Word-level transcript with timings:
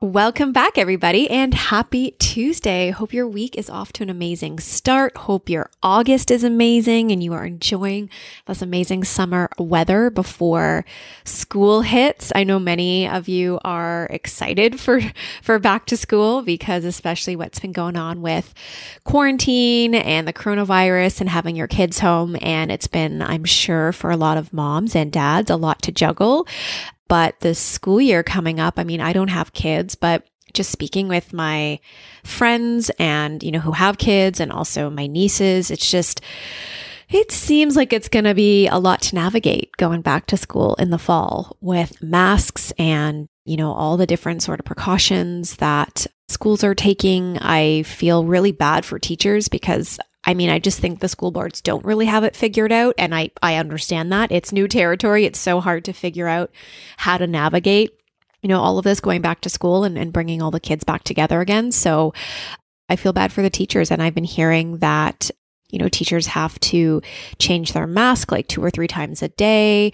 Welcome 0.00 0.52
back, 0.52 0.76
everybody, 0.76 1.30
and 1.30 1.54
happy 1.54 2.10
Tuesday. 2.18 2.90
Hope 2.90 3.14
your 3.14 3.26
week 3.26 3.56
is 3.56 3.70
off 3.70 3.90
to 3.94 4.02
an 4.02 4.10
amazing 4.10 4.58
start. 4.58 5.16
Hope 5.16 5.48
your 5.48 5.70
August 5.82 6.30
is 6.30 6.44
amazing 6.44 7.10
and 7.10 7.22
you 7.22 7.32
are 7.32 7.46
enjoying 7.46 8.10
this 8.46 8.60
amazing 8.60 9.04
summer 9.04 9.48
weather 9.56 10.10
before 10.10 10.84
school 11.24 11.82
hits. 11.82 12.32
I 12.34 12.44
know 12.44 12.58
many 12.58 13.08
of 13.08 13.28
you 13.28 13.60
are 13.64 14.06
excited 14.10 14.78
for, 14.78 15.00
for 15.42 15.58
back 15.58 15.86
to 15.86 15.96
school 15.96 16.42
because, 16.42 16.84
especially 16.84 17.36
what's 17.36 17.60
been 17.60 17.72
going 17.72 17.96
on 17.96 18.20
with 18.20 18.52
quarantine 19.04 19.94
and 19.94 20.28
the 20.28 20.34
coronavirus 20.34 21.22
and 21.22 21.30
having 21.30 21.56
your 21.56 21.68
kids 21.68 22.00
home. 22.00 22.36
And 22.42 22.70
it's 22.70 22.88
been, 22.88 23.22
I'm 23.22 23.44
sure, 23.44 23.90
for 23.92 24.10
a 24.10 24.18
lot 24.18 24.36
of 24.36 24.52
moms 24.52 24.94
and 24.94 25.10
dads, 25.10 25.50
a 25.50 25.56
lot 25.56 25.80
to 25.82 25.92
juggle. 25.92 26.46
But 27.14 27.38
the 27.38 27.54
school 27.54 28.00
year 28.00 28.24
coming 28.24 28.58
up, 28.58 28.76
I 28.76 28.82
mean, 28.82 29.00
I 29.00 29.12
don't 29.12 29.28
have 29.28 29.52
kids, 29.52 29.94
but 29.94 30.26
just 30.52 30.72
speaking 30.72 31.06
with 31.06 31.32
my 31.32 31.78
friends 32.24 32.90
and, 32.98 33.40
you 33.40 33.52
know, 33.52 33.60
who 33.60 33.70
have 33.70 33.98
kids 33.98 34.40
and 34.40 34.50
also 34.50 34.90
my 34.90 35.06
nieces, 35.06 35.70
it's 35.70 35.88
just, 35.88 36.22
it 37.08 37.30
seems 37.30 37.76
like 37.76 37.92
it's 37.92 38.08
going 38.08 38.24
to 38.24 38.34
be 38.34 38.66
a 38.66 38.80
lot 38.80 39.00
to 39.02 39.14
navigate 39.14 39.76
going 39.76 40.00
back 40.02 40.26
to 40.26 40.36
school 40.36 40.74
in 40.74 40.90
the 40.90 40.98
fall 40.98 41.56
with 41.60 42.02
masks 42.02 42.72
and, 42.80 43.28
you 43.44 43.56
know, 43.56 43.72
all 43.72 43.96
the 43.96 44.08
different 44.08 44.42
sort 44.42 44.58
of 44.58 44.66
precautions 44.66 45.54
that 45.58 46.08
schools 46.26 46.64
are 46.64 46.74
taking. 46.74 47.38
I 47.38 47.84
feel 47.84 48.24
really 48.24 48.50
bad 48.50 48.84
for 48.84 48.98
teachers 48.98 49.48
because 49.48 50.00
I 50.26 50.34
mean, 50.34 50.50
I 50.50 50.58
just 50.58 50.80
think 50.80 51.00
the 51.00 51.08
school 51.08 51.30
boards 51.30 51.60
don't 51.60 51.84
really 51.84 52.06
have 52.06 52.24
it 52.24 52.36
figured 52.36 52.72
out. 52.72 52.94
And 52.98 53.14
I, 53.14 53.30
I 53.42 53.56
understand 53.56 54.12
that. 54.12 54.32
It's 54.32 54.52
new 54.52 54.66
territory. 54.66 55.24
It's 55.24 55.38
so 55.38 55.60
hard 55.60 55.84
to 55.84 55.92
figure 55.92 56.28
out 56.28 56.50
how 56.96 57.18
to 57.18 57.26
navigate, 57.26 57.92
you 58.42 58.48
know, 58.48 58.60
all 58.60 58.78
of 58.78 58.84
this 58.84 59.00
going 59.00 59.22
back 59.22 59.40
to 59.42 59.50
school 59.50 59.84
and, 59.84 59.98
and 59.98 60.12
bringing 60.12 60.40
all 60.40 60.50
the 60.50 60.60
kids 60.60 60.84
back 60.84 61.04
together 61.04 61.40
again. 61.40 61.72
So 61.72 62.14
I 62.88 62.96
feel 62.96 63.12
bad 63.12 63.32
for 63.32 63.42
the 63.42 63.50
teachers. 63.50 63.90
And 63.90 64.02
I've 64.02 64.14
been 64.14 64.24
hearing 64.24 64.78
that, 64.78 65.30
you 65.70 65.78
know, 65.78 65.88
teachers 65.88 66.28
have 66.28 66.58
to 66.60 67.02
change 67.38 67.72
their 67.72 67.86
mask 67.86 68.32
like 68.32 68.48
two 68.48 68.64
or 68.64 68.70
three 68.70 68.88
times 68.88 69.22
a 69.22 69.28
day. 69.28 69.92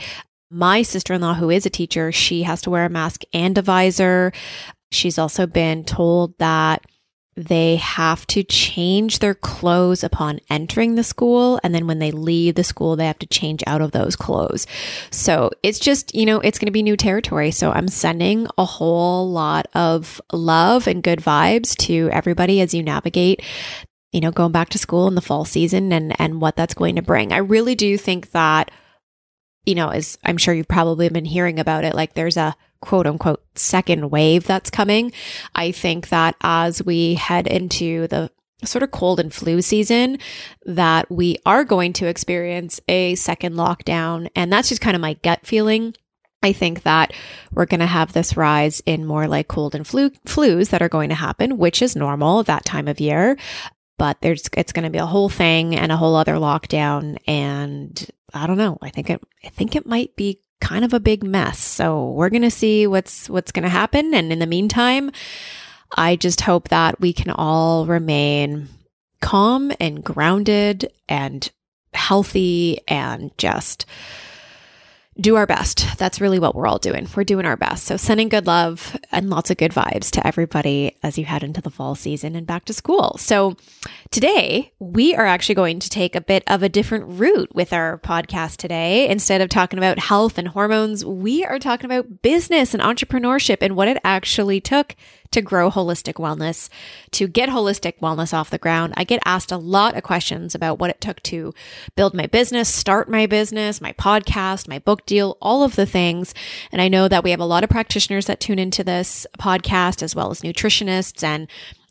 My 0.50 0.82
sister 0.82 1.14
in 1.14 1.20
law, 1.20 1.34
who 1.34 1.50
is 1.50 1.66
a 1.66 1.70
teacher, 1.70 2.10
she 2.12 2.42
has 2.42 2.62
to 2.62 2.70
wear 2.70 2.84
a 2.84 2.90
mask 2.90 3.22
and 3.32 3.56
a 3.56 3.62
visor. 3.62 4.32
She's 4.90 5.18
also 5.18 5.46
been 5.46 5.84
told 5.84 6.36
that 6.38 6.84
they 7.44 7.76
have 7.76 8.26
to 8.28 8.42
change 8.42 9.18
their 9.18 9.34
clothes 9.34 10.04
upon 10.04 10.40
entering 10.48 10.94
the 10.94 11.04
school. 11.04 11.60
And 11.62 11.74
then 11.74 11.86
when 11.86 11.98
they 11.98 12.10
leave 12.10 12.54
the 12.54 12.64
school, 12.64 12.96
they 12.96 13.06
have 13.06 13.18
to 13.20 13.26
change 13.26 13.62
out 13.66 13.80
of 13.80 13.92
those 13.92 14.16
clothes. 14.16 14.66
So 15.10 15.50
it's 15.62 15.78
just, 15.78 16.14
you 16.14 16.26
know, 16.26 16.40
it's 16.40 16.58
going 16.58 16.66
to 16.66 16.72
be 16.72 16.82
new 16.82 16.96
territory. 16.96 17.50
So 17.50 17.72
I'm 17.72 17.88
sending 17.88 18.46
a 18.58 18.64
whole 18.64 19.30
lot 19.30 19.66
of 19.74 20.20
love 20.32 20.86
and 20.86 21.02
good 21.02 21.20
vibes 21.20 21.76
to 21.78 22.08
everybody 22.12 22.60
as 22.60 22.74
you 22.74 22.82
navigate 22.82 23.42
you 24.12 24.20
know 24.20 24.30
going 24.30 24.52
back 24.52 24.68
to 24.70 24.78
school 24.78 25.06
in 25.06 25.14
the 25.14 25.20
fall 25.20 25.44
season 25.44 25.92
and 25.92 26.18
and 26.20 26.40
what 26.40 26.56
that's 26.56 26.74
going 26.74 26.96
to 26.96 27.02
bring 27.02 27.32
i 27.32 27.36
really 27.36 27.74
do 27.74 27.96
think 27.96 28.30
that 28.32 28.70
you 29.64 29.74
know 29.74 29.90
as 29.90 30.18
i'm 30.24 30.36
sure 30.36 30.52
you've 30.52 30.66
probably 30.68 31.08
been 31.08 31.24
hearing 31.24 31.60
about 31.60 31.84
it 31.84 31.94
like 31.94 32.14
there's 32.14 32.36
a 32.36 32.56
quote 32.80 33.06
unquote 33.06 33.42
second 33.54 34.10
wave 34.10 34.46
that's 34.46 34.70
coming. 34.70 35.12
I 35.54 35.72
think 35.72 36.08
that 36.08 36.36
as 36.40 36.82
we 36.82 37.14
head 37.14 37.46
into 37.46 38.06
the 38.08 38.30
sort 38.64 38.82
of 38.82 38.90
cold 38.90 39.20
and 39.20 39.32
flu 39.32 39.62
season 39.62 40.18
that 40.66 41.10
we 41.10 41.38
are 41.46 41.64
going 41.64 41.92
to 41.94 42.06
experience 42.06 42.80
a 42.88 43.14
second 43.14 43.54
lockdown 43.54 44.28
and 44.36 44.52
that's 44.52 44.68
just 44.68 44.80
kind 44.82 44.94
of 44.94 45.00
my 45.00 45.14
gut 45.14 45.46
feeling. 45.46 45.94
I 46.42 46.52
think 46.52 46.84
that 46.84 47.12
we're 47.52 47.66
going 47.66 47.80
to 47.80 47.86
have 47.86 48.12
this 48.12 48.36
rise 48.36 48.82
in 48.86 49.04
more 49.04 49.28
like 49.28 49.48
cold 49.48 49.74
and 49.74 49.86
flu 49.86 50.10
flus 50.26 50.70
that 50.70 50.80
are 50.80 50.88
going 50.88 51.10
to 51.10 51.14
happen, 51.14 51.58
which 51.58 51.82
is 51.82 51.94
normal 51.94 52.42
that 52.44 52.64
time 52.64 52.88
of 52.88 52.98
year. 52.98 53.36
But 53.98 54.22
there's 54.22 54.48
it's 54.56 54.72
going 54.72 54.84
to 54.84 54.90
be 54.90 54.98
a 54.98 55.06
whole 55.06 55.28
thing 55.28 55.76
and 55.76 55.92
a 55.92 55.98
whole 55.98 56.16
other 56.16 56.34
lockdown 56.34 57.18
and 57.26 58.08
I 58.32 58.46
don't 58.46 58.56
know. 58.56 58.78
I 58.80 58.88
think 58.88 59.10
it 59.10 59.22
I 59.44 59.50
think 59.50 59.76
it 59.76 59.84
might 59.84 60.16
be 60.16 60.40
kind 60.60 60.84
of 60.84 60.92
a 60.92 61.00
big 61.00 61.22
mess. 61.22 61.58
So 61.58 62.10
we're 62.10 62.30
going 62.30 62.42
to 62.42 62.50
see 62.50 62.86
what's 62.86 63.28
what's 63.28 63.52
going 63.52 63.62
to 63.64 63.68
happen 63.68 64.14
and 64.14 64.32
in 64.32 64.38
the 64.38 64.46
meantime, 64.46 65.10
I 65.96 66.16
just 66.16 66.40
hope 66.42 66.68
that 66.68 67.00
we 67.00 67.12
can 67.12 67.30
all 67.30 67.86
remain 67.86 68.68
calm 69.20 69.72
and 69.80 70.02
grounded 70.02 70.90
and 71.08 71.50
healthy 71.92 72.80
and 72.88 73.36
just 73.38 73.86
do 75.20 75.36
our 75.36 75.46
best. 75.46 75.86
That's 75.98 76.20
really 76.20 76.38
what 76.38 76.54
we're 76.54 76.66
all 76.66 76.78
doing. 76.78 77.06
We're 77.14 77.24
doing 77.24 77.46
our 77.46 77.56
best. 77.56 77.84
So, 77.84 77.96
sending 77.96 78.28
good 78.28 78.46
love 78.46 78.96
and 79.12 79.28
lots 79.28 79.50
of 79.50 79.58
good 79.58 79.72
vibes 79.72 80.10
to 80.12 80.26
everybody 80.26 80.96
as 81.02 81.18
you 81.18 81.24
head 81.24 81.42
into 81.42 81.60
the 81.60 81.70
fall 81.70 81.94
season 81.94 82.34
and 82.34 82.46
back 82.46 82.64
to 82.66 82.72
school. 82.72 83.16
So, 83.18 83.56
today 84.10 84.72
we 84.78 85.14
are 85.14 85.26
actually 85.26 85.54
going 85.54 85.80
to 85.80 85.90
take 85.90 86.16
a 86.16 86.20
bit 86.20 86.42
of 86.46 86.62
a 86.62 86.68
different 86.68 87.20
route 87.20 87.54
with 87.54 87.72
our 87.72 87.98
podcast 87.98 88.56
today. 88.56 89.08
Instead 89.08 89.40
of 89.40 89.48
talking 89.48 89.78
about 89.78 89.98
health 89.98 90.38
and 90.38 90.48
hormones, 90.48 91.04
we 91.04 91.44
are 91.44 91.58
talking 91.58 91.86
about 91.86 92.22
business 92.22 92.74
and 92.74 92.82
entrepreneurship 92.82 93.58
and 93.60 93.76
what 93.76 93.88
it 93.88 93.98
actually 94.04 94.60
took 94.60 94.96
to 95.32 95.40
grow 95.40 95.70
holistic 95.70 96.14
wellness, 96.14 96.68
to 97.12 97.28
get 97.28 97.48
holistic 97.48 97.98
wellness 98.00 98.34
off 98.34 98.50
the 98.50 98.58
ground. 98.58 98.94
I 98.96 99.04
get 99.04 99.22
asked 99.24 99.52
a 99.52 99.56
lot 99.56 99.96
of 99.96 100.02
questions 100.02 100.54
about 100.54 100.78
what 100.78 100.90
it 100.90 101.00
took 101.00 101.22
to 101.24 101.54
build 101.96 102.14
my 102.14 102.26
business, 102.26 102.68
start 102.68 103.08
my 103.08 103.26
business, 103.26 103.80
my 103.80 103.92
podcast, 103.92 104.68
my 104.68 104.78
book 104.78 105.06
deal, 105.06 105.38
all 105.40 105.62
of 105.62 105.76
the 105.76 105.86
things. 105.86 106.34
And 106.72 106.82
I 106.82 106.88
know 106.88 107.08
that 107.08 107.22
we 107.22 107.30
have 107.30 107.40
a 107.40 107.44
lot 107.44 107.64
of 107.64 107.70
practitioners 107.70 108.26
that 108.26 108.40
tune 108.40 108.58
into 108.58 108.82
this 108.82 109.26
podcast, 109.38 110.02
as 110.02 110.16
well 110.16 110.30
as 110.30 110.40
nutritionists 110.40 111.22
and 111.22 111.48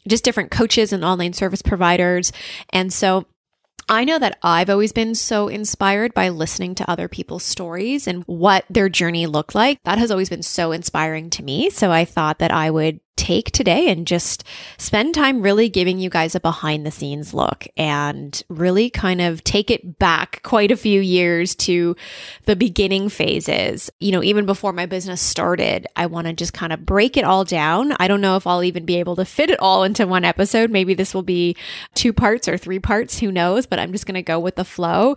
just 0.07 0.23
different 0.23 0.51
coaches 0.51 0.91
and 0.91 1.05
online 1.05 1.33
service 1.33 1.61
providers. 1.61 2.31
And 2.71 2.91
so 2.91 3.25
I 3.87 4.03
know 4.03 4.19
that 4.19 4.37
I've 4.43 4.69
always 4.69 4.91
been 4.91 5.15
so 5.15 5.47
inspired 5.47 6.13
by 6.13 6.29
listening 6.29 6.75
to 6.75 6.89
other 6.89 7.07
people's 7.07 7.43
stories 7.43 8.05
and 8.05 8.23
what 8.25 8.65
their 8.69 8.87
journey 8.87 9.25
looked 9.25 9.55
like. 9.55 9.81
That 9.83 9.97
has 9.97 10.11
always 10.11 10.29
been 10.29 10.43
so 10.43 10.71
inspiring 10.71 11.31
to 11.31 11.43
me. 11.43 11.71
So 11.71 11.91
I 11.91 12.05
thought 12.05 12.37
that 12.37 12.51
I 12.51 12.69
would 12.69 12.99
take 13.19 13.51
today 13.51 13.89
and 13.89 14.07
just 14.07 14.45
spend 14.77 15.13
time 15.13 15.41
really 15.41 15.67
giving 15.67 15.99
you 15.99 16.09
guys 16.09 16.35
a 16.35 16.39
behind 16.39 16.85
the 16.85 16.91
scenes 16.91 17.33
look 17.33 17.67
and 17.75 18.41
really 18.47 18.89
kind 18.89 19.19
of 19.19 19.43
take 19.43 19.69
it 19.69 19.99
back 19.99 20.41
quite 20.43 20.71
a 20.71 20.77
few 20.77 21.01
years 21.01 21.53
to 21.53 21.97
the 22.45 22.55
beginning 22.55 23.09
phases. 23.09 23.91
You 23.99 24.13
know, 24.13 24.23
even 24.23 24.45
before 24.45 24.71
my 24.71 24.85
business 24.85 25.19
started, 25.19 25.85
I 25.97 26.05
want 26.05 26.27
to 26.27 26.33
just 26.33 26.53
kind 26.53 26.71
of 26.71 26.85
break 26.85 27.17
it 27.17 27.25
all 27.25 27.43
down. 27.43 27.91
I 27.99 28.07
don't 28.07 28.21
know 28.21 28.37
if 28.37 28.47
I'll 28.47 28.63
even 28.63 28.85
be 28.85 28.95
able 28.95 29.17
to 29.17 29.25
fit 29.25 29.49
it 29.49 29.59
all 29.59 29.83
into 29.83 30.07
one 30.07 30.23
episode. 30.23 30.71
Maybe 30.71 30.93
this 30.93 31.13
will 31.13 31.21
be 31.21 31.57
two 31.95 32.13
parts 32.13 32.47
or 32.47 32.57
three 32.57 32.79
parts, 32.79 33.19
who 33.19 33.33
knows, 33.33 33.65
but 33.65 33.79
I'm 33.79 33.91
just 33.91 34.05
going 34.05 34.15
to 34.15 34.21
go 34.21 34.39
with 34.39 34.55
the 34.55 34.65
flow. 34.65 35.15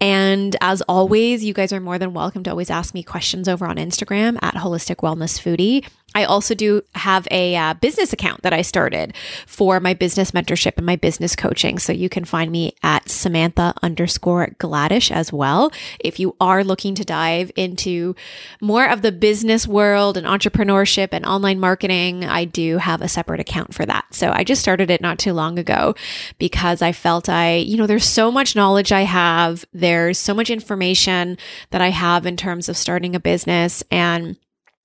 And 0.00 0.54
as 0.60 0.82
always, 0.82 1.44
you 1.44 1.52
guys 1.52 1.72
are 1.72 1.80
more 1.80 1.98
than 1.98 2.14
welcome 2.14 2.44
to 2.44 2.50
always 2.50 2.70
ask 2.70 2.94
me 2.94 3.02
questions 3.02 3.48
over 3.48 3.66
on 3.66 3.76
Instagram 3.76 4.38
at 4.40 4.54
Holistic 4.54 4.96
Wellness 4.96 5.40
Foodie. 5.40 5.84
I 6.14 6.24
also 6.24 6.54
do 6.54 6.82
have 6.94 7.28
a 7.30 7.56
uh, 7.56 7.74
business 7.74 8.12
account 8.12 8.42
that 8.42 8.52
I 8.52 8.62
started 8.62 9.14
for 9.46 9.80
my 9.80 9.94
business 9.94 10.32
mentorship 10.32 10.76
and 10.76 10.86
my 10.86 10.96
business 10.96 11.36
coaching. 11.36 11.78
So 11.78 11.92
you 11.92 12.08
can 12.08 12.24
find 12.24 12.50
me 12.50 12.74
at 12.82 13.08
Samantha 13.08 13.74
underscore 13.82 14.48
Gladish 14.58 15.10
as 15.10 15.32
well. 15.32 15.70
If 16.00 16.18
you 16.18 16.36
are 16.40 16.64
looking 16.64 16.94
to 16.96 17.04
dive 17.04 17.52
into 17.56 18.14
more 18.60 18.88
of 18.88 19.02
the 19.02 19.12
business 19.12 19.68
world 19.68 20.16
and 20.16 20.26
entrepreneurship 20.26 21.08
and 21.12 21.24
online 21.24 21.60
marketing, 21.60 22.24
I 22.24 22.44
do 22.44 22.78
have 22.78 23.02
a 23.02 23.08
separate 23.08 23.40
account 23.40 23.74
for 23.74 23.86
that. 23.86 24.06
So 24.10 24.32
I 24.32 24.44
just 24.44 24.62
started 24.62 24.90
it 24.90 25.00
not 25.00 25.18
too 25.18 25.32
long 25.32 25.58
ago 25.58 25.94
because 26.38 26.82
I 26.82 26.92
felt 26.92 27.28
I, 27.28 27.56
you 27.56 27.76
know, 27.76 27.86
there's 27.86 28.04
so 28.04 28.32
much 28.32 28.56
knowledge 28.56 28.92
I 28.92 29.02
have. 29.02 29.64
There's 29.72 30.18
so 30.18 30.34
much 30.34 30.50
information 30.50 31.38
that 31.70 31.80
I 31.80 31.90
have 31.90 32.26
in 32.26 32.36
terms 32.36 32.68
of 32.68 32.76
starting 32.76 33.14
a 33.14 33.20
business 33.20 33.84
and 33.90 34.36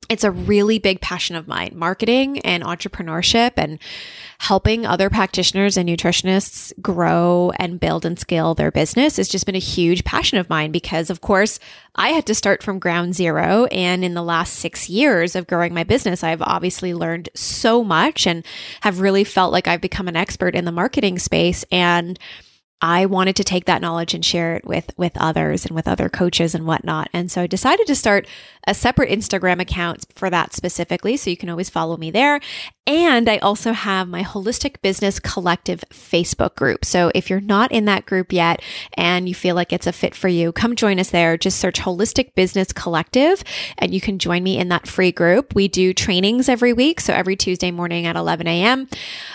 it's 0.10 0.24
a 0.24 0.32
really 0.32 0.80
big 0.80 1.02
passion 1.02 1.36
of 1.36 1.48
mine 1.48 1.72
marketing 1.76 2.40
and 2.40 2.64
entrepreneurship 2.64 3.54
and 3.58 3.80
helping 4.38 4.86
other 4.86 5.10
practitioners 5.10 5.78
and 5.78 5.88
nutritionists 5.90 6.74
grow 6.82 7.52
and 7.58 7.80
build 7.80 8.06
and 8.06 8.20
scale 8.20 8.54
their 8.54 8.72
business 8.72 9.18
has 9.18 9.28
just 9.28 9.46
been 9.46 9.56
a 9.56 9.60
huge 9.60 10.04
passion 10.04 10.38
of 10.38 10.50
mine 10.50 10.72
because 10.72 11.10
of 11.10 11.22
course 11.22 11.60
I 11.96 12.10
had 12.10 12.26
to 12.26 12.36
start 12.36 12.62
from 12.62 12.80
ground 12.80 13.16
zero. 13.16 13.66
And 13.66 14.04
in 14.04 14.16
the 14.16 14.22
last 14.22 14.56
6 14.56 14.90
years 14.90 15.36
of 15.36 15.48
growing 15.48 15.74
my 15.74 15.84
business 15.84 16.24
I've 16.24 16.42
obviously 16.42 16.94
learned 16.94 17.30
so 17.34 17.84
much 17.84 18.28
and 18.28 18.46
have 18.82 19.00
really 19.00 19.24
felt 19.24 19.54
like 19.54 19.68
I've 19.68 19.82
become 19.82 20.08
an 20.08 20.18
expert 20.18 20.56
in 20.56 20.66
the 20.66 20.72
marketing 20.72 21.20
space. 21.20 21.64
And 21.72 22.20
I 22.82 23.06
wanted 23.06 23.38
to 23.38 23.44
take 23.44 23.66
that 23.66 23.82
knowledge 23.82 24.14
and 24.14 24.24
share 24.24 24.56
it 24.58 24.66
with 24.66 24.92
with 24.98 25.14
others 25.16 25.66
and 25.66 25.74
with 25.74 25.88
other 25.88 26.10
coaches 26.10 26.54
and 26.54 26.68
whatnot. 26.68 27.10
And 27.14 27.32
so 27.32 27.42
I 27.42 27.48
decided 27.48 27.88
to 27.88 27.96
start 27.96 28.28
a 28.68 28.74
separate 28.74 29.10
Instagram 29.10 29.62
account 29.62 30.06
for 30.16 30.30
that 30.30 30.54
specifically. 30.54 31.16
So 31.18 31.30
you 31.30 31.38
can 31.38 31.50
always 31.50 31.70
follow 31.70 31.96
me 31.98 32.12
there. 32.12 32.40
And 32.88 33.28
I 33.28 33.38
also 33.38 33.72
have 33.72 34.08
my 34.08 34.24
Holistic 34.24 34.82
Business 34.82 35.20
Collective 35.20 35.84
Facebook 35.90 36.56
group. 36.56 36.86
So 36.86 37.12
if 37.16 37.30
you're 37.30 37.42
not 37.42 37.72
in 37.72 37.86
that 37.86 38.06
group 38.06 38.32
yet 38.32 38.62
and 38.96 39.28
you 39.28 39.34
feel 39.34 39.56
like 39.56 39.74
it's 39.74 39.88
a 39.88 39.92
fit 39.92 40.14
for 40.14 40.28
you, 40.28 40.52
come 40.52 40.76
join 40.76 41.00
us 41.00 41.10
there. 41.10 41.38
Just 41.38 41.60
search 41.60 41.80
Holistic 41.80 42.36
Business 42.36 42.72
Collective 42.74 43.44
and 43.78 43.94
you 43.94 44.02
can 44.02 44.20
join 44.20 44.44
me 44.44 44.58
in 44.60 44.68
that 44.70 44.88
free 44.88 45.12
group. 45.12 45.56
We 45.56 45.68
do 45.68 45.94
trainings 45.94 46.50
every 46.50 46.74
week. 46.74 47.02
So 47.02 47.14
every 47.14 47.36
Tuesday 47.36 47.72
morning 47.72 48.06
at 48.06 48.16
11 48.16 48.46
a.m. 48.48 48.88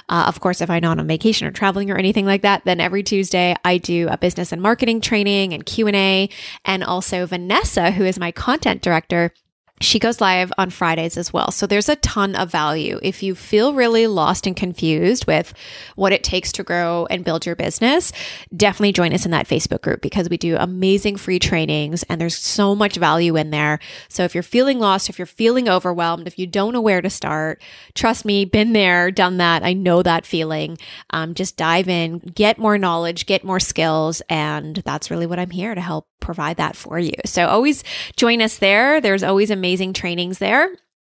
Uh, 0.08 0.24
of 0.28 0.40
course, 0.40 0.60
if 0.60 0.70
I'm 0.70 0.82
not 0.82 1.00
on 1.00 1.06
vacation 1.08 1.48
or 1.48 1.50
traveling 1.50 1.90
or 1.90 1.96
anything 1.96 2.26
like 2.26 2.42
that, 2.42 2.64
then 2.64 2.78
every 2.78 3.02
Tuesday 3.02 3.29
I 3.34 3.78
do 3.78 4.08
a 4.10 4.18
business 4.18 4.52
and 4.52 4.60
marketing 4.60 5.00
training 5.00 5.52
and 5.52 5.64
Q&A. 5.64 6.28
And 6.64 6.84
also 6.84 7.26
Vanessa, 7.26 7.90
who 7.90 8.04
is 8.04 8.18
my 8.18 8.32
content 8.32 8.82
director, 8.82 9.32
she 9.80 9.98
goes 9.98 10.20
live 10.20 10.52
on 10.58 10.68
Fridays 10.68 11.16
as 11.16 11.32
well. 11.32 11.50
So 11.50 11.66
there's 11.66 11.88
a 11.88 11.96
ton 11.96 12.36
of 12.36 12.50
value. 12.50 12.98
If 13.02 13.22
you 13.22 13.34
feel 13.34 13.72
really 13.72 14.06
lost 14.06 14.46
and 14.46 14.54
confused 14.54 15.26
with 15.26 15.54
what 15.96 16.12
it 16.12 16.22
takes 16.22 16.52
to 16.52 16.62
grow 16.62 17.06
and 17.08 17.24
build 17.24 17.46
your 17.46 17.56
business, 17.56 18.12
definitely 18.54 18.92
join 18.92 19.14
us 19.14 19.24
in 19.24 19.30
that 19.30 19.48
Facebook 19.48 19.80
group 19.80 20.02
because 20.02 20.28
we 20.28 20.36
do 20.36 20.56
amazing 20.56 21.16
free 21.16 21.38
trainings 21.38 22.02
and 22.04 22.20
there's 22.20 22.36
so 22.36 22.74
much 22.74 22.96
value 22.96 23.36
in 23.36 23.50
there. 23.50 23.78
So 24.08 24.24
if 24.24 24.34
you're 24.34 24.42
feeling 24.42 24.78
lost, 24.78 25.08
if 25.08 25.18
you're 25.18 25.26
feeling 25.26 25.68
overwhelmed, 25.68 26.26
if 26.26 26.38
you 26.38 26.46
don't 26.46 26.74
know 26.74 26.82
where 26.82 27.00
to 27.00 27.08
start, 27.08 27.62
trust 27.94 28.26
me, 28.26 28.44
been 28.44 28.74
there, 28.74 29.10
done 29.10 29.38
that. 29.38 29.62
I 29.62 29.72
know 29.72 30.02
that 30.02 30.26
feeling. 30.26 30.76
Um, 31.08 31.32
just 31.32 31.56
dive 31.56 31.88
in, 31.88 32.18
get 32.18 32.58
more 32.58 32.76
knowledge, 32.76 33.24
get 33.24 33.44
more 33.44 33.60
skills. 33.60 34.20
And 34.28 34.76
that's 34.76 35.10
really 35.10 35.26
what 35.26 35.38
I'm 35.38 35.50
here 35.50 35.74
to 35.74 35.80
help 35.80 36.09
provide 36.20 36.58
that 36.58 36.76
for 36.76 36.98
you. 36.98 37.14
So 37.24 37.46
always 37.46 37.84
join 38.16 38.42
us 38.42 38.58
there. 38.58 39.00
There's 39.00 39.22
always 39.22 39.50
amazing 39.50 39.92
trainings 39.92 40.38
there. 40.38 40.68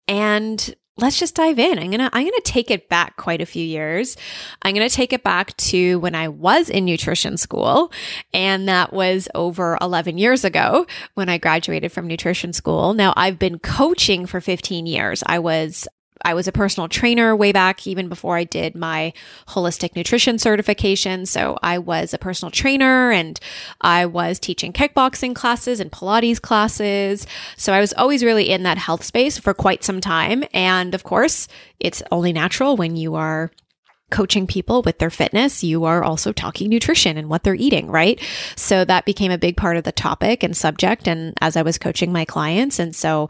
And 0.07 0.75
let's 1.01 1.19
just 1.19 1.35
dive 1.35 1.59
in. 1.59 1.79
I'm 1.79 1.91
going 1.91 1.99
to 1.99 2.09
I'm 2.11 2.23
going 2.23 2.31
to 2.31 2.41
take 2.43 2.71
it 2.71 2.89
back 2.89 3.17
quite 3.17 3.41
a 3.41 3.45
few 3.45 3.63
years. 3.63 4.17
I'm 4.61 4.75
going 4.75 4.87
to 4.87 4.93
take 4.93 5.13
it 5.13 5.23
back 5.23 5.55
to 5.57 5.99
when 5.99 6.15
I 6.15 6.27
was 6.27 6.69
in 6.69 6.85
nutrition 6.85 7.37
school, 7.37 7.91
and 8.33 8.67
that 8.67 8.93
was 8.93 9.27
over 9.35 9.77
11 9.81 10.17
years 10.17 10.43
ago 10.43 10.85
when 11.13 11.29
I 11.29 11.37
graduated 11.37 11.91
from 11.91 12.07
nutrition 12.07 12.53
school. 12.53 12.93
Now, 12.93 13.13
I've 13.15 13.39
been 13.39 13.59
coaching 13.59 14.25
for 14.25 14.41
15 14.41 14.85
years. 14.85 15.23
I 15.25 15.39
was 15.39 15.87
I 16.23 16.33
was 16.33 16.47
a 16.47 16.51
personal 16.51 16.87
trainer 16.87 17.35
way 17.35 17.51
back, 17.51 17.87
even 17.87 18.09
before 18.09 18.37
I 18.37 18.43
did 18.43 18.75
my 18.75 19.13
holistic 19.47 19.95
nutrition 19.95 20.37
certification. 20.37 21.25
So 21.25 21.57
I 21.63 21.77
was 21.77 22.13
a 22.13 22.17
personal 22.17 22.51
trainer 22.51 23.11
and 23.11 23.39
I 23.81 24.05
was 24.05 24.39
teaching 24.39 24.73
kickboxing 24.73 25.35
classes 25.35 25.79
and 25.79 25.91
Pilates 25.91 26.41
classes. 26.41 27.25
So 27.57 27.73
I 27.73 27.79
was 27.79 27.93
always 27.93 28.23
really 28.23 28.49
in 28.49 28.63
that 28.63 28.77
health 28.77 29.03
space 29.03 29.37
for 29.37 29.53
quite 29.53 29.83
some 29.83 30.01
time. 30.01 30.43
And 30.53 30.93
of 30.93 31.03
course, 31.03 31.47
it's 31.79 32.03
only 32.11 32.33
natural 32.33 32.75
when 32.75 32.95
you 32.95 33.15
are 33.15 33.51
coaching 34.09 34.47
people 34.47 34.81
with 34.81 34.97
their 34.99 35.09
fitness, 35.09 35.63
you 35.63 35.85
are 35.85 36.03
also 36.03 36.31
talking 36.31 36.69
nutrition 36.69 37.17
and 37.17 37.29
what 37.29 37.43
they're 37.43 37.55
eating, 37.55 37.87
right? 37.87 38.19
So 38.55 38.83
that 38.85 39.05
became 39.05 39.31
a 39.31 39.37
big 39.37 39.55
part 39.55 39.77
of 39.77 39.83
the 39.83 39.91
topic 39.91 40.43
and 40.43 40.55
subject. 40.55 41.07
And 41.07 41.33
as 41.41 41.55
I 41.55 41.61
was 41.61 41.77
coaching 41.77 42.11
my 42.11 42.25
clients, 42.25 42.79
and 42.79 42.95
so 42.95 43.29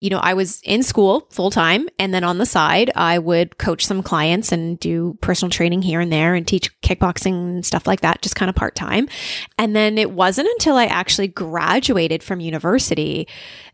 you 0.00 0.10
know, 0.10 0.18
I 0.18 0.34
was 0.34 0.60
in 0.62 0.82
school 0.84 1.26
full 1.30 1.50
time. 1.50 1.88
And 1.98 2.14
then 2.14 2.22
on 2.22 2.38
the 2.38 2.46
side, 2.46 2.90
I 2.94 3.18
would 3.18 3.58
coach 3.58 3.84
some 3.84 4.02
clients 4.02 4.52
and 4.52 4.78
do 4.78 5.18
personal 5.20 5.50
training 5.50 5.82
here 5.82 6.00
and 6.00 6.12
there 6.12 6.34
and 6.34 6.46
teach 6.46 6.80
kickboxing 6.82 7.32
and 7.32 7.66
stuff 7.66 7.86
like 7.86 8.02
that, 8.02 8.22
just 8.22 8.36
kind 8.36 8.48
of 8.48 8.54
part 8.54 8.76
time. 8.76 9.08
And 9.58 9.74
then 9.74 9.98
it 9.98 10.12
wasn't 10.12 10.48
until 10.48 10.76
I 10.76 10.86
actually 10.86 11.28
graduated 11.28 12.22
from 12.22 12.38
university 12.38 13.26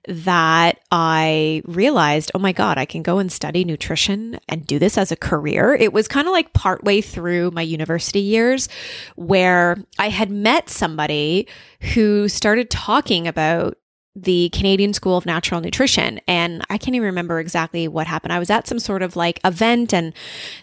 that 0.07 0.81
I 0.91 1.63
realized, 1.67 2.31
oh 2.35 2.39
my 2.39 2.53
God, 2.53 2.79
I 2.79 2.85
can 2.87 3.03
go 3.03 3.19
and 3.19 3.31
study 3.31 3.65
nutrition 3.65 4.39
and 4.49 4.67
do 4.67 4.79
this 4.79 4.97
as 4.97 5.13
a 5.13 5.17
career. 5.17 5.75
It 5.75 5.93
was 5.93 6.09
kind 6.09 6.27
of 6.27 6.33
like 6.33 6.53
partway 6.55 7.01
through 7.01 7.51
my 7.51 7.63
university 7.63 8.21
years 8.21 8.69
where 9.17 9.77
I 9.99 10.09
had 10.09 10.31
met 10.31 10.71
somebody 10.71 11.49
who 11.93 12.29
started 12.29 12.71
talking 12.71 13.29
about 13.29 13.77
the 14.17 14.49
Canadian 14.51 14.93
School 14.93 15.17
of 15.17 15.27
Natural 15.27 15.61
Nutrition. 15.61 16.21
And 16.29 16.65
I 16.71 16.79
can't 16.79 16.95
even 16.95 17.07
remember 17.07 17.41
exactly 17.41 17.89
what 17.89 18.07
happened. 18.07 18.33
I 18.33 18.39
was 18.39 18.49
at 18.49 18.69
some 18.69 18.79
sort 18.79 19.03
of 19.03 19.17
like 19.17 19.41
event 19.45 19.93
and 19.93 20.13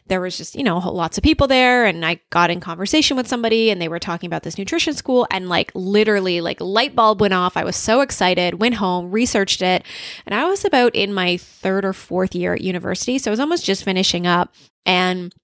there 0.07 0.21
was 0.21 0.37
just, 0.37 0.55
you 0.55 0.63
know, 0.63 0.77
lots 0.77 1.17
of 1.17 1.23
people 1.23 1.47
there. 1.47 1.85
And 1.85 2.05
I 2.05 2.21
got 2.29 2.49
in 2.49 2.61
conversation 2.61 3.17
with 3.17 3.27
somebody 3.27 3.69
and 3.69 3.81
they 3.81 3.89
were 3.89 3.99
talking 3.99 4.27
about 4.27 4.43
this 4.43 4.57
nutrition 4.57 4.93
school. 4.93 5.27
And 5.31 5.49
like 5.49 5.71
literally, 5.75 6.39
like 6.39 6.61
light 6.61 6.95
bulb 6.95 7.19
went 7.19 7.33
off. 7.33 7.57
I 7.57 7.65
was 7.65 7.75
so 7.75 7.99
excited, 7.99 8.61
went 8.61 8.75
home, 8.75 9.11
researched 9.11 9.61
it. 9.61 9.83
And 10.25 10.33
I 10.33 10.45
was 10.45 10.63
about 10.63 10.95
in 10.95 11.13
my 11.13 11.35
third 11.35 11.83
or 11.83 11.91
fourth 11.91 12.33
year 12.33 12.53
at 12.53 12.61
university. 12.61 13.17
So 13.17 13.31
I 13.31 13.33
was 13.33 13.39
almost 13.41 13.65
just 13.65 13.83
finishing 13.83 14.25
up. 14.25 14.53
And 14.85 15.35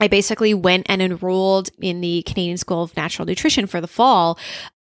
I 0.00 0.08
basically 0.08 0.54
went 0.54 0.86
and 0.88 1.00
enrolled 1.00 1.70
in 1.80 2.00
the 2.00 2.22
Canadian 2.24 2.56
School 2.56 2.82
of 2.82 2.96
Natural 2.96 3.26
Nutrition 3.26 3.66
for 3.66 3.80
the 3.80 3.86
fall. 3.86 4.38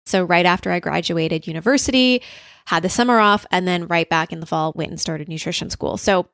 So, 0.05 0.25
right 0.25 0.47
after 0.47 0.71
I 0.71 0.81
graduated 0.81 1.47
university, 1.47 2.23
had 2.69 2.83
the 2.83 2.91
summer 2.91 3.19
off, 3.19 3.47
and 3.51 3.67
then 3.67 3.87
right 3.87 4.11
back 4.11 4.31
in 4.31 4.41
the 4.41 4.47
fall 4.47 4.75
went 4.77 4.91
and 4.91 5.01
started 5.01 5.27
nutrition 5.27 5.71
school. 5.71 5.97
So 5.97 6.29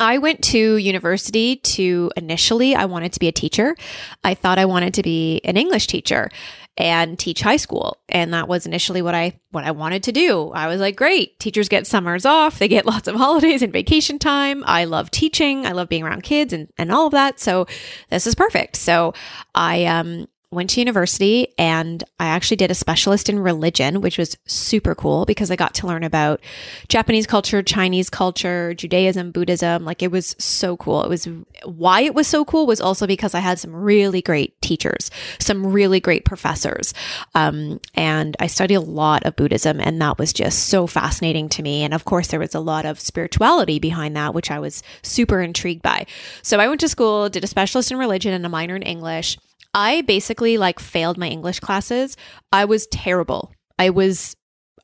I 0.00 0.16
went 0.16 0.42
to 0.44 0.76
university 0.76 1.56
to 1.56 2.10
initially, 2.16 2.74
I 2.74 2.86
wanted 2.86 3.12
to 3.12 3.20
be 3.20 3.28
a 3.28 3.32
teacher. 3.32 3.76
I 4.24 4.32
thought 4.32 4.58
I 4.58 4.64
wanted 4.64 4.94
to 4.94 5.02
be 5.02 5.42
an 5.44 5.58
English 5.58 5.86
teacher 5.86 6.30
and 6.78 7.18
teach 7.18 7.42
high 7.42 7.58
school. 7.58 7.98
And 8.08 8.32
that 8.32 8.48
was 8.48 8.64
initially 8.64 9.02
what 9.02 9.14
I 9.14 9.38
what 9.50 9.64
I 9.64 9.72
wanted 9.72 10.02
to 10.04 10.12
do. 10.12 10.50
I 10.52 10.66
was 10.66 10.80
like, 10.80 10.96
great, 10.96 11.38
teachers 11.40 11.68
get 11.68 11.86
summers 11.86 12.24
off, 12.24 12.58
they 12.58 12.68
get 12.68 12.86
lots 12.94 13.06
of 13.06 13.14
holidays 13.14 13.60
and 13.60 13.70
vacation 13.70 14.18
time. 14.18 14.64
I 14.66 14.86
love 14.86 15.10
teaching, 15.10 15.66
I 15.66 15.72
love 15.72 15.90
being 15.90 16.04
around 16.04 16.22
kids 16.22 16.54
and, 16.54 16.68
and 16.78 16.90
all 16.90 17.06
of 17.06 17.12
that. 17.12 17.38
So 17.38 17.66
this 18.08 18.26
is 18.26 18.34
perfect. 18.34 18.76
So 18.76 19.12
I 19.54 19.84
um 19.84 20.26
went 20.56 20.70
to 20.70 20.80
university 20.80 21.48
and 21.58 22.02
I 22.18 22.26
actually 22.26 22.56
did 22.56 22.70
a 22.70 22.74
specialist 22.74 23.28
in 23.28 23.38
religion, 23.38 24.00
which 24.00 24.18
was 24.18 24.36
super 24.46 24.94
cool 24.94 25.26
because 25.26 25.50
I 25.50 25.56
got 25.56 25.74
to 25.74 25.86
learn 25.86 26.02
about 26.02 26.40
Japanese 26.88 27.26
culture, 27.26 27.62
Chinese 27.62 28.10
culture, 28.10 28.74
Judaism, 28.74 29.30
Buddhism. 29.30 29.84
Like 29.84 30.02
it 30.02 30.10
was 30.10 30.34
so 30.38 30.76
cool. 30.78 31.04
It 31.04 31.08
was 31.08 31.28
why 31.64 32.00
it 32.00 32.14
was 32.14 32.26
so 32.26 32.44
cool 32.44 32.66
was 32.66 32.80
also 32.80 33.06
because 33.06 33.34
I 33.34 33.40
had 33.40 33.58
some 33.58 33.76
really 33.76 34.22
great 34.22 34.60
teachers, 34.62 35.10
some 35.38 35.66
really 35.66 36.00
great 36.00 36.24
professors. 36.24 36.94
Um, 37.34 37.78
and 37.94 38.34
I 38.40 38.46
studied 38.46 38.76
a 38.76 38.80
lot 38.80 39.24
of 39.24 39.36
Buddhism 39.36 39.78
and 39.78 40.00
that 40.00 40.18
was 40.18 40.32
just 40.32 40.68
so 40.68 40.86
fascinating 40.86 41.50
to 41.50 41.62
me. 41.62 41.82
And 41.82 41.92
of 41.92 42.06
course, 42.06 42.28
there 42.28 42.40
was 42.40 42.54
a 42.54 42.60
lot 42.60 42.86
of 42.86 42.98
spirituality 42.98 43.78
behind 43.78 44.16
that, 44.16 44.34
which 44.34 44.50
I 44.50 44.58
was 44.58 44.82
super 45.02 45.42
intrigued 45.42 45.82
by. 45.82 46.06
So 46.40 46.58
I 46.58 46.66
went 46.66 46.80
to 46.80 46.88
school, 46.88 47.28
did 47.28 47.44
a 47.44 47.46
specialist 47.46 47.92
in 47.92 47.98
religion 47.98 48.32
and 48.32 48.46
a 48.46 48.48
minor 48.48 48.74
in 48.74 48.82
English. 48.82 49.36
I 49.76 50.00
basically 50.00 50.56
like 50.56 50.80
failed 50.80 51.18
my 51.18 51.28
English 51.28 51.60
classes. 51.60 52.16
I 52.50 52.64
was 52.64 52.86
terrible. 52.86 53.52
I 53.78 53.90
was, 53.90 54.34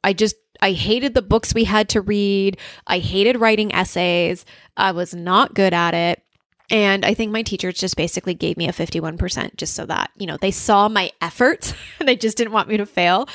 I 0.04 0.12
just, 0.12 0.36
I 0.60 0.72
hated 0.72 1.14
the 1.14 1.22
books 1.22 1.54
we 1.54 1.64
had 1.64 1.88
to 1.90 2.02
read. 2.02 2.58
I 2.86 2.98
hated 2.98 3.40
writing 3.40 3.74
essays. 3.74 4.44
I 4.76 4.92
was 4.92 5.14
not 5.14 5.54
good 5.54 5.72
at 5.72 5.94
it. 5.94 6.22
And 6.70 7.06
I 7.06 7.14
think 7.14 7.32
my 7.32 7.42
teachers 7.42 7.78
just 7.78 7.96
basically 7.96 8.34
gave 8.34 8.58
me 8.58 8.68
a 8.68 8.72
51% 8.72 9.56
just 9.56 9.74
so 9.74 9.86
that, 9.86 10.10
you 10.18 10.26
know, 10.26 10.36
they 10.36 10.50
saw 10.50 10.90
my 10.90 11.10
effort 11.22 11.74
and 11.98 12.06
they 12.08 12.16
just 12.16 12.36
didn't 12.36 12.52
want 12.52 12.68
me 12.68 12.76
to 12.76 12.86
fail. 12.86 13.28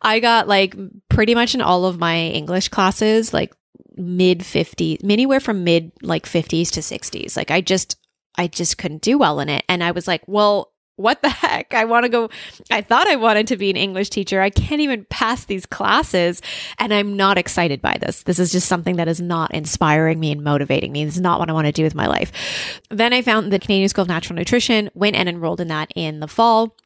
I 0.00 0.18
got 0.18 0.48
like 0.48 0.74
pretty 1.10 1.34
much 1.34 1.54
in 1.54 1.60
all 1.60 1.84
of 1.84 1.98
my 1.98 2.16
English 2.16 2.68
classes, 2.68 3.34
like 3.34 3.52
mid 3.96 4.40
50s, 4.40 4.98
anywhere 5.04 5.40
from 5.40 5.62
mid 5.62 5.92
like 6.00 6.24
50s 6.24 6.70
to 6.70 6.80
60s. 6.80 7.36
Like 7.36 7.50
I 7.50 7.60
just, 7.60 7.98
I 8.36 8.46
just 8.46 8.78
couldn't 8.78 9.02
do 9.02 9.18
well 9.18 9.40
in 9.40 9.50
it. 9.50 9.64
And 9.68 9.84
I 9.84 9.90
was 9.90 10.08
like, 10.08 10.22
well, 10.26 10.71
what 10.96 11.22
the 11.22 11.28
heck? 11.28 11.74
I 11.74 11.84
want 11.84 12.04
to 12.04 12.08
go. 12.08 12.30
I 12.70 12.80
thought 12.80 13.08
I 13.08 13.16
wanted 13.16 13.46
to 13.48 13.56
be 13.56 13.70
an 13.70 13.76
English 13.76 14.10
teacher. 14.10 14.40
I 14.40 14.50
can't 14.50 14.80
even 14.80 15.06
pass 15.10 15.44
these 15.44 15.66
classes. 15.66 16.42
And 16.78 16.92
I'm 16.92 17.16
not 17.16 17.38
excited 17.38 17.80
by 17.80 17.96
this. 18.00 18.22
This 18.24 18.38
is 18.38 18.52
just 18.52 18.68
something 18.68 18.96
that 18.96 19.08
is 19.08 19.20
not 19.20 19.54
inspiring 19.54 20.20
me 20.20 20.32
and 20.32 20.44
motivating 20.44 20.92
me. 20.92 21.04
This 21.04 21.16
is 21.16 21.20
not 21.20 21.40
what 21.40 21.50
I 21.50 21.54
want 21.54 21.66
to 21.66 21.72
do 21.72 21.84
with 21.84 21.94
my 21.94 22.06
life. 22.06 22.80
Then 22.90 23.12
I 23.12 23.22
found 23.22 23.52
the 23.52 23.58
Canadian 23.58 23.88
School 23.88 24.02
of 24.02 24.08
Natural 24.08 24.36
Nutrition, 24.36 24.90
went 24.94 25.16
and 25.16 25.28
enrolled 25.28 25.60
in 25.60 25.68
that 25.68 25.90
in 25.94 26.20
the 26.20 26.28
fall 26.28 26.76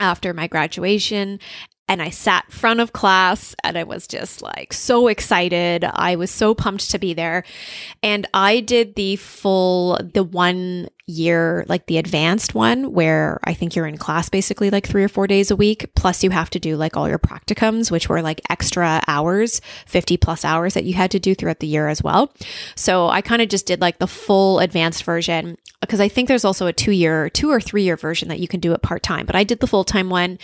after 0.00 0.34
my 0.34 0.46
graduation 0.46 1.38
and 1.88 2.00
I 2.00 2.10
sat 2.10 2.50
front 2.50 2.80
of 2.80 2.92
class 2.92 3.54
and 3.62 3.76
I 3.76 3.84
was 3.84 4.06
just 4.06 4.40
like 4.40 4.72
so 4.72 5.08
excited. 5.08 5.84
I 5.84 6.16
was 6.16 6.30
so 6.30 6.54
pumped 6.54 6.90
to 6.90 6.98
be 6.98 7.12
there. 7.12 7.44
And 8.02 8.26
I 8.32 8.60
did 8.60 8.94
the 8.94 9.16
full, 9.16 9.98
the 10.14 10.24
one 10.24 10.88
year, 11.06 11.64
like 11.68 11.86
the 11.86 11.98
advanced 11.98 12.54
one, 12.54 12.92
where 12.92 13.38
I 13.44 13.54
think 13.54 13.74
you're 13.74 13.86
in 13.86 13.98
class 13.98 14.28
basically 14.28 14.70
like 14.70 14.86
three 14.86 15.04
or 15.04 15.08
four 15.08 15.26
days 15.26 15.50
a 15.50 15.56
week. 15.56 15.94
Plus, 15.94 16.24
you 16.24 16.30
have 16.30 16.50
to 16.50 16.58
do 16.58 16.76
like 16.76 16.96
all 16.96 17.08
your 17.08 17.18
practicums, 17.18 17.90
which 17.90 18.08
were 18.08 18.22
like 18.22 18.40
extra 18.50 19.02
hours, 19.06 19.60
50 19.86 20.16
plus 20.16 20.44
hours 20.44 20.74
that 20.74 20.84
you 20.84 20.94
had 20.94 21.10
to 21.10 21.18
do 21.18 21.34
throughout 21.34 21.60
the 21.60 21.66
year 21.66 21.88
as 21.88 22.02
well. 22.02 22.32
So 22.76 23.08
I 23.08 23.20
kind 23.20 23.42
of 23.42 23.48
just 23.48 23.66
did 23.66 23.80
like 23.80 23.98
the 23.98 24.06
full 24.06 24.60
advanced 24.60 25.04
version 25.04 25.56
because 25.80 26.00
I 26.00 26.08
think 26.08 26.28
there's 26.28 26.44
also 26.44 26.66
a 26.66 26.72
two 26.72 26.92
year, 26.92 27.28
two 27.28 27.50
or 27.50 27.60
three 27.60 27.82
year 27.82 27.96
version 27.96 28.28
that 28.28 28.40
you 28.40 28.48
can 28.48 28.60
do 28.60 28.72
it 28.72 28.82
part 28.82 29.02
time. 29.02 29.26
But 29.26 29.36
I 29.36 29.44
did 29.44 29.60
the 29.60 29.66
full 29.66 29.84
time 29.84 30.08
one 30.08 30.38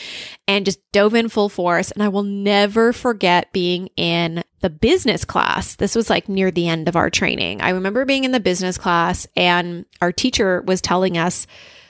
and 0.47 0.65
just 0.65 0.81
dove 0.93 1.15
in 1.15 1.29
full 1.29 1.49
force. 1.49 1.91
And 1.91 2.03
I 2.03 2.09
will 2.09 2.23
never 2.23 2.93
forget 2.93 3.53
being 3.53 3.89
in 3.97 4.45
the 4.61 4.71
business 4.71 5.25
class. 5.25 5.77
This 5.77 5.95
was 5.95 6.11
like 6.11 6.29
near 6.29 6.51
the 6.51 6.69
end 6.69 6.89
of 6.89 6.97
our 6.97 7.11
training. 7.11 7.61
I 7.61 7.71
remember 7.71 8.05
being 8.05 8.25
in 8.25 8.33
the 8.33 8.41
business 8.41 8.79
class 8.79 9.27
and 9.37 9.87
our 10.01 10.13
teacher 10.13 10.63
was 10.63 10.81
telling 10.81 11.17
us 11.17 11.47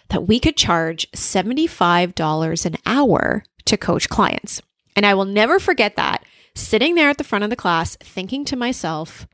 that 0.08 0.26
we 0.26 0.40
could 0.40 0.56
charge 0.56 1.10
$75 1.12 2.66
an 2.66 2.76
hour 2.86 3.44
to 3.64 3.76
coach 3.76 4.08
clients. 4.08 4.60
And 4.96 5.06
I 5.06 5.14
will 5.14 5.24
never 5.24 5.58
forget 5.58 5.96
that 5.96 6.24
sitting 6.54 6.94
there 6.94 7.08
at 7.08 7.18
the 7.18 7.24
front 7.24 7.44
of 7.44 7.50
the 7.50 7.56
class 7.56 7.96
thinking 7.96 8.44
to 8.46 8.56
myself, 8.56 9.26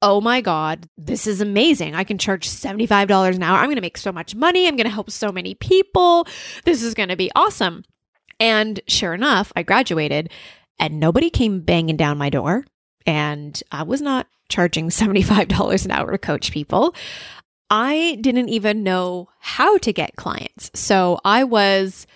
oh 0.00 0.20
my 0.20 0.40
God, 0.40 0.88
this 0.96 1.26
is 1.26 1.40
amazing. 1.40 1.94
I 1.94 2.04
can 2.04 2.18
charge 2.18 2.48
$75 2.48 3.34
an 3.34 3.42
hour. 3.42 3.58
I'm 3.58 3.66
going 3.66 3.76
to 3.76 3.82
make 3.82 3.98
so 3.98 4.12
much 4.12 4.34
money. 4.34 4.66
I'm 4.66 4.76
going 4.76 4.86
to 4.86 4.92
help 4.92 5.10
so 5.10 5.32
many 5.32 5.54
people. 5.54 6.26
This 6.64 6.82
is 6.82 6.94
going 6.94 7.08
to 7.08 7.16
be 7.16 7.30
awesome. 7.34 7.84
And 8.40 8.80
sure 8.86 9.14
enough, 9.14 9.52
I 9.56 9.64
graduated 9.64 10.30
and 10.78 11.00
nobody 11.00 11.30
came 11.30 11.60
banging 11.60 11.96
down 11.96 12.18
my 12.18 12.30
door. 12.30 12.64
And 13.06 13.60
I 13.72 13.82
was 13.84 14.00
not 14.00 14.26
charging 14.48 14.88
$75 14.90 15.84
an 15.84 15.90
hour 15.90 16.10
to 16.12 16.18
coach 16.18 16.52
people. 16.52 16.94
I 17.70 18.18
didn't 18.20 18.48
even 18.48 18.82
know 18.82 19.28
how 19.40 19.78
to 19.78 19.92
get 19.92 20.16
clients. 20.16 20.70
So 20.74 21.20
I 21.24 21.44
was 21.44 22.06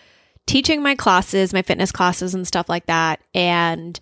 teaching 0.46 0.82
my 0.82 0.94
classes, 0.94 1.52
my 1.52 1.62
fitness 1.62 1.92
classes, 1.92 2.34
and 2.34 2.46
stuff 2.46 2.68
like 2.68 2.86
that. 2.86 3.20
And 3.34 3.98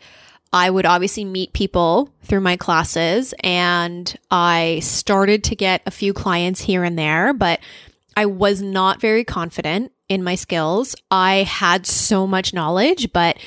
I 0.52 0.71
would 0.71 0.87
obviously 0.87 1.25
meet 1.25 1.52
people 1.52 2.12
through 2.23 2.40
my 2.40 2.57
classes. 2.57 3.35
And 3.43 4.17
I 4.31 4.81
started 4.83 5.45
to 5.45 5.57
get 5.57 5.83
a 5.87 5.90
few 5.90 6.12
clients 6.12 6.61
here 6.61 6.85
and 6.85 6.99
there, 6.99 7.33
but 7.33 7.61
I 8.17 8.26
was 8.26 8.61
not 8.61 9.00
very 9.00 9.25
confident 9.25 9.93
in 10.09 10.25
my 10.25 10.35
skills. 10.35 10.97
I 11.11 11.45
had 11.45 11.87
so 11.87 12.26
much 12.26 12.52
knowledge, 12.52 13.12
but 13.12 13.38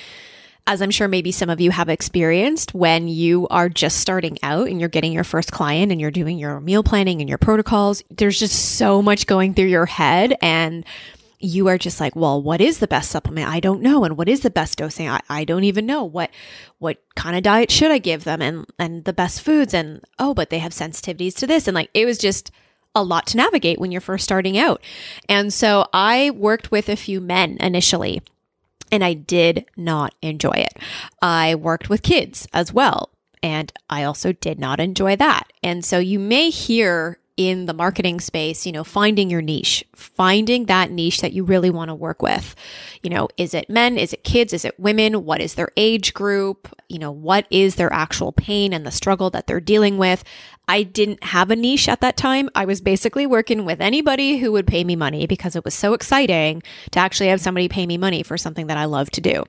as 0.65 0.81
I'm 0.81 0.91
sure 0.91 1.07
maybe 1.07 1.31
some 1.31 1.49
of 1.49 1.59
you 1.59 1.71
have 1.71 1.89
experienced 1.89 2.73
when 2.73 3.07
you 3.07 3.47
are 3.49 3.67
just 3.67 3.99
starting 3.99 4.37
out 4.43 4.69
and 4.69 4.79
you're 4.79 4.89
getting 4.89 5.11
your 5.11 5.25
first 5.25 5.51
client 5.51 5.91
and 5.91 5.99
you're 5.99 6.11
doing 6.11 6.37
your 6.37 6.61
meal 6.61 6.83
planning 6.83 7.19
and 7.19 7.27
your 7.27 7.37
protocols, 7.37 8.01
there's 8.09 8.39
just 8.39 8.77
so 8.77 9.01
much 9.01 9.27
going 9.27 9.53
through 9.53 9.65
your 9.65 9.85
head 9.85 10.35
and 10.41 10.85
you 11.39 11.67
are 11.67 11.77
just 11.77 11.99
like, 11.99 12.15
well, 12.15 12.41
what 12.41 12.61
is 12.61 12.79
the 12.79 12.87
best 12.87 13.11
supplement? 13.11 13.49
I 13.49 13.59
don't 13.59 13.81
know. 13.81 14.05
And 14.05 14.15
what 14.15 14.29
is 14.29 14.39
the 14.39 14.49
best 14.49 14.77
dosing? 14.77 15.09
I, 15.09 15.19
I 15.29 15.43
don't 15.43 15.65
even 15.65 15.85
know. 15.85 16.05
What 16.05 16.31
what 16.79 17.03
kind 17.15 17.35
of 17.35 17.43
diet 17.43 17.69
should 17.69 17.91
I 17.91 17.97
give 17.97 18.23
them 18.23 18.41
and 18.41 18.65
and 18.79 19.03
the 19.03 19.11
best 19.11 19.41
foods 19.41 19.73
and 19.73 20.01
oh, 20.19 20.33
but 20.33 20.49
they 20.49 20.59
have 20.59 20.71
sensitivities 20.71 21.35
to 21.35 21.47
this. 21.47 21.67
And 21.67 21.75
like 21.75 21.89
it 21.93 22.05
was 22.05 22.17
just 22.17 22.51
a 22.95 23.03
lot 23.03 23.27
to 23.27 23.37
navigate 23.37 23.79
when 23.79 23.91
you're 23.91 23.99
first 23.99 24.23
starting 24.23 24.57
out. 24.57 24.81
And 25.27 25.51
so 25.53 25.89
I 25.91 26.29
worked 26.29 26.71
with 26.71 26.87
a 26.87 26.95
few 26.95 27.19
men 27.19 27.57
initially 27.59 28.21
and 28.93 29.03
I 29.03 29.13
did 29.13 29.65
not 29.75 30.13
enjoy 30.21 30.51
it. 30.51 30.77
I 31.19 31.55
worked 31.55 31.89
with 31.89 32.03
kids 32.03 32.47
as 32.53 32.71
well, 32.71 33.09
and 33.41 33.73
I 33.89 34.03
also 34.03 34.33
did 34.33 34.59
not 34.59 34.79
enjoy 34.79 35.15
that. 35.15 35.51
And 35.63 35.83
so 35.83 35.97
you 35.97 36.19
may 36.19 36.51
hear 36.51 37.17
in 37.35 37.65
the 37.65 37.73
marketing 37.73 38.19
space, 38.19 38.65
you 38.65 38.71
know, 38.71 38.83
finding 38.83 39.29
your 39.29 39.41
niche, 39.41 39.83
finding 39.95 40.65
that 40.65 40.91
niche 40.91 41.21
that 41.21 41.33
you 41.33 41.43
really 41.43 41.71
want 41.71 41.89
to 41.89 41.95
work 41.95 42.21
with. 42.21 42.55
You 43.01 43.09
know, 43.09 43.27
is 43.37 43.53
it 43.53 43.69
men? 43.69 43.97
Is 43.97 44.13
it 44.13 44.23
kids? 44.23 44.53
Is 44.53 44.65
it 44.65 44.79
women? 44.79 45.25
What 45.25 45.41
is 45.41 45.55
their 45.55 45.69
age 45.75 46.13
group? 46.13 46.67
You 46.89 46.99
know, 46.99 47.11
what 47.11 47.47
is 47.49 47.75
their 47.75 47.91
actual 47.91 48.31
pain 48.31 48.71
and 48.71 48.85
the 48.85 48.91
struggle 48.91 49.31
that 49.31 49.47
they're 49.47 49.59
dealing 49.59 49.97
with? 49.97 50.23
I 50.67 50.83
didn't 50.83 51.23
have 51.23 51.49
a 51.49 51.55
niche 51.55 51.89
at 51.89 52.01
that 52.01 52.17
time. 52.17 52.49
I 52.55 52.65
was 52.65 52.81
basically 52.81 53.25
working 53.25 53.65
with 53.65 53.81
anybody 53.81 54.37
who 54.37 54.51
would 54.51 54.67
pay 54.67 54.83
me 54.83 54.95
money 54.95 55.25
because 55.25 55.55
it 55.55 55.65
was 55.65 55.73
so 55.73 55.93
exciting 55.93 56.61
to 56.91 56.99
actually 56.99 57.29
have 57.29 57.41
somebody 57.41 57.67
pay 57.67 57.85
me 57.85 57.97
money 57.97 58.23
for 58.23 58.37
something 58.37 58.67
that 58.67 58.77
I 58.77 58.85
love 58.85 59.09
to 59.11 59.21
do. 59.21 59.43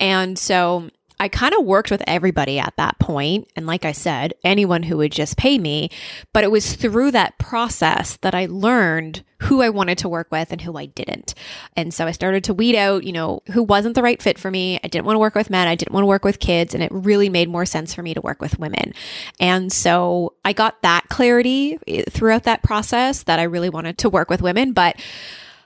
And 0.00 0.38
so 0.38 0.90
I 1.20 1.28
kind 1.28 1.52
of 1.52 1.66
worked 1.66 1.90
with 1.90 2.02
everybody 2.06 2.58
at 2.58 2.74
that 2.78 2.98
point, 2.98 3.46
And 3.54 3.66
like 3.66 3.84
I 3.84 3.92
said, 3.92 4.32
anyone 4.42 4.82
who 4.82 4.96
would 4.96 5.12
just 5.12 5.36
pay 5.36 5.58
me. 5.58 5.90
But 6.32 6.44
it 6.44 6.50
was 6.50 6.74
through 6.74 7.10
that 7.10 7.36
process 7.36 8.16
that 8.22 8.34
I 8.34 8.46
learned 8.46 9.22
who 9.42 9.60
I 9.60 9.68
wanted 9.68 9.98
to 9.98 10.08
work 10.08 10.28
with 10.30 10.50
and 10.50 10.62
who 10.62 10.78
I 10.78 10.86
didn't. 10.86 11.34
And 11.76 11.92
so 11.92 12.06
I 12.06 12.12
started 12.12 12.44
to 12.44 12.54
weed 12.54 12.74
out, 12.74 13.04
you 13.04 13.12
know, 13.12 13.42
who 13.52 13.62
wasn't 13.62 13.96
the 13.96 14.02
right 14.02 14.20
fit 14.20 14.38
for 14.38 14.50
me. 14.50 14.80
I 14.82 14.88
didn't 14.88 15.04
want 15.04 15.16
to 15.16 15.20
work 15.20 15.34
with 15.34 15.50
men. 15.50 15.68
I 15.68 15.74
didn't 15.74 15.92
want 15.92 16.04
to 16.04 16.08
work 16.08 16.24
with 16.24 16.40
kids. 16.40 16.74
And 16.74 16.82
it 16.82 16.90
really 16.90 17.28
made 17.28 17.50
more 17.50 17.66
sense 17.66 17.92
for 17.92 18.02
me 18.02 18.14
to 18.14 18.20
work 18.22 18.40
with 18.40 18.58
women. 18.58 18.94
And 19.38 19.70
so 19.70 20.34
I 20.44 20.54
got 20.54 20.80
that 20.82 21.08
clarity 21.10 21.78
eh, 21.86 22.04
throughout 22.08 22.44
that 22.44 22.62
process 22.62 23.24
that 23.24 23.38
I 23.38 23.44
really 23.44 23.70
wanted 23.70 23.98
to 23.98 24.08
work 24.08 24.30
with 24.30 24.40
women. 24.40 24.72
But 24.72 24.96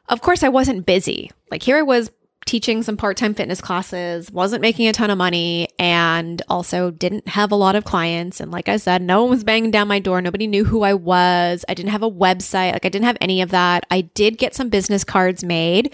of 0.08 0.20
course, 0.20 0.42
I 0.42 0.48
wasn't 0.48 0.84
busy. 0.84 1.30
Like 1.50 1.62
here 1.62 1.78
I 1.78 1.82
was 1.82 2.10
teaching 2.46 2.82
some 2.82 2.96
part 2.96 3.16
time 3.16 3.34
fitness 3.34 3.60
classes, 3.60 4.30
wasn't 4.30 4.62
making 4.62 4.88
a 4.88 4.92
ton 4.92 5.10
of 5.10 5.18
money, 5.18 5.68
and 5.78 6.42
also 6.48 6.90
didn't 6.90 7.28
have 7.28 7.52
a 7.52 7.56
lot 7.56 7.76
of 7.76 7.84
clients. 7.84 8.40
And 8.40 8.50
like 8.50 8.68
I 8.68 8.76
said, 8.76 9.02
no 9.02 9.22
one 9.22 9.30
was 9.30 9.44
banging 9.44 9.70
down 9.70 9.88
my 9.88 9.98
door. 9.98 10.20
Nobody 10.20 10.46
knew 10.46 10.64
who 10.64 10.82
I 10.82 10.94
was. 10.94 11.64
I 11.68 11.74
didn't 11.74 11.92
have 11.92 12.02
a 12.02 12.10
website. 12.10 12.72
Like 12.72 12.84
I 12.84 12.88
didn't 12.88 13.06
have 13.06 13.18
any 13.20 13.42
of 13.42 13.50
that. 13.50 13.84
I 13.90 14.02
did 14.02 14.38
get 14.38 14.54
some 14.54 14.68
business 14.68 15.04
cards 15.04 15.42
made, 15.44 15.92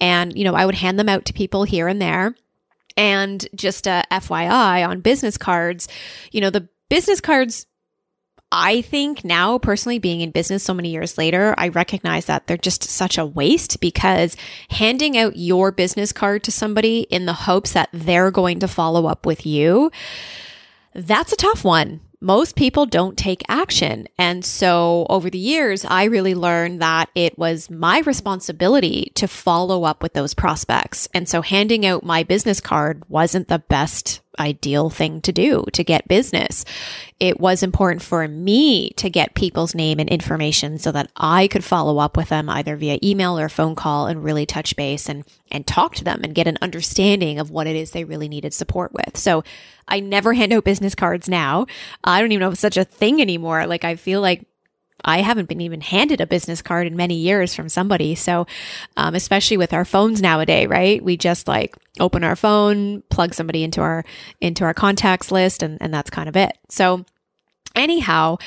and, 0.00 0.36
you 0.36 0.44
know, 0.44 0.54
I 0.54 0.66
would 0.66 0.74
hand 0.74 0.98
them 0.98 1.08
out 1.08 1.24
to 1.26 1.32
people 1.32 1.64
here 1.64 1.88
and 1.88 2.00
there. 2.00 2.34
And 2.96 3.46
just 3.54 3.86
a 3.86 4.04
FYI 4.10 4.86
on 4.86 5.00
business 5.00 5.38
cards, 5.38 5.88
you 6.32 6.40
know, 6.40 6.50
the 6.50 6.68
business 6.88 7.20
cards 7.20 7.66
I 8.52 8.82
think 8.82 9.24
now, 9.24 9.58
personally, 9.58 9.98
being 9.98 10.20
in 10.20 10.32
business 10.32 10.62
so 10.62 10.74
many 10.74 10.90
years 10.90 11.16
later, 11.16 11.54
I 11.56 11.68
recognize 11.68 12.26
that 12.26 12.46
they're 12.46 12.56
just 12.56 12.82
such 12.82 13.16
a 13.16 13.26
waste 13.26 13.80
because 13.80 14.36
handing 14.70 15.16
out 15.16 15.36
your 15.36 15.70
business 15.70 16.12
card 16.12 16.42
to 16.44 16.52
somebody 16.52 17.00
in 17.10 17.26
the 17.26 17.32
hopes 17.32 17.72
that 17.72 17.90
they're 17.92 18.30
going 18.30 18.58
to 18.60 18.68
follow 18.68 19.06
up 19.06 19.24
with 19.24 19.46
you, 19.46 19.92
that's 20.94 21.32
a 21.32 21.36
tough 21.36 21.64
one 21.64 22.00
most 22.20 22.54
people 22.54 22.84
don't 22.84 23.16
take 23.16 23.42
action. 23.48 24.06
And 24.18 24.44
so 24.44 25.06
over 25.08 25.30
the 25.30 25.38
years, 25.38 25.84
I 25.84 26.04
really 26.04 26.34
learned 26.34 26.82
that 26.82 27.08
it 27.14 27.38
was 27.38 27.70
my 27.70 28.00
responsibility 28.00 29.10
to 29.14 29.26
follow 29.26 29.84
up 29.84 30.02
with 30.02 30.12
those 30.12 30.34
prospects. 30.34 31.08
And 31.14 31.28
so 31.28 31.40
handing 31.40 31.86
out 31.86 32.04
my 32.04 32.22
business 32.22 32.60
card 32.60 33.02
wasn't 33.08 33.48
the 33.48 33.58
best 33.58 34.20
ideal 34.40 34.90
thing 34.90 35.20
to 35.22 35.32
do 35.32 35.64
to 35.72 35.84
get 35.84 36.08
business. 36.08 36.64
It 37.20 37.38
was 37.38 37.62
important 37.62 38.02
for 38.02 38.26
me 38.26 38.90
to 38.96 39.10
get 39.10 39.34
people's 39.34 39.74
name 39.74 40.00
and 40.00 40.08
information 40.08 40.78
so 40.78 40.90
that 40.92 41.12
I 41.14 41.46
could 41.48 41.62
follow 41.62 41.98
up 41.98 42.16
with 42.16 42.30
them 42.30 42.48
either 42.48 42.76
via 42.76 42.98
email 43.04 43.38
or 43.38 43.48
phone 43.48 43.74
call 43.74 44.06
and 44.06 44.24
really 44.24 44.46
touch 44.46 44.74
base 44.74 45.08
and 45.08 45.24
and 45.52 45.66
talk 45.66 45.94
to 45.96 46.04
them 46.04 46.20
and 46.24 46.34
get 46.34 46.46
an 46.46 46.58
understanding 46.62 47.38
of 47.38 47.50
what 47.50 47.66
it 47.66 47.76
is 47.76 47.90
they 47.90 48.04
really 48.04 48.28
needed 48.28 48.54
support 48.54 48.92
with. 48.92 49.16
So 49.16 49.44
I 49.86 50.00
never 50.00 50.32
hand 50.32 50.52
out 50.52 50.64
business 50.64 50.94
cards 50.94 51.28
now. 51.28 51.66
I 52.02 52.20
don't 52.20 52.32
even 52.32 52.40
know 52.40 52.48
if 52.48 52.54
it's 52.54 52.60
such 52.60 52.76
a 52.76 52.84
thing 52.84 53.20
anymore. 53.20 53.66
Like 53.66 53.84
I 53.84 53.96
feel 53.96 54.20
like 54.20 54.46
I 55.04 55.22
haven't 55.22 55.48
been 55.48 55.60
even 55.60 55.80
handed 55.80 56.20
a 56.20 56.26
business 56.26 56.62
card 56.62 56.86
in 56.86 56.96
many 56.96 57.14
years 57.14 57.54
from 57.54 57.68
somebody. 57.68 58.14
So, 58.14 58.46
um, 58.96 59.14
especially 59.14 59.56
with 59.56 59.72
our 59.72 59.84
phones 59.84 60.20
nowadays, 60.20 60.68
right? 60.68 61.02
We 61.02 61.16
just 61.16 61.48
like 61.48 61.76
open 61.98 62.24
our 62.24 62.36
phone, 62.36 63.02
plug 63.10 63.34
somebody 63.34 63.62
into 63.62 63.80
our 63.80 64.04
into 64.40 64.64
our 64.64 64.74
contacts 64.74 65.32
list, 65.32 65.62
and 65.62 65.78
and 65.80 65.92
that's 65.92 66.10
kind 66.10 66.28
of 66.28 66.36
it. 66.36 66.58
So, 66.68 67.04
anyhow, 67.74 68.38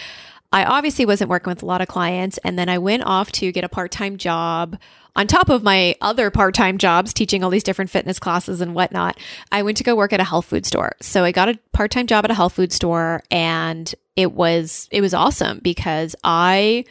I 0.54 0.64
obviously 0.64 1.06
wasn't 1.06 1.30
working 1.30 1.52
with 1.52 1.64
a 1.64 1.66
lot 1.66 1.82
of 1.82 1.90
clients, 1.90 2.38
and 2.46 2.58
then 2.58 2.70
I 2.70 2.78
went 2.78 3.04
off 3.04 3.32
to 3.34 3.52
get 3.52 3.66
a 3.66 3.70
part 3.70 3.92
time 3.92 4.18
job 4.18 4.78
on 5.16 5.28
top 5.28 5.50
of 5.50 5.64
my 5.64 5.96
other 6.02 6.32
part 6.32 6.56
time 6.56 6.78
jobs, 6.78 7.14
teaching 7.14 7.44
all 7.44 7.50
these 7.50 7.64
different 7.64 7.92
fitness 7.92 8.20
classes 8.20 8.62
and 8.62 8.74
whatnot, 8.74 9.18
I 9.52 9.62
went 9.64 9.78
to 9.78 9.84
go 9.84 9.96
work 9.96 10.14
at 10.14 10.20
a 10.20 10.24
health 10.24 10.46
food 10.46 10.66
store. 10.66 10.94
So 11.02 11.24
I 11.24 11.32
got 11.32 11.50
a 11.50 11.60
part 11.72 11.92
time 11.92 12.08
job 12.08 12.26
at 12.26 12.32
a 12.32 12.34
health 12.34 12.54
food 12.54 12.74
store 12.74 13.22
and 13.30 13.94
it 14.16 14.32
was, 14.32 14.88
it 14.92 15.02
was 15.02 15.14
awesome 15.14 15.60
because 15.60 16.16
I 16.24 16.86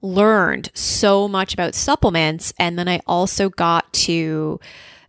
learned 0.00 0.70
so 0.74 1.28
much 1.28 1.52
about 1.52 1.74
supplements. 1.74 2.52
And 2.58 2.78
then 2.78 2.88
I 2.88 3.00
also 3.06 3.50
got 3.50 3.92
to, 3.92 4.58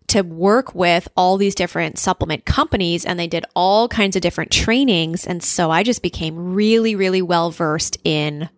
to 0.07 0.21
work 0.21 0.73
with 0.73 1.07
all 1.17 1.37
these 1.37 1.55
different 1.55 1.99
supplement 1.99 2.45
companies 2.45 3.05
and 3.05 3.19
they 3.19 3.27
did 3.27 3.45
all 3.55 3.87
kinds 3.87 4.15
of 4.15 4.21
different 4.21 4.51
trainings. 4.51 5.27
And 5.27 5.43
so 5.43 5.69
I 5.69 5.83
just 5.83 6.01
became 6.01 6.53
really, 6.53 6.95
really 6.95 7.21
well 7.21 7.51
versed 7.51 7.97
in 8.03 8.49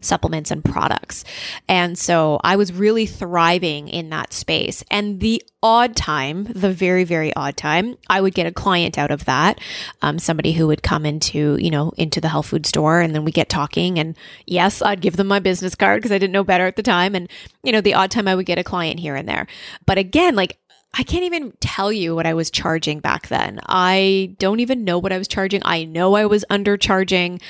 supplements 0.00 0.50
and 0.50 0.64
products. 0.64 1.24
And 1.68 1.98
so 1.98 2.38
I 2.42 2.56
was 2.56 2.72
really 2.72 3.06
thriving 3.06 3.88
in 3.88 4.10
that 4.10 4.32
space. 4.32 4.84
And 4.90 5.20
the 5.20 5.42
odd 5.62 5.96
time, 5.96 6.44
the 6.44 6.70
very, 6.70 7.04
very 7.04 7.34
odd 7.34 7.56
time, 7.56 7.96
I 8.08 8.20
would 8.20 8.34
get 8.34 8.46
a 8.46 8.52
client 8.52 8.98
out 8.98 9.10
of 9.10 9.24
that. 9.24 9.60
Um, 10.02 10.18
somebody 10.18 10.52
who 10.52 10.66
would 10.68 10.82
come 10.82 11.04
into, 11.04 11.56
you 11.60 11.70
know, 11.70 11.92
into 11.96 12.20
the 12.20 12.28
health 12.28 12.46
food 12.46 12.66
store 12.66 13.00
and 13.00 13.14
then 13.14 13.24
we 13.24 13.32
get 13.32 13.48
talking. 13.48 13.98
And 13.98 14.16
yes, 14.46 14.80
I'd 14.80 15.00
give 15.00 15.16
them 15.16 15.26
my 15.26 15.40
business 15.40 15.74
card 15.74 16.00
because 16.00 16.12
I 16.12 16.18
didn't 16.18 16.32
know 16.32 16.44
better 16.44 16.66
at 16.66 16.76
the 16.76 16.82
time. 16.82 17.14
And, 17.14 17.28
you 17.62 17.72
know, 17.72 17.80
the 17.80 17.94
odd 17.94 18.10
time 18.10 18.28
I 18.28 18.34
would 18.34 18.46
get 18.46 18.58
a 18.58 18.64
client 18.64 19.00
here 19.00 19.16
and 19.16 19.28
there. 19.28 19.46
But 19.86 19.98
again, 19.98 20.36
like 20.36 20.58
I 20.94 21.02
can't 21.02 21.24
even 21.24 21.52
tell 21.60 21.92
you 21.92 22.14
what 22.14 22.26
I 22.26 22.34
was 22.34 22.50
charging 22.50 23.00
back 23.00 23.28
then. 23.28 23.60
I 23.66 24.34
don't 24.38 24.60
even 24.60 24.84
know 24.84 24.98
what 24.98 25.12
I 25.12 25.18
was 25.18 25.28
charging. 25.28 25.60
I 25.64 25.84
know 25.84 26.14
I 26.14 26.26
was 26.26 26.44
undercharging. 26.50 27.42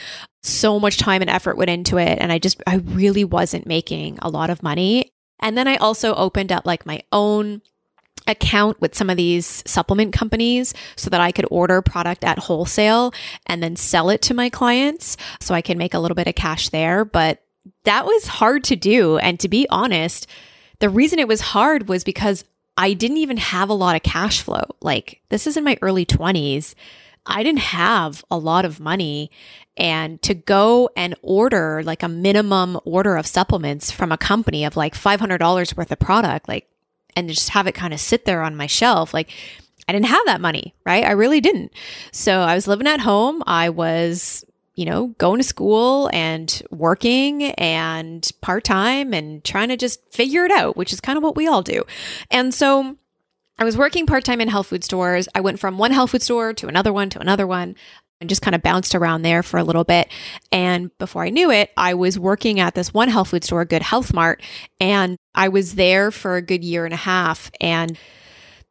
So 0.42 0.80
much 0.80 0.98
time 0.98 1.22
and 1.22 1.30
effort 1.30 1.56
went 1.56 1.70
into 1.70 1.98
it. 1.98 2.18
And 2.20 2.32
I 2.32 2.38
just, 2.38 2.62
I 2.66 2.76
really 2.76 3.24
wasn't 3.24 3.66
making 3.66 4.18
a 4.20 4.28
lot 4.28 4.50
of 4.50 4.62
money. 4.62 5.12
And 5.40 5.56
then 5.56 5.68
I 5.68 5.76
also 5.76 6.14
opened 6.14 6.50
up 6.50 6.66
like 6.66 6.86
my 6.86 7.02
own 7.12 7.62
account 8.26 8.80
with 8.80 8.94
some 8.94 9.10
of 9.10 9.16
these 9.16 9.62
supplement 9.66 10.12
companies 10.12 10.74
so 10.96 11.10
that 11.10 11.20
I 11.20 11.32
could 11.32 11.46
order 11.50 11.82
product 11.82 12.24
at 12.24 12.38
wholesale 12.38 13.12
and 13.46 13.62
then 13.62 13.76
sell 13.76 14.10
it 14.10 14.22
to 14.22 14.34
my 14.34 14.50
clients 14.50 15.16
so 15.40 15.54
I 15.54 15.62
can 15.62 15.78
make 15.78 15.94
a 15.94 15.98
little 15.98 16.14
bit 16.14 16.26
of 16.26 16.34
cash 16.34 16.70
there. 16.70 17.04
But 17.04 17.42
that 17.84 18.04
was 18.06 18.26
hard 18.26 18.64
to 18.64 18.76
do. 18.76 19.18
And 19.18 19.38
to 19.40 19.48
be 19.48 19.66
honest, 19.70 20.26
the 20.80 20.88
reason 20.88 21.18
it 21.18 21.28
was 21.28 21.40
hard 21.40 21.88
was 21.88 22.04
because 22.04 22.44
I 22.76 22.92
didn't 22.92 23.16
even 23.18 23.38
have 23.38 23.68
a 23.68 23.74
lot 23.74 23.96
of 23.96 24.02
cash 24.02 24.42
flow. 24.42 24.64
Like, 24.80 25.20
this 25.28 25.46
is 25.46 25.56
in 25.56 25.64
my 25.64 25.78
early 25.80 26.04
20s. 26.04 26.74
I 27.24 27.42
didn't 27.42 27.60
have 27.60 28.24
a 28.30 28.38
lot 28.38 28.64
of 28.64 28.80
money. 28.80 29.30
And 29.76 30.20
to 30.22 30.34
go 30.34 30.90
and 30.96 31.14
order 31.22 31.82
like 31.82 32.02
a 32.02 32.08
minimum 32.08 32.78
order 32.84 33.16
of 33.16 33.26
supplements 33.26 33.90
from 33.90 34.12
a 34.12 34.18
company 34.18 34.64
of 34.64 34.76
like 34.76 34.94
$500 34.94 35.76
worth 35.76 35.90
of 35.90 35.98
product, 35.98 36.48
like, 36.48 36.66
and 37.14 37.28
just 37.28 37.50
have 37.50 37.66
it 37.66 37.74
kind 37.74 37.94
of 37.94 38.00
sit 38.00 38.26
there 38.26 38.42
on 38.42 38.56
my 38.56 38.66
shelf, 38.66 39.14
like, 39.14 39.30
I 39.88 39.92
didn't 39.92 40.06
have 40.06 40.26
that 40.26 40.40
money, 40.40 40.74
right? 40.84 41.04
I 41.04 41.12
really 41.12 41.40
didn't. 41.40 41.72
So 42.10 42.40
I 42.40 42.54
was 42.54 42.66
living 42.66 42.86
at 42.86 43.00
home. 43.00 43.42
I 43.46 43.70
was 43.70 44.44
you 44.76 44.84
know, 44.84 45.08
going 45.18 45.38
to 45.38 45.44
school 45.44 46.08
and 46.12 46.62
working 46.70 47.44
and 47.54 48.30
part 48.42 48.62
time 48.62 49.12
and 49.12 49.42
trying 49.42 49.68
to 49.68 49.76
just 49.76 50.00
figure 50.12 50.44
it 50.44 50.52
out, 50.52 50.76
which 50.76 50.92
is 50.92 51.00
kind 51.00 51.16
of 51.16 51.22
what 51.22 51.34
we 51.34 51.48
all 51.48 51.62
do. 51.62 51.82
And 52.30 52.54
so 52.54 52.96
I 53.58 53.64
was 53.64 53.76
working 53.76 54.06
part 54.06 54.24
time 54.24 54.40
in 54.40 54.48
health 54.48 54.68
food 54.68 54.84
stores. 54.84 55.28
I 55.34 55.40
went 55.40 55.58
from 55.58 55.78
one 55.78 55.92
health 55.92 56.10
food 56.10 56.22
store 56.22 56.52
to 56.52 56.68
another 56.68 56.92
one 56.92 57.08
to 57.10 57.20
another 57.20 57.46
one 57.46 57.74
and 58.20 58.28
just 58.28 58.42
kind 58.42 58.54
of 58.54 58.62
bounced 58.62 58.94
around 58.94 59.22
there 59.22 59.42
for 59.42 59.58
a 59.58 59.64
little 59.64 59.84
bit. 59.84 60.08
And 60.52 60.96
before 60.98 61.22
I 61.22 61.30
knew 61.30 61.50
it, 61.50 61.70
I 61.76 61.94
was 61.94 62.18
working 62.18 62.60
at 62.60 62.74
this 62.74 62.92
one 62.92 63.08
health 63.08 63.28
food 63.28 63.44
store, 63.44 63.64
Good 63.64 63.82
Health 63.82 64.12
Mart, 64.12 64.42
and 64.78 65.16
I 65.34 65.48
was 65.48 65.74
there 65.74 66.10
for 66.10 66.36
a 66.36 66.42
good 66.42 66.64
year 66.64 66.84
and 66.84 66.94
a 66.94 66.98
half. 66.98 67.50
And 67.60 67.98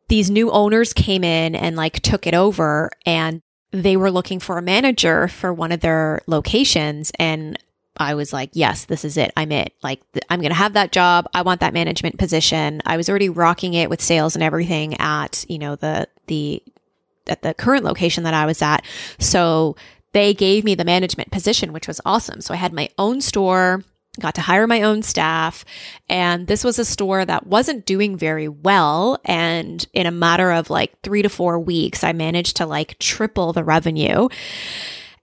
these 0.08 0.30
new 0.30 0.52
owners 0.52 0.94
came 0.94 1.24
in 1.24 1.56
and 1.56 1.76
like 1.76 2.00
took 2.02 2.28
it 2.28 2.36
over 2.36 2.92
and 3.08 3.42
they 3.84 3.98
were 3.98 4.12
looking 4.12 4.40
for 4.40 4.58
a 4.58 4.62
manager 4.62 5.28
for 5.28 5.54
one 5.54 5.72
of 5.72 5.82
their 5.82 6.22
locations 6.28 7.12
and 7.20 7.58
I 7.98 8.16
was 8.16 8.34
like, 8.34 8.50
yes, 8.54 8.86
this 8.86 9.06
is 9.06 9.16
it. 9.16 9.32
I'm 9.38 9.52
it. 9.52 9.74
Like, 9.82 10.02
th- 10.12 10.26
I'm 10.30 10.42
going 10.42 10.52
to 10.52 10.56
have 10.56 10.74
that 10.74 10.92
job. 10.92 11.30
I 11.34 11.44
want 11.44 11.62
that 11.62 11.74
management 11.74 12.18
position. 12.18 12.82
I 12.86 12.98
was 12.98 13.10
already 13.10 13.30
rocking 13.30 13.74
it 13.74 13.90
with 13.90 14.02
sales 14.02 14.36
and 14.36 14.44
everything 14.44 14.96
at, 15.00 15.46
you 15.48 15.58
know, 15.58 15.78
the, 15.78 16.08
the, 16.28 16.62
at 17.28 17.42
the 17.42 17.54
current 17.54 17.86
location 17.86 18.26
that 18.26 18.34
I 18.34 18.46
was 18.46 18.62
at. 18.62 18.84
So 19.18 19.78
they 20.12 20.34
gave 20.34 20.66
me 20.66 20.76
the 20.76 20.84
management 20.84 21.32
position, 21.32 21.72
which 21.72 21.88
was 21.88 22.02
awesome. 22.06 22.42
So 22.42 22.54
I 22.54 22.58
had 22.58 22.74
my 22.74 22.90
own 22.98 23.22
store 23.22 23.84
got 24.16 24.36
to 24.36 24.42
hire 24.42 24.68
my 24.68 24.82
own 24.82 25.04
staff. 25.04 25.66
And 26.10 26.48
this 26.48 26.64
was 26.64 26.80
a 26.80 26.86
store 26.86 27.26
that 27.26 27.48
wasn't 27.48 27.86
doing 27.86 28.18
very 28.18 28.48
well. 28.48 29.20
And 29.26 29.86
in 29.94 30.06
a 30.06 30.12
matter 30.12 30.52
of 30.52 30.70
like 30.70 31.00
three 31.02 31.22
to 31.22 31.30
four 31.30 31.60
weeks, 31.60 32.04
I 32.04 32.14
managed 32.14 32.58
to 32.58 32.66
like 32.66 33.00
triple 33.00 33.54
the 33.54 33.64
revenue. 33.64 34.30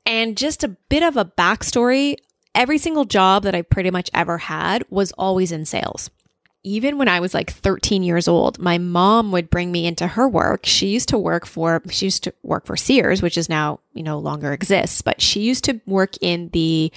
And 0.04 0.36
just 0.36 0.64
a 0.64 0.68
bit 0.68 1.02
of 1.02 1.16
a 1.16 1.24
backstory 1.24 2.16
every 2.54 2.78
single 2.78 3.04
job 3.04 3.44
that 3.44 3.54
I 3.54 3.62
pretty 3.62 3.90
much 3.90 4.10
ever 4.14 4.38
had 4.38 4.84
was 4.90 5.12
always 5.12 5.52
in 5.52 5.64
sales. 5.64 6.10
Even 6.64 6.96
when 6.96 7.08
I 7.08 7.18
was 7.18 7.34
like 7.34 7.50
13 7.50 8.04
years 8.04 8.28
old, 8.28 8.60
my 8.60 8.78
mom 8.78 9.32
would 9.32 9.50
bring 9.50 9.72
me 9.72 9.84
into 9.84 10.06
her 10.06 10.28
work. 10.28 10.64
She 10.64 10.88
used 10.88 11.08
to 11.08 11.18
work 11.18 11.44
for 11.44 11.82
she 11.90 12.06
used 12.06 12.22
to 12.24 12.34
work 12.44 12.66
for 12.66 12.76
Sears, 12.76 13.20
which 13.20 13.36
is 13.36 13.48
now, 13.48 13.80
you 13.94 14.04
know, 14.04 14.18
longer 14.18 14.52
exists, 14.52 15.02
but 15.02 15.20
she 15.20 15.40
used 15.40 15.64
to 15.64 15.80
work 15.86 16.12
in 16.20 16.50
the 16.50 16.92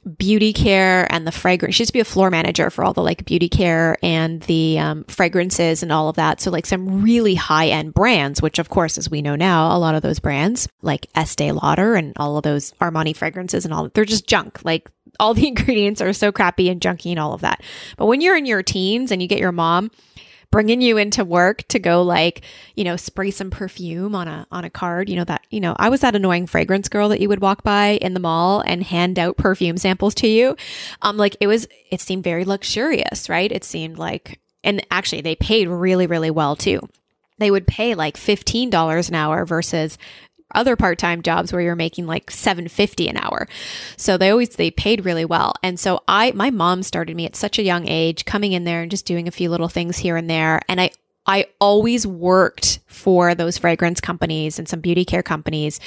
beauty 0.00 0.52
care 0.52 1.10
and 1.12 1.26
the 1.26 1.32
fragrance. 1.32 1.74
She 1.74 1.82
used 1.82 1.90
to 1.90 1.92
be 1.92 2.00
a 2.00 2.04
floor 2.04 2.30
manager 2.30 2.70
for 2.70 2.84
all 2.84 2.92
the 2.92 3.02
like 3.02 3.24
beauty 3.24 3.48
care 3.48 3.96
and 4.02 4.42
the 4.42 4.78
um, 4.78 5.04
fragrances 5.04 5.82
and 5.82 5.92
all 5.92 6.08
of 6.08 6.16
that. 6.16 6.40
So 6.40 6.50
like 6.50 6.66
some 6.66 7.02
really 7.02 7.34
high 7.34 7.68
end 7.68 7.94
brands, 7.94 8.42
which 8.42 8.58
of 8.58 8.68
course, 8.68 8.98
as 8.98 9.10
we 9.10 9.22
know 9.22 9.36
now, 9.36 9.76
a 9.76 9.78
lot 9.78 9.94
of 9.94 10.02
those 10.02 10.18
brands 10.18 10.68
like 10.82 11.06
Estee 11.14 11.52
Lauder 11.52 11.94
and 11.94 12.12
all 12.16 12.36
of 12.36 12.42
those 12.42 12.72
Armani 12.80 13.14
fragrances 13.14 13.64
and 13.64 13.74
all, 13.74 13.88
they're 13.94 14.04
just 14.04 14.26
junk. 14.26 14.64
Like 14.64 14.90
all 15.18 15.34
the 15.34 15.48
ingredients 15.48 16.00
are 16.00 16.12
so 16.12 16.32
crappy 16.32 16.68
and 16.68 16.80
junky 16.80 17.10
and 17.10 17.18
all 17.18 17.32
of 17.32 17.40
that. 17.42 17.62
But 17.96 18.06
when 18.06 18.20
you're 18.20 18.36
in 18.36 18.46
your 18.46 18.62
teens 18.62 19.10
and 19.10 19.20
you 19.20 19.28
get 19.28 19.38
your 19.38 19.52
mom 19.52 19.90
bringing 20.50 20.80
you 20.80 20.96
into 20.96 21.24
work 21.24 21.62
to 21.68 21.78
go 21.78 22.02
like, 22.02 22.42
you 22.74 22.84
know, 22.84 22.96
spray 22.96 23.30
some 23.30 23.50
perfume 23.50 24.14
on 24.14 24.28
a 24.28 24.46
on 24.50 24.64
a 24.64 24.70
card, 24.70 25.08
you 25.08 25.16
know 25.16 25.24
that, 25.24 25.46
you 25.50 25.60
know, 25.60 25.74
I 25.78 25.88
was 25.88 26.00
that 26.00 26.16
annoying 26.16 26.46
fragrance 26.46 26.88
girl 26.88 27.08
that 27.10 27.20
you 27.20 27.28
would 27.28 27.40
walk 27.40 27.62
by 27.62 27.98
in 28.02 28.14
the 28.14 28.20
mall 28.20 28.60
and 28.60 28.82
hand 28.82 29.18
out 29.18 29.36
perfume 29.36 29.76
samples 29.76 30.14
to 30.16 30.28
you. 30.28 30.56
Um 31.02 31.16
like 31.16 31.36
it 31.40 31.46
was 31.46 31.68
it 31.90 32.00
seemed 32.00 32.24
very 32.24 32.44
luxurious, 32.44 33.28
right? 33.28 33.50
It 33.50 33.64
seemed 33.64 33.98
like 33.98 34.40
and 34.64 34.84
actually 34.90 35.22
they 35.22 35.36
paid 35.36 35.68
really 35.68 36.06
really 36.06 36.30
well 36.30 36.56
too 36.56 36.88
they 37.40 37.50
would 37.50 37.66
pay 37.66 37.94
like 37.94 38.16
$15 38.16 39.08
an 39.08 39.14
hour 39.14 39.44
versus 39.44 39.98
other 40.54 40.76
part-time 40.76 41.22
jobs 41.22 41.52
where 41.52 41.62
you're 41.62 41.76
making 41.76 42.06
like 42.06 42.30
750 42.30 43.08
an 43.08 43.16
hour. 43.16 43.48
So 43.96 44.16
they 44.16 44.30
always 44.30 44.50
they 44.50 44.70
paid 44.70 45.04
really 45.04 45.24
well. 45.24 45.54
And 45.62 45.78
so 45.78 46.02
I 46.08 46.32
my 46.32 46.50
mom 46.50 46.82
started 46.82 47.16
me 47.16 47.26
at 47.26 47.36
such 47.36 47.58
a 47.58 47.62
young 47.62 47.88
age 47.88 48.24
coming 48.24 48.52
in 48.52 48.64
there 48.64 48.82
and 48.82 48.90
just 48.90 49.06
doing 49.06 49.28
a 49.28 49.32
few 49.32 49.50
little 49.50 49.68
things 49.68 49.98
here 49.98 50.16
and 50.16 50.28
there 50.28 50.60
and 50.68 50.80
I 50.80 50.90
I 51.26 51.46
always 51.60 52.06
worked 52.06 52.80
for 52.86 53.34
those 53.34 53.58
fragrance 53.58 54.00
companies 54.00 54.58
and 54.58 54.68
some 54.68 54.80
beauty 54.80 55.04
care 55.04 55.22
companies, 55.22 55.78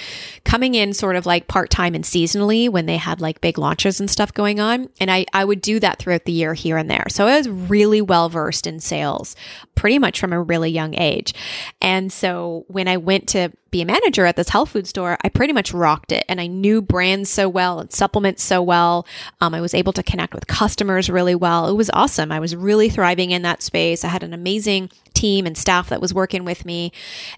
coming 0.46 0.76
in 0.76 0.94
sort 0.94 1.16
of 1.16 1.26
like 1.26 1.48
part 1.48 1.70
time 1.70 1.96
and 1.96 2.04
seasonally 2.04 2.70
when 2.70 2.86
they 2.86 2.98
had 2.98 3.20
like 3.20 3.42
big 3.42 3.58
launches 3.58 4.00
and 4.00 4.10
stuff 4.10 4.34
going 4.34 4.60
on. 4.60 4.90
And 5.00 5.10
I, 5.12 5.26
I 5.34 5.44
would 5.44 5.62
do 5.62 5.80
that 5.80 6.00
throughout 6.00 6.26
the 6.26 6.32
year 6.32 6.54
here 6.54 6.78
and 6.78 6.90
there. 6.90 7.08
So 7.10 7.28
I 7.28 7.38
was 7.38 7.50
really 7.50 8.02
well 8.02 8.30
versed 8.30 8.68
in 8.68 8.80
sales 8.80 9.36
pretty 9.76 10.00
much 10.00 10.20
from 10.20 10.34
a 10.34 10.42
really 10.42 10.70
young 10.70 10.94
age. 10.96 11.34
And 11.82 12.14
so 12.14 12.64
when 12.68 12.88
I 12.88 12.98
went 12.98 13.28
to 13.30 13.52
be 13.74 13.82
a 13.82 13.86
manager 13.86 14.26
at 14.26 14.38
this 14.38 14.48
health 14.48 14.70
food 14.70 14.88
store, 14.88 15.18
I 15.24 15.30
pretty 15.30 15.52
much 15.52 15.74
rocked 15.74 16.14
it. 16.14 16.24
And 16.30 16.40
I 16.40 16.48
knew 16.48 16.82
brands 16.82 17.30
so 17.30 17.50
well 17.50 17.80
and 17.80 17.92
supplements 17.92 18.42
so 18.42 18.62
well. 18.62 19.06
Um, 19.42 19.54
I 19.54 19.60
was 19.60 19.74
able 19.74 19.92
to 19.94 20.04
connect 20.04 20.34
with 20.34 20.48
customers 20.48 21.10
really 21.10 21.36
well. 21.36 21.68
It 21.68 21.76
was 21.76 21.90
awesome. 21.94 22.32
I 22.32 22.40
was 22.40 22.56
really 22.56 22.90
thriving 22.90 23.32
in 23.32 23.42
that 23.42 23.62
space. 23.62 24.06
I 24.06 24.08
had 24.08 24.24
an 24.24 24.34
amazing 24.34 24.92
team 25.14 25.46
and 25.46 25.58
staff 25.58 25.90
that 25.90 26.00
was 26.02 26.14
working 26.14 26.46
with 26.46 26.64
me. 26.64 26.94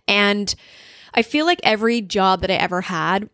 And 0.07 0.53
I 1.15 1.23
feel 1.23 1.45
like 1.45 1.59
every 1.63 2.01
job 2.01 2.41
that 2.41 2.51
I 2.51 2.55
ever 2.55 2.81
had, 2.81 3.29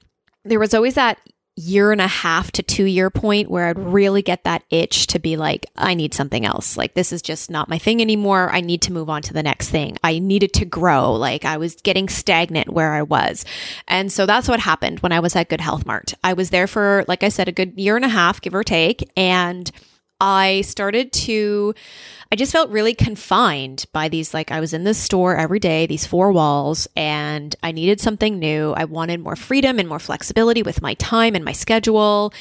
there 0.45 0.59
was 0.59 0.73
always 0.73 0.95
that 0.95 1.17
year 1.57 1.91
and 1.91 2.01
a 2.01 2.07
half 2.07 2.51
to 2.51 2.63
two 2.63 2.85
year 2.85 3.09
point 3.09 3.49
where 3.49 3.67
I'd 3.67 3.77
really 3.77 4.21
get 4.21 4.45
that 4.45 4.63
itch 4.69 5.07
to 5.07 5.19
be 5.19 5.35
like, 5.35 5.65
I 5.75 5.93
need 5.93 6.13
something 6.13 6.45
else. 6.45 6.77
Like, 6.77 6.93
this 6.93 7.11
is 7.11 7.21
just 7.21 7.51
not 7.51 7.69
my 7.69 7.77
thing 7.77 8.01
anymore. 8.01 8.49
I 8.51 8.61
need 8.61 8.81
to 8.83 8.93
move 8.93 9.09
on 9.09 9.21
to 9.23 9.33
the 9.33 9.43
next 9.43 9.69
thing. 9.69 9.97
I 10.03 10.19
needed 10.19 10.53
to 10.53 10.65
grow. 10.65 11.13
Like, 11.13 11.43
I 11.43 11.57
was 11.57 11.75
getting 11.75 12.07
stagnant 12.07 12.69
where 12.69 12.93
I 12.93 13.01
was. 13.01 13.45
And 13.87 14.11
so 14.11 14.25
that's 14.25 14.47
what 14.47 14.59
happened 14.59 15.01
when 15.01 15.11
I 15.11 15.19
was 15.19 15.35
at 15.35 15.49
Good 15.49 15.61
Health 15.61 15.85
Mart. 15.85 16.13
I 16.23 16.33
was 16.33 16.51
there 16.51 16.67
for, 16.67 17.03
like 17.07 17.23
I 17.23 17.29
said, 17.29 17.47
a 17.47 17.53
good 17.53 17.77
year 17.77 17.95
and 17.95 18.05
a 18.05 18.09
half, 18.09 18.41
give 18.41 18.55
or 18.55 18.63
take. 18.63 19.09
And 19.17 19.69
I 20.21 20.61
started 20.61 21.11
to 21.13 21.73
I 22.31 22.37
just 22.37 22.53
felt 22.53 22.69
really 22.69 22.93
confined 22.93 23.85
by 23.91 24.07
these, 24.07 24.33
like, 24.33 24.51
I 24.51 24.61
was 24.61 24.73
in 24.73 24.85
this 24.85 24.97
store 24.97 25.35
every 25.35 25.59
day, 25.59 25.85
these 25.85 26.05
four 26.05 26.31
walls, 26.31 26.87
and 26.95 27.53
I 27.61 27.73
needed 27.73 27.99
something 27.99 28.39
new. 28.39 28.71
I 28.71 28.85
wanted 28.85 29.19
more 29.19 29.35
freedom 29.35 29.79
and 29.79 29.89
more 29.89 29.99
flexibility 29.99 30.63
with 30.63 30.81
my 30.81 30.93
time 30.93 31.35
and 31.35 31.43
my 31.43 31.51
schedule. 31.51 32.33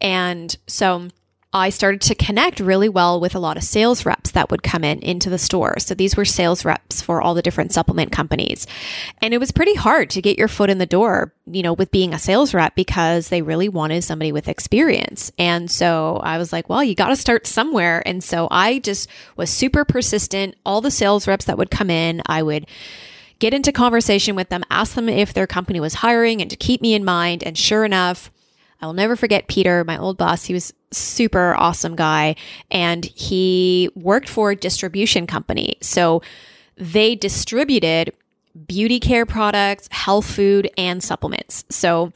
And 0.00 0.56
so, 0.68 1.08
I 1.52 1.68
started 1.68 2.00
to 2.02 2.14
connect 2.14 2.60
really 2.60 2.88
well 2.88 3.20
with 3.20 3.34
a 3.34 3.38
lot 3.38 3.56
of 3.58 3.62
sales 3.62 4.06
reps 4.06 4.30
that 4.30 4.50
would 4.50 4.62
come 4.62 4.84
in 4.84 5.00
into 5.00 5.28
the 5.28 5.38
store. 5.38 5.78
So 5.78 5.94
these 5.94 6.16
were 6.16 6.24
sales 6.24 6.64
reps 6.64 7.02
for 7.02 7.20
all 7.20 7.34
the 7.34 7.42
different 7.42 7.72
supplement 7.72 8.10
companies. 8.10 8.66
And 9.20 9.34
it 9.34 9.38
was 9.38 9.52
pretty 9.52 9.74
hard 9.74 10.08
to 10.10 10.22
get 10.22 10.38
your 10.38 10.48
foot 10.48 10.70
in 10.70 10.78
the 10.78 10.86
door, 10.86 11.34
you 11.46 11.62
know, 11.62 11.74
with 11.74 11.90
being 11.90 12.14
a 12.14 12.18
sales 12.18 12.54
rep 12.54 12.74
because 12.74 13.28
they 13.28 13.42
really 13.42 13.68
wanted 13.68 14.02
somebody 14.02 14.32
with 14.32 14.48
experience. 14.48 15.30
And 15.38 15.70
so 15.70 16.20
I 16.22 16.38
was 16.38 16.52
like, 16.52 16.70
well, 16.70 16.82
you 16.82 16.94
got 16.94 17.08
to 17.08 17.16
start 17.16 17.46
somewhere. 17.46 18.02
And 18.06 18.24
so 18.24 18.48
I 18.50 18.78
just 18.78 19.10
was 19.36 19.50
super 19.50 19.84
persistent. 19.84 20.56
All 20.64 20.80
the 20.80 20.90
sales 20.90 21.28
reps 21.28 21.44
that 21.44 21.58
would 21.58 21.70
come 21.70 21.90
in, 21.90 22.22
I 22.24 22.42
would 22.42 22.66
get 23.40 23.52
into 23.52 23.72
conversation 23.72 24.36
with 24.36 24.48
them, 24.48 24.64
ask 24.70 24.94
them 24.94 25.08
if 25.08 25.34
their 25.34 25.46
company 25.46 25.80
was 25.80 25.94
hiring 25.94 26.40
and 26.40 26.48
to 26.48 26.56
keep 26.56 26.80
me 26.80 26.94
in 26.94 27.04
mind. 27.04 27.42
And 27.42 27.58
sure 27.58 27.84
enough, 27.84 28.30
I'll 28.82 28.92
never 28.92 29.16
forget 29.16 29.46
Peter, 29.48 29.84
my 29.84 29.96
old 29.96 30.18
boss. 30.18 30.44
He 30.44 30.52
was 30.52 30.74
super 30.90 31.54
awesome 31.54 31.96
guy 31.96 32.34
and 32.70 33.04
he 33.04 33.88
worked 33.94 34.28
for 34.28 34.50
a 34.50 34.56
distribution 34.56 35.26
company. 35.26 35.76
So 35.80 36.20
they 36.76 37.14
distributed 37.14 38.12
beauty 38.66 39.00
care 39.00 39.24
products, 39.24 39.88
health 39.90 40.26
food, 40.26 40.70
and 40.76 41.02
supplements. 41.02 41.64
So 41.70 42.12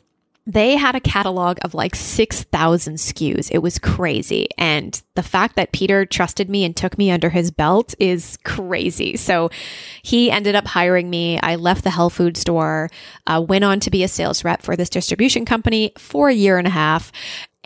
they 0.47 0.77
had 0.77 0.95
a 0.95 1.01
catalog 1.01 1.59
of 1.63 1.75
like 1.75 1.97
6,000 1.97 2.95
SKUs. 2.95 3.51
It 3.51 3.59
was 3.59 3.81
crazy. 3.81 4.49
And 4.57 5.03
the 5.15 5.23
fact 5.23 5.57
that 5.57 5.73
Peter 5.73 6.07
trusted 6.07 6.49
me 6.49 6.65
and 6.65 6.77
took 6.77 6.97
me 6.97 7.11
under 7.11 7.31
his 7.31 7.51
belt 7.51 7.97
is 7.99 8.39
crazy. 8.45 9.17
So 9.17 9.51
he 10.03 10.31
ended 10.31 10.55
up 10.55 10.67
hiring 10.67 11.11
me. 11.11 11.41
I 11.41 11.57
left 11.57 11.83
the 11.83 11.91
health 11.91 12.15
food 12.15 12.37
store, 12.37 12.91
uh, 13.27 13.45
went 13.47 13.65
on 13.65 13.81
to 13.81 13.91
be 13.91 14.05
a 14.05 14.09
sales 14.09 14.45
rep 14.45 14.63
for 14.63 14.77
this 14.77 14.89
distribution 14.89 15.45
company 15.45 15.93
for 15.99 16.29
a 16.29 16.35
year 16.35 16.59
and 16.59 16.67
a 16.67 16.71
half. 16.71 17.11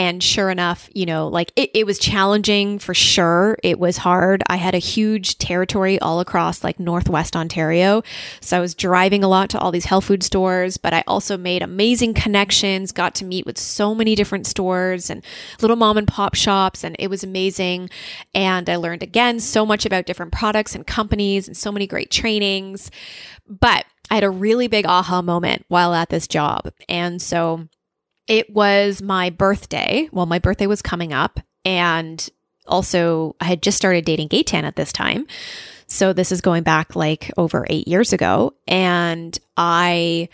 And 0.01 0.23
sure 0.23 0.49
enough, 0.49 0.89
you 0.95 1.05
know, 1.05 1.29
like 1.29 1.53
it, 1.57 1.73
it 1.75 1.85
was 1.85 1.99
challenging 1.99 2.79
for 2.79 2.95
sure. 2.95 3.59
It 3.63 3.79
was 3.79 3.99
hard. 3.99 4.43
I 4.47 4.57
had 4.57 4.75
a 4.75 4.79
huge 4.79 5.37
territory 5.37 5.99
all 5.99 6.21
across 6.21 6.65
like 6.65 6.81
Northwest 6.81 7.37
Ontario. 7.37 8.03
So 8.41 8.57
I 8.57 8.61
was 8.61 8.75
driving 8.75 9.23
a 9.23 9.29
lot 9.29 9.51
to 9.51 9.59
all 9.59 9.71
these 9.71 9.85
health 9.85 10.07
food 10.07 10.23
stores, 10.23 10.79
but 10.79 10.95
I 10.95 11.05
also 11.07 11.37
made 11.37 11.61
amazing 11.61 12.15
connections, 12.15 12.93
got 12.93 13.15
to 13.17 13.27
meet 13.27 13.45
with 13.45 13.59
so 13.59 13.95
many 13.95 14.15
different 14.15 14.47
stores 14.47 15.11
and 15.11 15.23
little 15.61 15.77
mom 15.77 15.99
and 15.99 16.09
pop 16.09 16.35
shops. 16.35 16.83
And 16.83 16.97
it 16.99 17.09
was 17.09 17.23
amazing. 17.23 17.91
And 18.35 18.71
I 18.71 18.77
learned 18.77 19.03
again 19.03 19.39
so 19.39 19.67
much 19.67 19.85
about 19.85 20.07
different 20.07 20.33
products 20.33 20.75
and 20.75 20.87
companies 20.87 21.47
and 21.47 21.55
so 21.55 21.71
many 21.71 21.87
great 21.87 22.11
trainings. 22.11 22.91
But 23.47 23.85
I 24.11 24.15
had 24.15 24.25
a 24.25 24.31
really 24.31 24.67
big 24.67 24.87
aha 24.87 25.21
moment 25.21 25.67
while 25.69 25.93
at 25.93 26.09
this 26.09 26.27
job. 26.27 26.73
And 26.89 27.21
so 27.21 27.69
it 28.31 28.49
was 28.49 29.03
my 29.03 29.29
birthday. 29.29 30.09
Well, 30.13 30.25
my 30.25 30.39
birthday 30.39 30.69
was 30.69 30.83
coming 30.83 31.13
up, 31.13 31.41
and 31.65 32.27
also 32.65 33.35
I 33.41 33.47
had 33.47 33.61
just 33.61 33.77
started 33.77 34.05
dating 34.05 34.29
Gaetan 34.29 34.63
at 34.63 34.77
this 34.77 34.93
time. 34.93 35.27
So 35.89 36.13
this 36.13 36.31
is 36.31 36.41
going 36.41 36.63
back 36.63 36.95
like 36.95 37.33
over 37.37 37.67
eight 37.69 37.89
years 37.89 38.13
ago. 38.13 38.55
And 38.69 39.37
I 39.57 40.29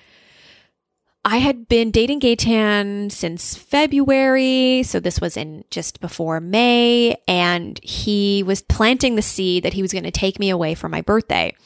I 1.25 1.39
had 1.39 1.69
been 1.69 1.91
dating 1.91 2.21
Gaetan 2.21 3.11
since 3.11 3.57
February. 3.57 4.83
So 4.83 5.01
this 5.01 5.19
was 5.19 5.39
in 5.39 5.65
just 5.71 6.01
before 6.03 6.39
May. 6.39 7.17
And 7.27 7.81
he 7.83 8.43
was 8.43 8.61
planting 8.61 9.17
the 9.17 9.23
seed 9.23 9.63
that 9.63 9.73
he 9.73 9.81
was 9.81 9.93
going 9.93 10.05
to 10.05 10.11
take 10.11 10.39
me 10.39 10.51
away 10.51 10.75
for 10.75 10.91
my 10.91 11.01
birthday 11.01 11.57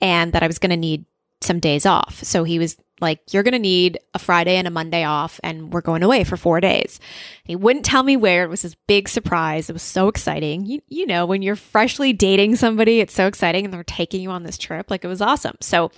and 0.00 0.32
that 0.32 0.42
I 0.42 0.48
was 0.48 0.58
going 0.58 0.70
to 0.70 0.76
need 0.76 1.04
some 1.46 1.60
days 1.60 1.86
off. 1.86 2.22
So 2.22 2.44
he 2.44 2.58
was 2.58 2.76
like, 3.00 3.20
You're 3.32 3.42
going 3.42 3.52
to 3.52 3.58
need 3.58 3.98
a 4.14 4.18
Friday 4.18 4.56
and 4.56 4.66
a 4.66 4.70
Monday 4.70 5.04
off, 5.04 5.40
and 5.42 5.72
we're 5.72 5.80
going 5.80 6.02
away 6.02 6.24
for 6.24 6.36
four 6.36 6.60
days. 6.60 6.98
he 7.44 7.56
wouldn't 7.56 7.84
tell 7.84 8.02
me 8.02 8.16
where. 8.16 8.44
It 8.44 8.50
was 8.50 8.62
this 8.62 8.76
big 8.86 9.08
surprise. 9.08 9.70
It 9.70 9.74
was 9.74 9.82
so 9.82 10.08
exciting. 10.08 10.66
You, 10.66 10.80
you 10.88 11.06
know, 11.06 11.26
when 11.26 11.42
you're 11.42 11.56
freshly 11.56 12.12
dating 12.12 12.56
somebody, 12.56 13.00
it's 13.00 13.14
so 13.14 13.26
exciting, 13.26 13.64
and 13.64 13.72
they're 13.72 13.84
taking 13.84 14.20
you 14.20 14.30
on 14.30 14.42
this 14.42 14.58
trip. 14.58 14.90
Like, 14.90 15.04
it 15.04 15.08
was 15.08 15.22
awesome. 15.22 15.56
So 15.60 15.90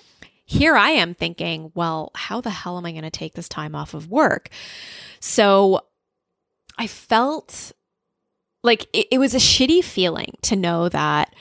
here 0.45 0.77
I 0.77 0.91
am 0.91 1.15
thinking, 1.15 1.73
Well, 1.75 2.11
how 2.15 2.41
the 2.41 2.51
hell 2.51 2.79
am 2.79 2.87
I 2.87 2.93
going 2.93 3.03
to 3.03 3.11
take 3.11 3.35
this 3.35 3.49
time 3.49 3.75
off 3.75 3.95
of 3.95 4.11
work? 4.11 4.49
So 5.21 5.81
I 6.79 6.87
felt 6.87 7.73
like 8.63 8.87
it, 8.93 9.09
it 9.13 9.19
was 9.19 9.35
a 9.35 9.39
shitty 9.39 9.85
feeling 9.85 10.37
to 10.43 10.57
know 10.57 10.89
that 10.89 11.35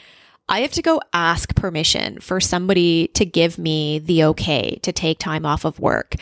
I 0.49 0.61
have 0.61 0.71
to 0.71 0.81
go 0.81 1.01
ask 1.13 1.53
permission 1.55 2.19
for 2.19 2.39
somebody 2.39 3.07
to 3.09 3.25
give 3.25 3.57
me 3.57 3.99
the 3.99 4.23
okay 4.25 4.79
to 4.83 4.91
take 4.91 5.19
time 5.19 5.45
off 5.45 5.65
of 5.65 5.79
work. 5.79 6.15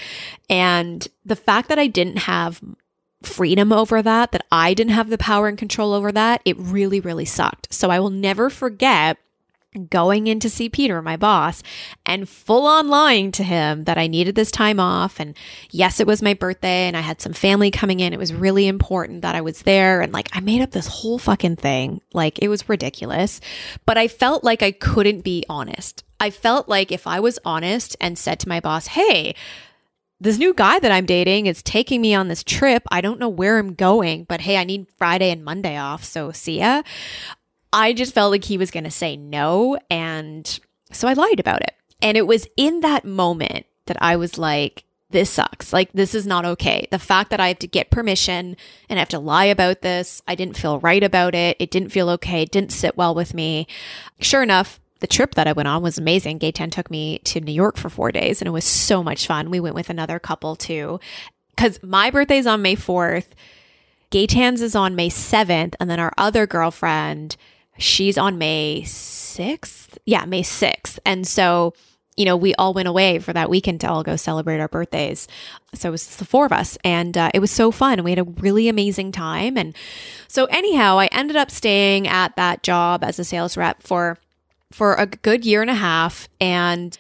And 0.50 1.08
the 1.24 1.36
fact 1.36 1.70
that 1.70 1.80
I 1.80 1.88
didn't 1.88 2.20
have 2.20 2.62
freedom 3.22 3.72
over 3.72 4.02
that, 4.02 4.32
that 4.32 4.46
I 4.52 4.74
didn't 4.74 4.94
have 4.94 5.10
the 5.10 5.18
power 5.18 5.48
and 5.48 5.58
control 5.58 5.94
over 5.94 6.12
that, 6.12 6.42
it 6.46 6.58
really, 6.58 7.00
really 7.00 7.26
sucked. 7.26 7.74
So 7.74 7.90
I 7.90 8.00
will 8.00 8.10
never 8.10 8.50
forget 8.50 9.18
going 9.84 10.28
in 10.28 10.40
to 10.40 10.50
see 10.50 10.70
Peter, 10.70 11.02
my 11.02 11.18
boss, 11.18 11.62
and 12.06 12.28
full 12.28 12.66
on 12.66 12.88
lying 12.88 13.32
to 13.34 13.44
him 13.44 13.84
that 13.84 13.98
I 13.98 14.08
needed 14.08 14.36
this 14.36 14.52
time 14.52 14.80
off. 14.80 15.20
And 15.20 15.36
yes, 15.72 16.00
it 16.00 16.08
was 16.08 16.22
my 16.22 16.34
birthday 16.34 16.88
and 16.88 16.98
I 16.98 17.02
had 17.02 17.22
some 17.22 17.34
family 17.34 17.72
coming 17.72 18.00
in. 18.00 18.14
It 18.14 18.20
was 18.20 18.34
really 18.34 18.68
important 18.68 19.22
that 19.22 19.36
I 19.36 19.42
was 19.42 19.62
there. 19.64 20.02
And 20.02 20.14
like, 20.14 20.30
I 20.34 20.40
made 20.40 20.62
up 20.62 20.72
this 20.72 20.88
whole 20.88 21.20
fucking 21.20 21.58
thing. 21.58 22.02
Like, 22.14 22.40
it 22.40 22.48
was 22.48 22.68
ridiculous. 22.70 23.42
But 23.86 23.98
I 23.98 24.08
felt 24.08 24.44
like 24.44 24.64
I 24.64 24.72
couldn't 24.72 25.22
be 25.22 25.46
honest. 25.50 26.04
I 26.20 26.30
felt 26.30 26.70
like 26.70 26.92
if 26.92 27.08
I 27.08 27.20
was 27.20 27.40
honest 27.46 27.96
and 28.00 28.18
said 28.18 28.40
to 28.40 28.50
my 28.50 28.60
boss, 28.60 28.88
hey, 28.88 29.36
this 30.20 30.38
new 30.38 30.54
guy 30.54 30.80
that 30.80 30.92
I'm 30.92 31.06
dating 31.06 31.48
is 31.48 31.62
taking 31.62 32.02
me 32.02 32.16
on 32.16 32.30
this 32.30 32.44
trip. 32.44 32.84
I 32.90 33.02
don't 33.02 33.20
know 33.20 33.30
where 33.30 33.58
I'm 33.58 33.74
going, 33.74 34.24
but 34.24 34.42
hey, 34.42 34.58
I 34.58 34.64
need 34.64 34.88
Friday 34.98 35.30
and 35.30 35.44
Monday 35.44 35.78
off. 35.78 36.04
So 36.04 36.32
see 36.32 36.60
ya. 36.60 36.84
I 37.74 37.94
just 37.94 38.14
felt 38.14 38.32
like 38.32 38.44
he 38.44 38.58
was 38.58 38.72
going 38.72 38.84
to 38.84 38.92
say 38.92 39.16
no. 39.18 39.78
And 39.90 40.60
so 40.92 41.08
I 41.08 41.14
lied 41.14 41.40
about 41.40 41.62
it. 41.62 41.74
And 42.02 42.18
it 42.18 42.28
was 42.28 42.48
in 42.58 42.82
that 42.82 43.06
moment 43.06 43.66
that 43.86 43.98
I 44.02 44.16
was 44.16 44.38
like, 44.38 44.84
this 45.12 45.30
sucks. 45.30 45.72
Like, 45.72 45.92
this 45.94 46.16
is 46.16 46.26
not 46.26 46.46
okay. 46.46 46.88
The 46.92 47.00
fact 47.00 47.30
that 47.30 47.40
I 47.40 47.50
have 47.50 47.60
to 47.60 47.68
get 47.68 47.92
permission 47.92 48.58
and 48.90 49.00
I 49.00 49.02
have 49.02 49.10
to 49.10 49.20
lie 49.20 49.46
about 49.46 49.82
this, 49.82 50.22
I 50.28 50.36
didn't 50.36 50.58
feel 50.58 50.80
right 50.80 51.04
about 51.04 51.36
it. 51.36 51.58
It 51.60 51.72
didn't 51.72 51.90
feel 51.90 52.10
okay. 52.12 52.42
It 52.42 52.52
didn't 52.52 52.72
sit 52.72 52.98
well 52.98 53.14
with 53.16 53.34
me. 53.34 53.68
Sure 54.20 54.44
enough, 54.44 54.80
the 55.00 55.08
trip 55.08 55.36
that 55.36 55.48
I 55.48 55.54
went 55.54 55.68
on 55.68 55.84
was 55.84 55.98
amazing. 55.98 56.40
Gaetan 56.40 56.72
took 56.72 56.90
me 56.90 57.20
to 57.20 57.40
New 57.40 57.52
York 57.52 57.78
for 57.78 57.90
four 57.90 58.12
days 58.12 58.42
and 58.42 58.48
it 58.48 58.52
was 58.52 58.66
so 58.66 59.04
much 59.04 59.28
fun. 59.28 59.52
We 59.52 59.60
went 59.60 59.76
with 59.76 59.90
another 59.90 60.20
couple 60.20 60.56
too. 60.56 61.00
Because 61.56 61.82
my 61.84 62.10
birthday's 62.12 62.48
on 62.48 62.62
May 62.62 62.76
4th, 62.76 63.28
Gaetan's 64.12 64.62
is 64.62 64.76
on 64.76 64.96
May 64.96 65.10
7th, 65.10 65.76
and 65.80 65.90
then 65.90 66.00
our 66.00 66.12
other 66.18 66.46
girlfriend 66.46 67.38
she's 67.78 68.18
on 68.18 68.38
May 68.38 68.84
6th. 68.86 69.98
Yeah, 70.06 70.26
May 70.26 70.42
6th. 70.42 71.00
And 71.06 71.28
so, 71.28 71.74
you 72.16 72.26
know, 72.26 72.38
we 72.38 72.56
all 72.56 72.74
went 72.74 72.88
away 72.88 73.20
for 73.20 73.34
that 73.34 73.50
weekend 73.50 73.82
to 73.82 73.90
all 73.90 74.04
go 74.04 74.16
celebrate 74.16 74.60
our 74.60 74.68
birthdays. 74.68 75.28
So 75.74 75.90
it 75.90 75.92
was 75.92 76.16
the 76.16 76.26
four 76.26 76.46
of 76.46 76.52
us, 76.52 76.78
and 76.84 77.18
uh, 77.18 77.32
it 77.34 77.40
was 77.40 77.52
so 77.52 77.72
fun. 77.72 78.04
We 78.04 78.12
had 78.12 78.20
a 78.20 78.24
really 78.24 78.70
amazing 78.70 79.12
time. 79.12 79.58
And 79.58 79.76
so, 80.28 80.46
anyhow, 80.46 80.98
I 81.00 81.08
ended 81.08 81.36
up 81.36 81.52
staying 81.52 82.08
at 82.08 82.36
that 82.38 82.64
job 82.64 83.04
as 83.04 83.20
a 83.20 83.24
sales 83.26 83.58
rep 83.58 83.84
for 83.84 84.18
for 84.72 84.96
a 84.96 85.06
good 85.06 85.46
year 85.46 85.62
and 85.62 85.70
a 85.70 85.76
half, 85.76 86.28
and 86.40 86.98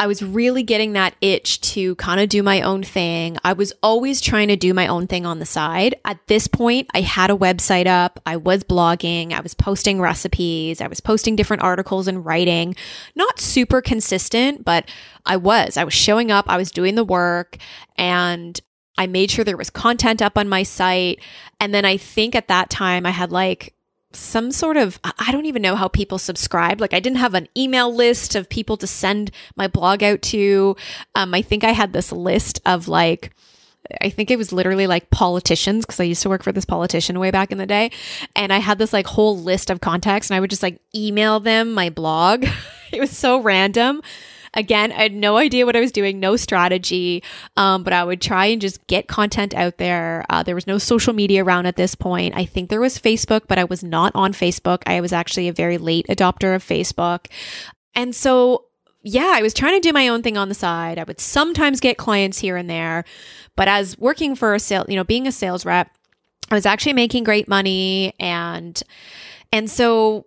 I 0.00 0.06
was 0.06 0.22
really 0.22 0.62
getting 0.62 0.94
that 0.94 1.14
itch 1.20 1.60
to 1.72 1.94
kind 1.96 2.22
of 2.22 2.30
do 2.30 2.42
my 2.42 2.62
own 2.62 2.82
thing. 2.82 3.36
I 3.44 3.52
was 3.52 3.74
always 3.82 4.22
trying 4.22 4.48
to 4.48 4.56
do 4.56 4.72
my 4.72 4.86
own 4.86 5.06
thing 5.06 5.26
on 5.26 5.40
the 5.40 5.44
side. 5.44 5.94
At 6.06 6.26
this 6.26 6.48
point, 6.48 6.88
I 6.94 7.02
had 7.02 7.30
a 7.30 7.36
website 7.36 7.86
up, 7.86 8.18
I 8.24 8.38
was 8.38 8.64
blogging, 8.64 9.34
I 9.34 9.40
was 9.40 9.52
posting 9.52 10.00
recipes, 10.00 10.80
I 10.80 10.86
was 10.86 11.02
posting 11.02 11.36
different 11.36 11.62
articles 11.62 12.08
and 12.08 12.24
writing. 12.24 12.76
Not 13.14 13.40
super 13.40 13.82
consistent, 13.82 14.64
but 14.64 14.88
I 15.26 15.36
was. 15.36 15.76
I 15.76 15.84
was 15.84 15.92
showing 15.92 16.30
up, 16.30 16.46
I 16.48 16.56
was 16.56 16.70
doing 16.70 16.94
the 16.94 17.04
work, 17.04 17.58
and 17.98 18.58
I 18.96 19.06
made 19.06 19.30
sure 19.30 19.44
there 19.44 19.58
was 19.58 19.68
content 19.68 20.22
up 20.22 20.38
on 20.38 20.48
my 20.48 20.62
site. 20.62 21.20
And 21.60 21.74
then 21.74 21.84
I 21.84 21.98
think 21.98 22.34
at 22.34 22.48
that 22.48 22.70
time 22.70 23.04
I 23.04 23.10
had 23.10 23.32
like 23.32 23.74
some 24.12 24.50
sort 24.50 24.76
of 24.76 24.98
I 25.04 25.30
don't 25.30 25.46
even 25.46 25.62
know 25.62 25.76
how 25.76 25.88
people 25.88 26.18
subscribed. 26.18 26.80
Like 26.80 26.94
I 26.94 27.00
didn't 27.00 27.18
have 27.18 27.34
an 27.34 27.48
email 27.56 27.94
list 27.94 28.34
of 28.34 28.48
people 28.48 28.76
to 28.78 28.86
send 28.86 29.30
my 29.56 29.68
blog 29.68 30.02
out 30.02 30.22
to. 30.22 30.76
Um, 31.14 31.34
I 31.34 31.42
think 31.42 31.64
I 31.64 31.72
had 31.72 31.92
this 31.92 32.10
list 32.10 32.60
of 32.66 32.88
like 32.88 33.32
I 34.00 34.10
think 34.10 34.30
it 34.30 34.38
was 34.38 34.52
literally 34.52 34.86
like 34.86 35.10
politicians 35.10 35.84
because 35.84 36.00
I 36.00 36.04
used 36.04 36.22
to 36.22 36.28
work 36.28 36.42
for 36.42 36.52
this 36.52 36.64
politician 36.64 37.18
way 37.18 37.30
back 37.30 37.50
in 37.50 37.58
the 37.58 37.66
day. 37.66 37.90
And 38.36 38.52
I 38.52 38.58
had 38.58 38.78
this 38.78 38.92
like 38.92 39.06
whole 39.06 39.38
list 39.38 39.70
of 39.70 39.80
contacts 39.80 40.30
and 40.30 40.36
I 40.36 40.40
would 40.40 40.50
just 40.50 40.62
like 40.62 40.80
email 40.94 41.40
them 41.40 41.72
my 41.72 41.90
blog. 41.90 42.46
it 42.92 43.00
was 43.00 43.16
so 43.16 43.40
random. 43.40 44.02
Again, 44.54 44.90
I 44.92 45.02
had 45.02 45.14
no 45.14 45.36
idea 45.36 45.64
what 45.64 45.76
I 45.76 45.80
was 45.80 45.92
doing, 45.92 46.18
no 46.18 46.36
strategy, 46.36 47.22
um, 47.56 47.84
but 47.84 47.92
I 47.92 48.02
would 48.02 48.20
try 48.20 48.46
and 48.46 48.60
just 48.60 48.84
get 48.88 49.06
content 49.06 49.54
out 49.54 49.78
there. 49.78 50.24
Uh, 50.28 50.42
there 50.42 50.54
was 50.56 50.66
no 50.66 50.78
social 50.78 51.12
media 51.12 51.44
around 51.44 51.66
at 51.66 51.76
this 51.76 51.94
point. 51.94 52.36
I 52.36 52.44
think 52.44 52.68
there 52.68 52.80
was 52.80 52.98
Facebook, 52.98 53.42
but 53.46 53.58
I 53.58 53.64
was 53.64 53.84
not 53.84 54.12
on 54.14 54.32
Facebook. 54.32 54.82
I 54.86 55.00
was 55.00 55.12
actually 55.12 55.48
a 55.48 55.52
very 55.52 55.78
late 55.78 56.06
adopter 56.08 56.54
of 56.54 56.64
Facebook. 56.64 57.26
And 57.94 58.14
so 58.14 58.64
yeah, 59.02 59.32
I 59.32 59.42
was 59.42 59.54
trying 59.54 59.80
to 59.80 59.88
do 59.88 59.92
my 59.92 60.08
own 60.08 60.22
thing 60.22 60.36
on 60.36 60.48
the 60.48 60.54
side. 60.54 60.98
I 60.98 61.04
would 61.04 61.20
sometimes 61.20 61.80
get 61.80 61.96
clients 61.96 62.38
here 62.38 62.56
and 62.56 62.68
there, 62.68 63.04
but 63.56 63.68
as 63.68 63.96
working 63.98 64.34
for 64.34 64.54
a 64.54 64.60
sale, 64.60 64.84
you 64.88 64.96
know, 64.96 65.04
being 65.04 65.26
a 65.26 65.32
sales 65.32 65.64
rep, 65.64 65.90
I 66.50 66.54
was 66.54 66.66
actually 66.66 66.92
making 66.92 67.24
great 67.24 67.48
money 67.48 68.14
and 68.18 68.80
and 69.52 69.70
so 69.70 70.26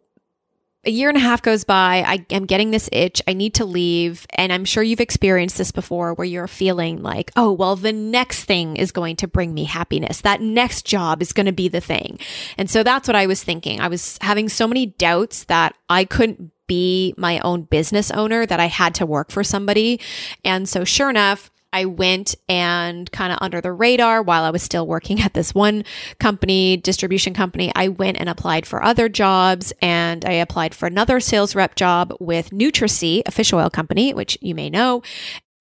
a 0.85 0.91
year 0.91 1.09
and 1.09 1.17
a 1.17 1.21
half 1.21 1.41
goes 1.41 1.63
by. 1.63 2.03
I 2.05 2.25
am 2.29 2.45
getting 2.45 2.71
this 2.71 2.89
itch. 2.91 3.21
I 3.27 3.33
need 3.33 3.53
to 3.55 3.65
leave. 3.65 4.25
And 4.31 4.51
I'm 4.51 4.65
sure 4.65 4.83
you've 4.83 4.99
experienced 4.99 5.57
this 5.57 5.71
before 5.71 6.13
where 6.13 6.25
you're 6.25 6.47
feeling 6.47 7.01
like, 7.01 7.31
oh, 7.35 7.51
well, 7.51 7.75
the 7.75 7.93
next 7.93 8.43
thing 8.45 8.75
is 8.75 8.91
going 8.91 9.15
to 9.17 9.27
bring 9.27 9.53
me 9.53 9.63
happiness. 9.63 10.21
That 10.21 10.41
next 10.41 10.85
job 10.85 11.21
is 11.21 11.31
going 11.31 11.45
to 11.45 11.53
be 11.53 11.69
the 11.69 11.81
thing. 11.81 12.19
And 12.57 12.69
so 12.69 12.83
that's 12.83 13.07
what 13.07 13.15
I 13.15 13.27
was 13.27 13.43
thinking. 13.43 13.79
I 13.79 13.87
was 13.87 14.17
having 14.21 14.49
so 14.49 14.67
many 14.67 14.87
doubts 14.87 15.45
that 15.45 15.75
I 15.89 16.03
couldn't 16.03 16.51
be 16.67 17.13
my 17.17 17.39
own 17.39 17.63
business 17.63 18.11
owner, 18.11 18.45
that 18.45 18.59
I 18.59 18.67
had 18.67 18.95
to 18.95 19.05
work 19.05 19.31
for 19.31 19.43
somebody. 19.43 19.99
And 20.43 20.67
so, 20.67 20.83
sure 20.83 21.09
enough, 21.09 21.51
I 21.73 21.85
went 21.85 22.35
and 22.47 23.11
kind 23.11 23.33
of 23.33 23.39
under 23.41 23.59
the 23.59 23.73
radar 23.73 24.21
while 24.21 24.43
I 24.43 24.51
was 24.51 24.61
still 24.61 24.87
working 24.87 25.19
at 25.21 25.33
this 25.33 25.53
one 25.53 25.83
company, 26.19 26.77
distribution 26.77 27.33
company. 27.33 27.71
I 27.75 27.87
went 27.89 28.17
and 28.17 28.29
applied 28.29 28.65
for 28.65 28.83
other 28.83 29.09
jobs 29.09 29.73
and 29.81 30.23
I 30.23 30.33
applied 30.33 30.75
for 30.75 30.85
another 30.85 31.19
sales 31.19 31.55
rep 31.55 31.75
job 31.75 32.13
with 32.19 32.51
NutraSea, 32.51 33.23
a 33.25 33.31
fish 33.31 33.51
oil 33.51 33.69
company, 33.69 34.13
which 34.13 34.37
you 34.39 34.53
may 34.53 34.69
know. 34.69 35.01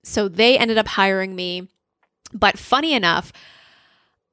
So 0.05 0.29
they 0.29 0.59
ended 0.59 0.79
up 0.79 0.89
hiring 0.89 1.35
me. 1.35 1.69
But 2.33 2.59
funny 2.59 2.93
enough, 2.93 3.33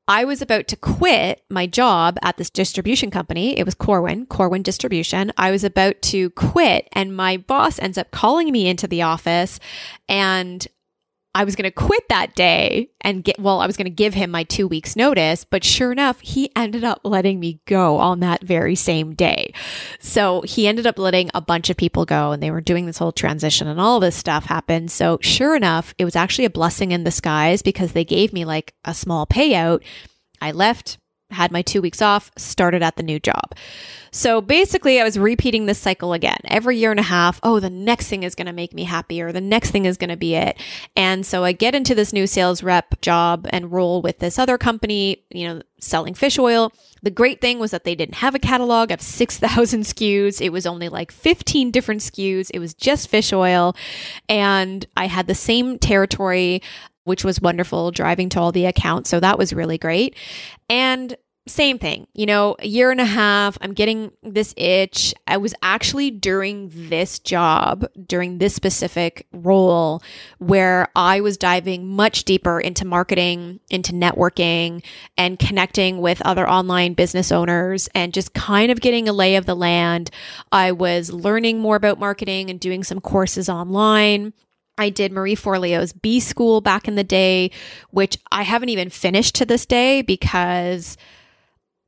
I 0.08 0.26
was 0.26 0.42
about 0.42 0.68
to 0.70 0.76
quit 0.76 1.44
my 1.52 1.68
job 1.68 2.18
at 2.24 2.38
this 2.38 2.50
distribution 2.50 3.12
company. 3.12 3.58
It 3.60 3.64
was 3.64 3.76
Corwin, 3.76 4.26
Corwin 4.26 4.64
Distribution. 4.64 5.32
I 5.38 5.52
was 5.52 5.64
about 5.64 6.02
to 6.04 6.32
quit, 6.32 6.90
and 6.94 7.16
my 7.16 7.38
boss 7.38 7.78
ends 7.78 7.96
up 7.96 8.10
calling 8.10 8.52
me 8.52 8.68
into 8.68 8.88
the 8.88 9.04
office 9.04 9.60
and 10.08 10.68
I 11.36 11.44
was 11.44 11.56
going 11.56 11.70
to 11.70 11.72
quit 11.72 12.10
that 12.10 12.36
day 12.36 12.90
and 13.02 13.24
get, 13.24 13.40
well, 13.40 13.62
I 13.62 13.68
was 13.68 13.78
going 13.78 13.86
to 13.86 13.92
give 13.92 14.16
him 14.16 14.32
my 14.32 14.44
two 14.44 14.68
weeks 14.68 14.96
notice, 14.96 15.46
but 15.46 15.64
sure 15.64 15.92
enough, 15.92 16.20
he 16.22 16.52
ended 16.56 16.84
up 16.84 17.02
letting 17.04 17.40
me 17.40 17.60
go 17.66 17.98
on 17.98 18.22
that 18.22 18.44
very 18.44 18.76
same 18.76 19.14
day. 19.14 19.54
So 20.00 20.42
he 20.42 20.68
ended 20.68 20.88
up 20.88 20.98
letting 20.98 21.30
a 21.36 21.42
bunch 21.42 21.70
of 21.70 21.78
people 21.78 22.06
go 22.06 22.32
and 22.32 22.42
they 22.42 22.50
were 22.50 22.62
doing 22.62 22.88
this 22.88 22.98
whole 22.98 23.12
transition 23.12 23.68
and 23.68 23.80
all 23.80 24.00
this 24.00 24.16
stuff 24.16 24.46
happened. 24.46 24.90
So 24.90 25.20
sure 25.22 25.56
enough, 25.56 25.94
it 26.00 26.06
was 26.06 26.16
actually 26.16 26.46
a 26.46 26.50
blessing 26.50 26.92
in 26.92 27.04
disguise 27.04 27.62
because 27.62 27.92
they 27.92 28.06
gave 28.06 28.34
me 28.34 28.44
like 28.44 28.74
a 28.84 28.96
small 28.96 29.28
payout. 29.28 29.84
I 30.42 30.52
left, 30.52 30.98
had 31.32 31.52
my 31.52 31.62
two 31.62 31.82
weeks 31.82 32.02
off, 32.02 32.32
started 32.38 32.82
at 32.82 32.96
the 32.96 33.04
new 33.04 33.20
job. 33.20 33.56
So 34.12 34.42
basically, 34.42 35.00
I 35.00 35.04
was 35.04 35.20
repeating 35.20 35.66
this 35.66 35.78
cycle 35.78 36.14
again 36.14 36.40
every 36.46 36.78
year 36.78 36.92
and 36.92 37.00
a 37.00 37.04
half. 37.04 37.40
Oh, 37.44 37.60
the 37.60 37.70
next 37.70 38.08
thing 38.08 38.24
is 38.24 38.36
going 38.36 38.48
to 38.48 38.54
make 38.54 38.74
me 38.74 38.84
happy, 38.84 39.22
or 39.22 39.32
the 39.32 39.42
next 39.42 39.72
thing 39.72 39.86
is 39.86 39.98
going 39.98 40.10
to 40.10 40.18
be 40.18 40.36
it. 40.36 40.58
And 40.96 41.26
so 41.26 41.44
I 41.44 41.52
get 41.52 41.76
into 41.76 41.94
this 41.94 42.12
new 42.12 42.26
sales 42.26 42.64
rep 42.64 43.00
job 43.02 43.48
and 43.52 43.72
role 43.72 44.02
with 44.02 44.20
this 44.20 44.40
other 44.40 44.58
company, 44.58 45.24
you 45.30 45.48
know, 45.48 45.62
selling 45.80 46.14
fish 46.14 46.38
oil. 46.40 46.72
The 47.02 47.12
great 47.12 47.40
thing 47.40 47.60
was 47.60 47.72
that 47.72 47.84
they 47.84 47.96
didn't 47.96 48.16
have 48.16 48.36
a 48.36 48.40
catalog 48.40 48.92
of 48.92 49.02
6,000 49.02 49.82
SKUs. 49.84 50.42
It 50.50 50.52
was 50.52 50.66
only 50.66 50.90
like 50.90 51.12
15 51.12 51.70
different 51.70 52.02
SKUs. 52.02 52.50
It 52.54 52.60
was 52.60 52.74
just 52.74 53.08
fish 53.08 53.32
oil. 53.32 53.76
And 54.28 54.86
I 54.98 55.06
had 55.06 55.28
the 55.28 55.36
same 55.36 55.78
territory 55.78 56.62
which 57.10 57.26
was 57.26 57.42
wonderful, 57.42 57.92
driving 57.92 58.30
to 58.30 58.40
all 58.40 58.54
the 58.54 58.66
accounts. 58.66 59.10
So 59.10 59.20
that 59.20 59.38
was 59.38 59.52
really 59.52 59.78
great. 59.78 60.16
And 60.70 61.18
same 61.48 61.80
thing, 61.80 62.08
you 62.14 62.26
know, 62.26 62.56
a 62.60 62.68
year 62.68 62.92
and 62.92 63.02
a 63.02 63.06
half, 63.06 63.58
I'm 63.62 63.74
getting 63.74 64.12
this 64.22 64.54
itch. 64.56 65.14
I 65.28 65.38
was 65.38 65.56
actually 65.64 66.12
during 66.12 66.70
this 66.72 67.20
job, 67.20 67.86
during 68.06 68.38
this 68.38 68.54
specific 68.54 69.26
role, 69.34 70.04
where 70.38 70.90
I 70.96 71.22
was 71.22 71.38
diving 71.38 71.88
much 71.88 72.24
deeper 72.24 72.60
into 72.60 72.86
marketing, 72.86 73.60
into 73.70 73.94
networking, 73.94 74.84
and 75.18 75.40
connecting 75.40 76.02
with 76.02 76.22
other 76.22 76.48
online 76.48 76.94
business 76.94 77.32
owners 77.32 77.90
and 77.96 78.14
just 78.14 78.34
kind 78.34 78.72
of 78.72 78.80
getting 78.80 79.10
a 79.10 79.14
lay 79.14 79.36
of 79.36 79.48
the 79.48 79.56
land. 79.56 80.12
I 80.52 80.72
was 80.72 81.12
learning 81.12 81.60
more 81.60 81.76
about 81.76 82.00
marketing 82.00 82.50
and 82.50 82.60
doing 82.60 82.84
some 82.84 83.02
courses 83.02 83.50
online. 83.50 84.34
I 84.80 84.90
did 84.90 85.12
Marie 85.12 85.36
Forleo's 85.36 85.92
B 85.92 86.22
School 86.22 86.62
back 86.62 86.88
in 86.88 86.96
the 86.96 87.04
day, 87.04 87.52
which 87.92 88.18
I 88.32 88.44
haven't 88.44 88.70
even 88.70 88.90
finished 88.90 89.36
to 89.36 89.46
this 89.46 89.66
day 89.66 90.02
because 90.02 90.98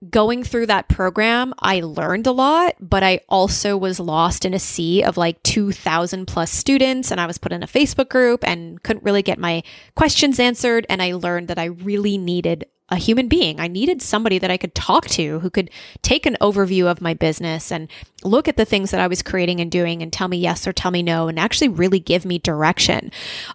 going 0.10 0.44
through 0.44 0.66
that 0.66 0.90
program, 0.90 1.54
I 1.60 1.82
learned 1.82 2.28
a 2.28 2.32
lot, 2.32 2.76
but 2.82 3.02
I 3.02 3.22
also 3.30 3.78
was 3.78 4.00
lost 4.00 4.46
in 4.46 4.54
a 4.54 4.60
sea 4.60 5.04
of 5.04 5.16
like 5.16 5.42
2,000 5.44 6.26
plus 6.26 6.52
students. 6.52 7.12
And 7.12 7.22
I 7.22 7.28
was 7.28 7.38
put 7.38 7.54
in 7.54 7.64
a 7.64 7.68
Facebook 7.68 8.10
group 8.10 8.44
and 8.46 8.82
couldn't 8.84 9.06
really 9.06 9.22
get 9.22 9.40
my 9.40 9.64
questions 9.96 10.40
answered. 10.40 10.86
And 10.90 11.02
I 11.02 11.14
learned 11.14 11.48
that 11.48 11.60
I 11.60 11.66
really 11.66 12.18
needed 12.18 12.66
a 12.92 12.98
human 12.98 13.30
being. 13.30 13.60
I 13.60 13.68
needed 13.68 14.02
somebody 14.02 14.38
that 14.38 14.52
I 14.52 14.58
could 14.58 14.76
talk 14.76 15.08
to 15.08 15.40
who 15.40 15.50
could 15.50 15.72
take 16.02 16.26
an 16.26 16.38
overview 16.42 16.86
of 16.86 17.02
my 17.02 17.14
business 17.14 17.72
and 17.72 17.90
look 18.24 18.50
at 18.50 18.58
the 18.58 18.66
things 18.66 18.92
that 18.92 19.00
I 19.00 19.08
was 19.08 19.24
creating 19.24 19.62
and 19.62 19.72
doing 19.72 20.04
and 20.04 20.12
tell 20.12 20.28
me 20.28 20.38
yes 20.38 20.68
or 20.68 20.74
tell 20.74 20.92
me 20.92 21.02
no 21.02 21.30
and 21.30 21.40
actually 21.40 21.70
really 21.70 22.00
give 22.00 22.26
me 22.26 22.38
direction, 22.38 23.12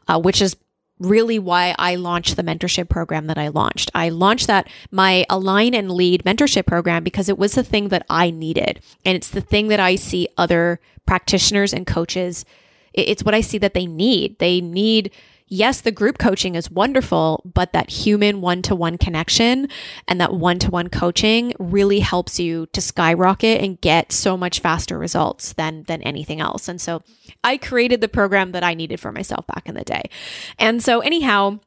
uh, 0.08 0.18
which 0.18 0.40
is 0.40 0.56
really 0.98 1.38
why 1.38 1.74
I 1.78 1.96
launched 1.96 2.36
the 2.36 2.42
mentorship 2.42 2.88
program 2.88 3.26
that 3.26 3.36
I 3.36 3.48
launched. 3.48 3.90
I 3.94 4.08
launched 4.08 4.46
that 4.46 4.68
my 4.90 5.26
align 5.28 5.74
and 5.74 5.90
lead 5.90 6.24
mentorship 6.24 6.66
program 6.66 7.04
because 7.04 7.28
it 7.28 7.36
was 7.36 7.54
the 7.54 7.62
thing 7.62 7.88
that 7.88 8.06
I 8.08 8.30
needed. 8.30 8.80
And 9.04 9.14
it's 9.14 9.28
the 9.28 9.42
thing 9.42 9.68
that 9.68 9.80
I 9.80 9.96
see 9.96 10.28
other 10.38 10.80
practitioners 11.04 11.74
and 11.74 11.86
coaches. 11.86 12.46
It's 12.94 13.22
what 13.22 13.34
I 13.34 13.42
see 13.42 13.58
that 13.58 13.74
they 13.74 13.86
need. 13.86 14.38
They 14.38 14.62
need 14.62 15.12
yes, 15.48 15.80
the 15.80 15.92
group 15.92 16.18
coaching 16.18 16.54
is 16.54 16.70
wonderful, 16.70 17.42
but 17.44 17.72
that 17.72 17.90
human 17.90 18.40
one 18.40 18.62
to 18.62 18.74
one 18.74 18.98
connection 18.98 19.68
and 20.08 20.20
that 20.20 20.34
one 20.34 20.58
to 20.60 20.70
one 20.70 20.88
coaching 20.88 21.54
really 21.58 22.00
helps 22.00 22.38
you 22.38 22.66
to 22.72 22.80
skyrocket 22.80 23.60
and 23.62 23.80
get 23.80 24.12
so 24.12 24.36
much 24.36 24.60
faster 24.60 24.98
results 24.98 25.52
than, 25.54 25.84
than 25.84 26.02
anything 26.02 26.40
else. 26.40 26.68
And 26.68 26.80
so 26.80 27.02
I 27.44 27.56
created 27.56 28.00
the 28.00 28.08
program 28.08 28.52
that 28.52 28.64
I 28.64 28.74
needed 28.74 29.00
for 29.00 29.12
myself 29.12 29.46
back 29.46 29.68
in 29.68 29.74
the 29.74 29.84
day. 29.84 30.10
And 30.58 30.82
so, 30.82 31.00
anyhow, 31.00 31.60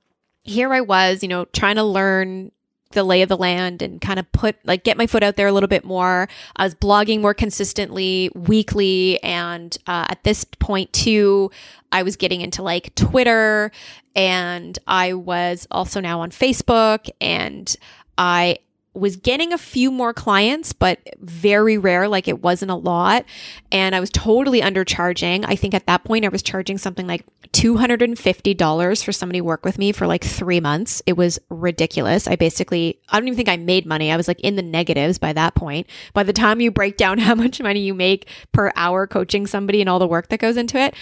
here 0.44 0.74
I 0.74 0.82
was, 0.82 1.22
you 1.22 1.30
know, 1.30 1.46
trying 1.46 1.76
to 1.76 1.84
learn 1.84 2.52
the 2.92 3.04
lay 3.04 3.22
of 3.22 3.30
the 3.30 3.38
land 3.38 3.82
and 3.82 4.02
kind 4.02 4.20
of 4.20 4.32
put 4.32 4.56
like 4.66 4.84
get 4.84 4.98
my 4.98 5.06
foot 5.06 5.22
out 5.22 5.36
there 5.36 5.48
a 5.48 5.52
little 5.52 5.68
bit 5.68 5.86
more. 5.86 6.28
I 6.56 6.64
was 6.64 6.74
blogging 6.74 7.22
more 7.22 7.34
consistently 7.34 8.32
weekly, 8.34 9.22
and 9.24 9.78
uh, 9.86 10.08
at 10.10 10.24
this 10.24 10.44
point 10.44 10.92
too, 10.92 11.52
I 11.92 12.04
was 12.04 12.16
getting 12.16 12.42
into 12.42 12.64
like 12.64 12.94
Twitter, 12.96 13.72
and 14.16 14.78
I 14.88 15.14
was 15.14 15.68
also 15.70 16.00
now 16.02 16.22
on 16.22 16.32
Facebook, 16.32 17.10
and 17.22 17.76
I 18.18 18.58
was 19.00 19.16
getting 19.16 19.54
a 19.54 19.58
few 19.58 19.92
more 19.92 20.14
clients, 20.14 20.74
but 20.74 21.00
very 21.20 21.78
rare. 21.78 22.08
Like 22.08 22.28
it 22.28 22.42
wasn't 22.42 22.72
a 22.72 22.76
lot. 22.76 23.26
And 23.72 23.96
I 23.96 24.00
was 24.00 24.10
totally 24.10 24.62
undercharging. 24.62 25.46
I 25.48 25.56
think 25.56 25.74
at 25.74 25.88
that 25.88 26.04
point 26.04 26.26
I 26.26 26.30
was 26.30 26.44
charging 26.44 26.78
something 26.78 27.08
like 27.08 27.26
$250 27.54 29.04
for 29.04 29.12
somebody 29.12 29.40
to 29.40 29.44
work 29.44 29.66
with 29.66 29.78
me 29.78 29.92
for 29.92 30.08
like 30.08 30.24
three 30.24 30.60
months. 30.60 31.02
It 31.06 31.14
was 31.14 31.40
ridiculous. 31.50 32.28
I 32.28 32.36
basically, 32.36 33.00
I 33.10 33.20
don't 33.20 33.28
even 33.28 33.38
think 33.38 33.50
I 33.50 33.58
made 33.58 33.86
money. 33.86 34.12
I 34.12 34.18
was 34.18 34.28
like 34.28 34.40
in 34.42 34.56
the 34.56 34.62
negatives 34.62 35.18
by 35.18 35.34
that 35.34 35.56
point. 35.56 35.88
By 36.14 36.24
the 36.24 36.34
time 36.34 36.62
you 36.62 36.72
break 36.72 36.98
down 36.98 37.18
how 37.20 37.36
much 37.36 37.62
money 37.62 37.80
you 37.80 37.94
make 37.94 38.28
per 38.52 38.72
hour 38.76 39.08
coaching 39.08 39.48
somebody 39.48 39.82
and 39.82 39.90
all 39.90 40.00
the 40.00 40.08
work 40.08 40.30
that 40.30 40.40
goes 40.40 40.58
into 40.58 40.78
it, 40.78 40.94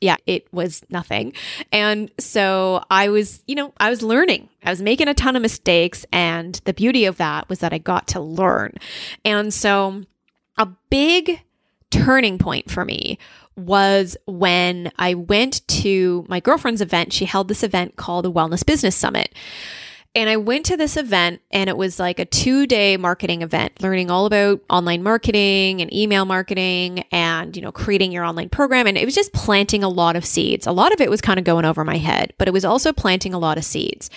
yeah, 0.00 0.16
it 0.26 0.52
was 0.52 0.82
nothing. 0.90 1.32
And 1.72 2.10
so 2.18 2.84
I 2.90 3.08
was, 3.08 3.42
you 3.46 3.54
know, 3.54 3.72
I 3.78 3.90
was 3.90 4.02
learning. 4.02 4.48
I 4.62 4.70
was 4.70 4.82
making 4.82 5.08
a 5.08 5.14
ton 5.14 5.36
of 5.36 5.42
mistakes. 5.42 6.04
And 6.12 6.60
the 6.64 6.74
beauty 6.74 7.06
of 7.06 7.16
that 7.16 7.48
was 7.48 7.60
that 7.60 7.72
I 7.72 7.78
got 7.78 8.08
to 8.08 8.20
learn. 8.20 8.74
And 9.24 9.52
so 9.52 10.02
a 10.58 10.68
big 10.90 11.40
turning 11.90 12.38
point 12.38 12.70
for 12.70 12.84
me 12.84 13.18
was 13.56 14.16
when 14.26 14.92
I 14.98 15.14
went 15.14 15.66
to 15.68 16.26
my 16.28 16.40
girlfriend's 16.40 16.82
event. 16.82 17.12
She 17.12 17.24
held 17.24 17.48
this 17.48 17.62
event 17.62 17.96
called 17.96 18.26
the 18.26 18.32
Wellness 18.32 18.64
Business 18.64 18.94
Summit. 18.94 19.34
And 20.16 20.30
I 20.30 20.38
went 20.38 20.64
to 20.66 20.78
this 20.78 20.96
event 20.96 21.42
and 21.50 21.68
it 21.68 21.76
was 21.76 22.00
like 22.00 22.18
a 22.18 22.24
two 22.24 22.66
day 22.66 22.96
marketing 22.96 23.42
event, 23.42 23.82
learning 23.82 24.10
all 24.10 24.24
about 24.24 24.62
online 24.70 25.02
marketing 25.02 25.82
and 25.82 25.92
email 25.92 26.24
marketing 26.24 27.04
and, 27.12 27.54
you 27.54 27.60
know, 27.60 27.70
creating 27.70 28.12
your 28.12 28.24
online 28.24 28.48
program. 28.48 28.86
And 28.86 28.96
it 28.96 29.04
was 29.04 29.14
just 29.14 29.34
planting 29.34 29.84
a 29.84 29.90
lot 29.90 30.16
of 30.16 30.24
seeds. 30.24 30.66
A 30.66 30.72
lot 30.72 30.94
of 30.94 31.02
it 31.02 31.10
was 31.10 31.20
kind 31.20 31.38
of 31.38 31.44
going 31.44 31.66
over 31.66 31.84
my 31.84 31.98
head, 31.98 32.32
but 32.38 32.48
it 32.48 32.52
was 32.52 32.64
also 32.64 32.94
planting 32.94 33.34
a 33.34 33.38
lot 33.38 33.58
of 33.58 33.64
seeds. 33.64 34.08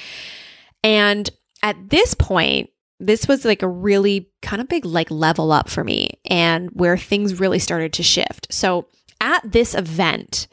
And 0.85 1.29
at 1.61 1.89
this 1.89 2.13
point, 2.13 2.69
this 3.01 3.27
was 3.27 3.43
like 3.43 3.61
a 3.61 3.67
really 3.67 4.29
kind 4.41 4.61
of 4.61 4.69
big 4.69 4.85
like 4.85 5.11
level 5.11 5.51
up 5.51 5.69
for 5.69 5.83
me 5.83 6.11
and 6.25 6.69
where 6.71 6.97
things 6.97 7.41
really 7.41 7.59
started 7.59 7.91
to 7.93 8.03
shift. 8.03 8.47
So 8.53 8.87
at 9.19 9.51
this 9.51 9.75
event, 9.75 10.47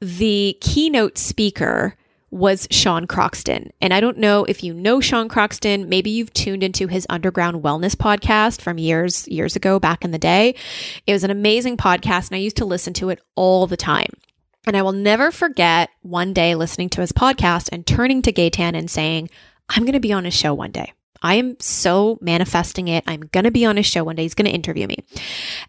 the 0.00 0.58
keynote 0.60 1.16
speaker 1.16 1.96
was 2.30 2.68
Sean 2.70 3.06
Croxton. 3.06 3.72
And 3.80 3.92
I 3.92 4.00
don't 4.00 4.18
know 4.18 4.44
if 4.44 4.62
you 4.62 4.72
know 4.72 5.00
Sean 5.00 5.28
Croxton. 5.28 5.88
Maybe 5.88 6.10
you've 6.10 6.32
tuned 6.32 6.62
into 6.62 6.86
his 6.86 7.06
Underground 7.10 7.62
Wellness 7.62 7.94
podcast 7.94 8.60
from 8.60 8.78
years, 8.78 9.26
years 9.28 9.56
ago, 9.56 9.80
back 9.80 10.04
in 10.04 10.10
the 10.10 10.18
day. 10.18 10.54
It 11.06 11.12
was 11.12 11.24
an 11.24 11.30
amazing 11.30 11.76
podcast, 11.76 12.30
and 12.30 12.36
I 12.36 12.40
used 12.40 12.58
to 12.58 12.64
listen 12.64 12.92
to 12.94 13.10
it 13.10 13.20
all 13.34 13.66
the 13.66 13.76
time. 13.76 14.10
And 14.66 14.76
I 14.76 14.82
will 14.82 14.92
never 14.92 15.30
forget 15.30 15.90
one 16.02 16.32
day 16.32 16.54
listening 16.54 16.90
to 16.90 17.00
his 17.00 17.12
podcast 17.12 17.70
and 17.72 17.86
turning 17.86 18.22
to 18.22 18.32
Gaetan 18.32 18.76
and 18.76 18.90
saying, 18.90 19.30
I'm 19.68 19.84
going 19.84 19.94
to 19.94 20.00
be 20.00 20.12
on 20.12 20.24
his 20.24 20.34
show 20.34 20.52
one 20.52 20.70
day. 20.70 20.92
I 21.22 21.34
am 21.34 21.58
so 21.60 22.18
manifesting 22.20 22.88
it. 22.88 23.04
I'm 23.06 23.20
going 23.20 23.44
to 23.44 23.50
be 23.50 23.64
on 23.64 23.76
his 23.76 23.86
show 23.86 24.04
one 24.04 24.16
day. 24.16 24.22
He's 24.22 24.34
going 24.34 24.46
to 24.46 24.54
interview 24.54 24.86
me. 24.86 24.98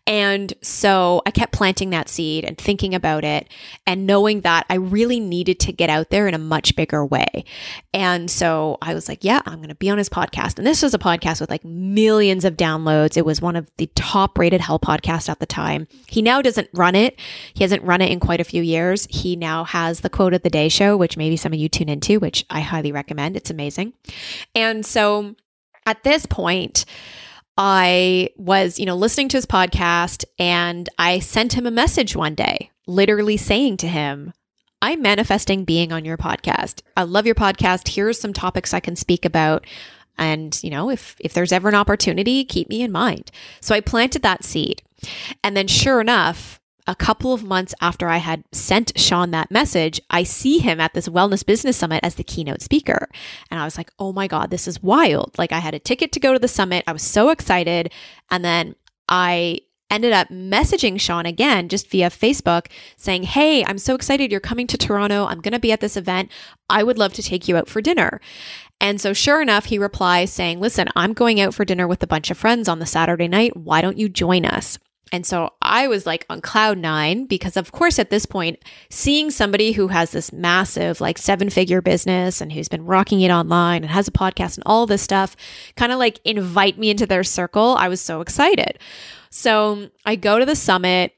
And 0.07 0.53
so 0.61 1.21
I 1.25 1.31
kept 1.31 1.51
planting 1.51 1.89
that 1.89 2.09
seed 2.09 2.45
and 2.45 2.57
thinking 2.57 2.95
about 2.95 3.23
it 3.23 3.49
and 3.85 4.07
knowing 4.07 4.41
that 4.41 4.65
I 4.69 4.75
really 4.75 5.19
needed 5.19 5.59
to 5.61 5.73
get 5.73 5.89
out 5.89 6.09
there 6.09 6.27
in 6.27 6.33
a 6.33 6.39
much 6.39 6.75
bigger 6.75 7.05
way. 7.05 7.43
And 7.93 8.31
so 8.31 8.77
I 8.81 8.93
was 8.93 9.09
like, 9.09 9.23
yeah, 9.23 9.41
I'm 9.45 9.57
going 9.57 9.69
to 9.69 9.75
be 9.75 9.89
on 9.89 9.97
his 9.97 10.09
podcast. 10.09 10.57
And 10.57 10.65
this 10.65 10.81
was 10.81 10.93
a 10.93 10.99
podcast 10.99 11.41
with 11.41 11.49
like 11.49 11.65
millions 11.65 12.45
of 12.45 12.55
downloads. 12.55 13.17
It 13.17 13.25
was 13.25 13.41
one 13.41 13.55
of 13.55 13.69
the 13.77 13.87
top 13.95 14.37
rated 14.37 14.61
hell 14.61 14.79
podcasts 14.79 15.27
at 15.27 15.39
the 15.39 15.45
time. 15.45 15.87
He 16.07 16.21
now 16.21 16.41
doesn't 16.41 16.69
run 16.73 16.95
it. 16.95 17.19
He 17.53 17.63
hasn't 17.63 17.83
run 17.83 18.01
it 18.01 18.11
in 18.11 18.19
quite 18.19 18.39
a 18.39 18.45
few 18.45 18.61
years. 18.61 19.07
He 19.09 19.35
now 19.35 19.65
has 19.65 19.99
the 19.99 20.09
quote 20.09 20.33
of 20.33 20.43
the 20.43 20.49
day 20.49 20.69
show, 20.69 20.95
which 20.95 21.17
maybe 21.17 21.35
some 21.35 21.51
of 21.51 21.59
you 21.59 21.67
tune 21.67 21.89
into, 21.89 22.19
which 22.19 22.45
I 22.49 22.61
highly 22.61 22.91
recommend. 22.91 23.35
It's 23.35 23.49
amazing. 23.49 23.93
And 24.55 24.85
so 24.85 25.35
at 25.85 26.03
this 26.03 26.25
point, 26.25 26.85
I 27.57 28.29
was, 28.37 28.79
you 28.79 28.85
know, 28.85 28.95
listening 28.95 29.29
to 29.29 29.37
his 29.37 29.45
podcast 29.45 30.23
and 30.39 30.89
I 30.97 31.19
sent 31.19 31.53
him 31.53 31.65
a 31.65 31.71
message 31.71 32.15
one 32.15 32.35
day, 32.35 32.71
literally 32.87 33.37
saying 33.37 33.77
to 33.77 33.87
him, 33.87 34.33
I'm 34.81 35.01
manifesting 35.01 35.63
being 35.63 35.91
on 35.91 36.05
your 36.05 36.17
podcast. 36.17 36.81
I 36.97 37.03
love 37.03 37.25
your 37.25 37.35
podcast. 37.35 37.89
Here's 37.89 38.19
some 38.19 38.33
topics 38.33 38.73
I 38.73 38.79
can 38.79 38.95
speak 38.95 39.25
about. 39.25 39.65
And, 40.17 40.59
you 40.63 40.69
know, 40.69 40.89
if 40.89 41.15
if 41.19 41.33
there's 41.33 41.51
ever 41.51 41.69
an 41.69 41.75
opportunity, 41.75 42.43
keep 42.45 42.69
me 42.69 42.81
in 42.81 42.91
mind. 42.91 43.31
So 43.59 43.75
I 43.75 43.81
planted 43.81 44.23
that 44.23 44.43
seed. 44.43 44.81
And 45.43 45.55
then 45.55 45.67
sure 45.67 46.01
enough, 46.01 46.60
a 46.87 46.95
couple 46.95 47.33
of 47.33 47.43
months 47.43 47.73
after 47.81 48.07
I 48.07 48.17
had 48.17 48.43
sent 48.51 48.97
Sean 48.97 49.31
that 49.31 49.51
message, 49.51 50.01
I 50.09 50.23
see 50.23 50.59
him 50.59 50.79
at 50.79 50.93
this 50.93 51.07
Wellness 51.07 51.45
Business 51.45 51.77
Summit 51.77 52.01
as 52.03 52.15
the 52.15 52.23
keynote 52.23 52.61
speaker. 52.61 53.09
And 53.49 53.59
I 53.59 53.65
was 53.65 53.77
like, 53.77 53.91
oh 53.99 54.13
my 54.13 54.27
God, 54.27 54.49
this 54.49 54.67
is 54.67 54.81
wild. 54.81 55.37
Like, 55.37 55.51
I 55.51 55.59
had 55.59 55.73
a 55.73 55.79
ticket 55.79 56.11
to 56.13 56.19
go 56.19 56.33
to 56.33 56.39
the 56.39 56.47
summit. 56.47 56.83
I 56.87 56.93
was 56.93 57.03
so 57.03 57.29
excited. 57.29 57.91
And 58.29 58.43
then 58.43 58.75
I 59.07 59.59
ended 59.91 60.13
up 60.13 60.29
messaging 60.29 60.99
Sean 60.99 61.25
again 61.25 61.67
just 61.67 61.89
via 61.91 62.09
Facebook 62.09 62.67
saying, 62.95 63.23
Hey, 63.23 63.63
I'm 63.65 63.77
so 63.77 63.93
excited 63.93 64.31
you're 64.31 64.39
coming 64.39 64.65
to 64.67 64.77
Toronto. 64.77 65.25
I'm 65.25 65.41
going 65.41 65.51
to 65.51 65.59
be 65.59 65.71
at 65.71 65.81
this 65.81 65.97
event. 65.97 66.31
I 66.69 66.81
would 66.81 66.97
love 66.97 67.13
to 67.13 67.23
take 67.23 67.47
you 67.47 67.57
out 67.57 67.67
for 67.67 67.81
dinner. 67.81 68.21
And 68.79 68.99
so, 68.99 69.13
sure 69.13 69.41
enough, 69.41 69.65
he 69.65 69.77
replies 69.77 70.31
saying, 70.31 70.59
Listen, 70.59 70.87
I'm 70.95 71.13
going 71.13 71.39
out 71.39 71.53
for 71.53 71.65
dinner 71.65 71.87
with 71.87 72.01
a 72.01 72.07
bunch 72.07 72.31
of 72.31 72.37
friends 72.37 72.67
on 72.67 72.79
the 72.79 72.85
Saturday 72.85 73.27
night. 73.27 73.55
Why 73.55 73.81
don't 73.81 73.97
you 73.97 74.09
join 74.09 74.45
us? 74.45 74.79
And 75.11 75.25
so 75.25 75.53
I 75.61 75.87
was 75.87 76.05
like 76.05 76.25
on 76.29 76.41
cloud 76.41 76.77
nine 76.77 77.25
because, 77.25 77.57
of 77.57 77.71
course, 77.71 77.99
at 77.99 78.09
this 78.09 78.25
point, 78.25 78.59
seeing 78.89 79.29
somebody 79.29 79.73
who 79.73 79.89
has 79.89 80.11
this 80.11 80.31
massive, 80.31 81.01
like 81.01 81.17
seven 81.17 81.49
figure 81.49 81.81
business 81.81 82.39
and 82.41 82.51
who's 82.51 82.69
been 82.69 82.85
rocking 82.85 83.21
it 83.21 83.31
online 83.31 83.83
and 83.83 83.91
has 83.91 84.07
a 84.07 84.11
podcast 84.11 84.55
and 84.55 84.63
all 84.65 84.85
this 84.85 85.01
stuff 85.01 85.35
kind 85.75 85.91
of 85.91 85.99
like 85.99 86.19
invite 86.23 86.77
me 86.77 86.89
into 86.89 87.05
their 87.05 87.23
circle, 87.23 87.75
I 87.77 87.89
was 87.89 87.99
so 87.99 88.21
excited. 88.21 88.79
So 89.29 89.89
I 90.05 90.15
go 90.15 90.39
to 90.39 90.45
the 90.45 90.55
summit 90.55 91.13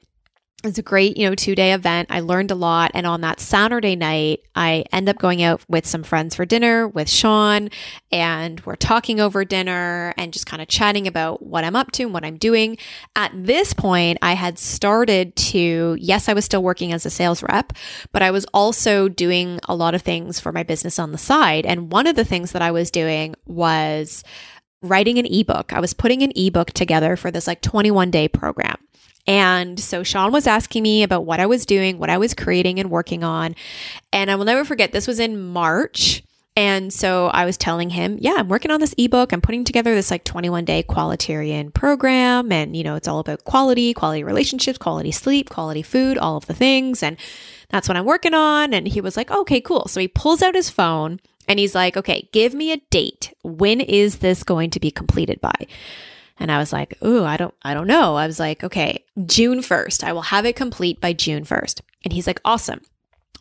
it's 0.64 0.78
a 0.78 0.82
great, 0.82 1.16
you 1.16 1.28
know, 1.28 1.34
two 1.34 1.54
day 1.54 1.72
event. 1.72 2.08
I 2.10 2.20
learned 2.20 2.50
a 2.50 2.54
lot. 2.54 2.90
And 2.94 3.06
on 3.06 3.20
that 3.20 3.40
Saturday 3.40 3.96
night, 3.96 4.44
I 4.54 4.84
end 4.92 5.08
up 5.08 5.18
going 5.18 5.42
out 5.42 5.62
with 5.68 5.86
some 5.86 6.02
friends 6.02 6.34
for 6.34 6.44
dinner 6.44 6.88
with 6.88 7.08
Sean, 7.08 7.70
and 8.10 8.60
we're 8.64 8.76
talking 8.76 9.20
over 9.20 9.44
dinner 9.44 10.14
and 10.16 10.32
just 10.32 10.46
kind 10.46 10.62
of 10.62 10.68
chatting 10.68 11.06
about 11.06 11.42
what 11.42 11.64
I'm 11.64 11.76
up 11.76 11.92
to 11.92 12.04
and 12.04 12.12
what 12.12 12.24
I'm 12.24 12.36
doing. 12.36 12.78
At 13.16 13.32
this 13.34 13.72
point, 13.72 14.18
I 14.22 14.34
had 14.34 14.58
started 14.58 15.34
to, 15.36 15.96
yes, 16.00 16.28
I 16.28 16.34
was 16.34 16.44
still 16.44 16.62
working 16.62 16.92
as 16.92 17.04
a 17.04 17.10
sales 17.10 17.42
rep, 17.42 17.72
but 18.12 18.22
I 18.22 18.30
was 18.30 18.44
also 18.54 19.08
doing 19.08 19.60
a 19.64 19.74
lot 19.74 19.94
of 19.94 20.02
things 20.02 20.40
for 20.40 20.52
my 20.52 20.62
business 20.62 20.98
on 20.98 21.12
the 21.12 21.18
side. 21.18 21.66
And 21.66 21.92
one 21.92 22.06
of 22.06 22.16
the 22.16 22.24
things 22.24 22.52
that 22.52 22.62
I 22.62 22.70
was 22.70 22.90
doing 22.90 23.34
was 23.46 24.24
writing 24.82 25.18
an 25.18 25.26
ebook. 25.26 25.72
I 25.72 25.80
was 25.80 25.94
putting 25.94 26.22
an 26.22 26.32
ebook 26.36 26.70
together 26.72 27.16
for 27.16 27.30
this 27.30 27.46
like 27.46 27.62
21 27.62 28.10
day 28.10 28.28
program. 28.28 28.76
And 29.26 29.80
so 29.80 30.02
Sean 30.02 30.32
was 30.32 30.46
asking 30.46 30.82
me 30.82 31.02
about 31.02 31.24
what 31.24 31.40
I 31.40 31.46
was 31.46 31.64
doing, 31.64 31.98
what 31.98 32.10
I 32.10 32.18
was 32.18 32.34
creating 32.34 32.78
and 32.78 32.90
working 32.90 33.24
on. 33.24 33.54
And 34.12 34.30
I 34.30 34.36
will 34.36 34.44
never 34.44 34.64
forget, 34.64 34.92
this 34.92 35.06
was 35.06 35.18
in 35.18 35.40
March. 35.40 36.22
And 36.56 36.92
so 36.92 37.28
I 37.28 37.46
was 37.46 37.56
telling 37.56 37.90
him, 37.90 38.16
yeah, 38.20 38.34
I'm 38.36 38.48
working 38.48 38.70
on 38.70 38.80
this 38.80 38.94
ebook. 38.96 39.32
I'm 39.32 39.40
putting 39.40 39.64
together 39.64 39.94
this 39.94 40.10
like 40.10 40.22
21 40.24 40.64
day 40.64 40.82
qualitarian 40.84 41.72
program. 41.72 42.52
And, 42.52 42.76
you 42.76 42.84
know, 42.84 42.94
it's 42.94 43.08
all 43.08 43.18
about 43.18 43.44
quality, 43.44 43.92
quality 43.92 44.22
relationships, 44.22 44.78
quality 44.78 45.10
sleep, 45.10 45.50
quality 45.50 45.82
food, 45.82 46.16
all 46.16 46.36
of 46.36 46.46
the 46.46 46.54
things. 46.54 47.02
And 47.02 47.16
that's 47.70 47.88
what 47.88 47.96
I'm 47.96 48.04
working 48.04 48.34
on. 48.34 48.72
And 48.72 48.86
he 48.86 49.00
was 49.00 49.16
like, 49.16 49.30
okay, 49.30 49.60
cool. 49.60 49.88
So 49.88 50.00
he 50.00 50.06
pulls 50.06 50.42
out 50.42 50.54
his 50.54 50.70
phone 50.70 51.18
and 51.48 51.58
he's 51.58 51.74
like, 51.74 51.96
okay, 51.96 52.28
give 52.32 52.54
me 52.54 52.70
a 52.70 52.76
date. 52.90 53.34
When 53.42 53.80
is 53.80 54.18
this 54.18 54.44
going 54.44 54.70
to 54.70 54.80
be 54.80 54.92
completed 54.92 55.40
by? 55.40 55.66
And 56.38 56.50
I 56.50 56.58
was 56.58 56.72
like, 56.72 56.96
"Ooh, 57.04 57.24
I 57.24 57.36
don't 57.36 57.54
I 57.62 57.74
don't 57.74 57.86
know." 57.86 58.16
I 58.16 58.26
was 58.26 58.40
like, 58.40 58.64
"Okay, 58.64 59.04
June 59.26 59.60
1st. 59.60 60.04
I 60.04 60.12
will 60.12 60.22
have 60.22 60.44
it 60.46 60.56
complete 60.56 61.00
by 61.00 61.12
June 61.12 61.44
1st." 61.44 61.80
And 62.04 62.12
he's 62.12 62.26
like, 62.26 62.40
"Awesome." 62.44 62.80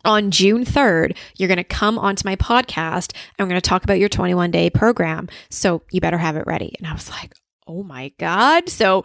On 0.05 0.31
June 0.31 0.65
3rd, 0.65 1.15
you're 1.37 1.47
going 1.47 1.57
to 1.57 1.63
come 1.63 1.97
onto 1.97 2.27
my 2.27 2.35
podcast 2.35 3.13
and 3.37 3.45
we're 3.45 3.51
going 3.51 3.61
to 3.61 3.69
talk 3.69 3.85
about 3.85 3.99
your 3.99 4.09
21 4.09 4.51
day 4.51 4.69
program. 4.69 5.29
So 5.49 5.81
you 5.91 6.01
better 6.01 6.17
have 6.17 6.35
it 6.35 6.45
ready. 6.45 6.75
And 6.77 6.85
I 6.87 6.93
was 6.93 7.09
like, 7.09 7.33
oh 7.67 7.83
my 7.83 8.11
God. 8.19 8.69
So 8.69 9.03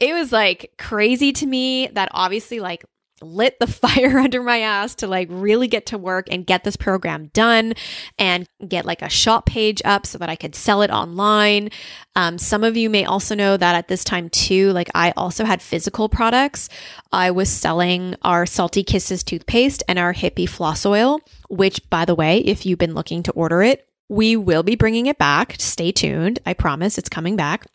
it 0.00 0.12
was 0.12 0.32
like 0.32 0.72
crazy 0.78 1.32
to 1.32 1.46
me 1.46 1.88
that 1.88 2.10
obviously, 2.12 2.60
like, 2.60 2.84
lit 3.22 3.58
the 3.58 3.66
fire 3.66 4.18
under 4.18 4.42
my 4.42 4.60
ass 4.60 4.94
to 4.96 5.06
like 5.06 5.28
really 5.30 5.68
get 5.68 5.86
to 5.86 5.98
work 5.98 6.26
and 6.30 6.46
get 6.46 6.64
this 6.64 6.76
program 6.76 7.30
done 7.32 7.74
and 8.18 8.46
get 8.66 8.84
like 8.84 9.02
a 9.02 9.08
shop 9.08 9.46
page 9.46 9.80
up 9.84 10.06
so 10.06 10.18
that 10.18 10.28
I 10.28 10.36
could 10.36 10.54
sell 10.54 10.82
it 10.82 10.90
online. 10.90 11.70
Um, 12.16 12.38
some 12.38 12.64
of 12.64 12.76
you 12.76 12.90
may 12.90 13.04
also 13.04 13.34
know 13.34 13.56
that 13.56 13.74
at 13.74 13.88
this 13.88 14.04
time 14.04 14.28
too, 14.30 14.72
like 14.72 14.90
I 14.94 15.12
also 15.16 15.44
had 15.44 15.62
physical 15.62 16.08
products. 16.08 16.68
I 17.12 17.30
was 17.30 17.48
selling 17.48 18.16
our 18.22 18.46
Salty 18.46 18.82
Kisses 18.84 19.22
toothpaste 19.22 19.82
and 19.88 19.98
our 19.98 20.14
Hippie 20.14 20.48
floss 20.48 20.84
oil, 20.86 21.20
which 21.48 21.88
by 21.90 22.04
the 22.04 22.14
way, 22.14 22.38
if 22.38 22.66
you've 22.66 22.78
been 22.78 22.94
looking 22.94 23.22
to 23.24 23.32
order 23.32 23.62
it, 23.62 23.86
we 24.08 24.36
will 24.36 24.64
be 24.64 24.74
bringing 24.74 25.06
it 25.06 25.18
back. 25.18 25.54
Stay 25.58 25.92
tuned. 25.92 26.40
I 26.44 26.52
promise 26.52 26.98
it's 26.98 27.08
coming 27.08 27.36
back. 27.36 27.66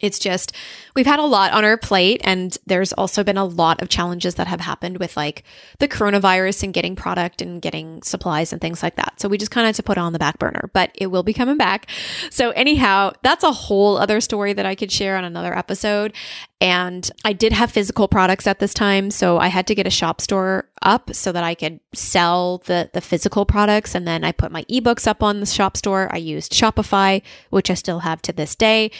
It's 0.00 0.18
just, 0.18 0.52
we've 0.94 1.06
had 1.06 1.18
a 1.18 1.24
lot 1.24 1.52
on 1.52 1.64
our 1.64 1.76
plate, 1.76 2.20
and 2.24 2.56
there's 2.66 2.92
also 2.92 3.22
been 3.22 3.36
a 3.36 3.44
lot 3.44 3.82
of 3.82 3.88
challenges 3.88 4.36
that 4.36 4.46
have 4.46 4.60
happened 4.60 4.98
with 4.98 5.16
like 5.16 5.44
the 5.78 5.88
coronavirus 5.88 6.62
and 6.64 6.74
getting 6.74 6.96
product 6.96 7.42
and 7.42 7.60
getting 7.60 8.02
supplies 8.02 8.52
and 8.52 8.60
things 8.60 8.82
like 8.82 8.96
that. 8.96 9.20
So 9.20 9.28
we 9.28 9.38
just 9.38 9.50
kind 9.50 9.64
of 9.64 9.68
had 9.68 9.74
to 9.76 9.82
put 9.82 9.98
on 9.98 10.12
the 10.12 10.18
back 10.18 10.38
burner, 10.38 10.70
but 10.72 10.90
it 10.94 11.08
will 11.08 11.22
be 11.22 11.32
coming 11.32 11.56
back. 11.56 11.90
So, 12.30 12.50
anyhow, 12.50 13.12
that's 13.22 13.44
a 13.44 13.52
whole 13.52 13.96
other 13.96 14.20
story 14.20 14.52
that 14.52 14.66
I 14.66 14.74
could 14.74 14.90
share 14.90 15.16
on 15.16 15.24
another 15.24 15.56
episode. 15.56 16.14
And 16.60 17.10
I 17.24 17.32
did 17.32 17.52
have 17.54 17.70
physical 17.70 18.06
products 18.06 18.46
at 18.46 18.58
this 18.58 18.74
time. 18.74 19.10
So 19.10 19.38
I 19.38 19.48
had 19.48 19.66
to 19.68 19.74
get 19.74 19.86
a 19.86 19.90
shop 19.90 20.20
store 20.20 20.68
up 20.82 21.14
so 21.14 21.32
that 21.32 21.42
I 21.42 21.54
could 21.54 21.80
sell 21.94 22.58
the, 22.66 22.90
the 22.92 23.00
physical 23.00 23.46
products. 23.46 23.94
And 23.94 24.06
then 24.06 24.24
I 24.24 24.32
put 24.32 24.52
my 24.52 24.64
ebooks 24.64 25.06
up 25.06 25.22
on 25.22 25.40
the 25.40 25.46
shop 25.46 25.76
store. 25.76 26.10
I 26.12 26.18
used 26.18 26.52
Shopify, 26.52 27.22
which 27.48 27.70
I 27.70 27.74
still 27.74 28.00
have 28.00 28.20
to 28.22 28.32
this 28.32 28.54
day. 28.54 28.90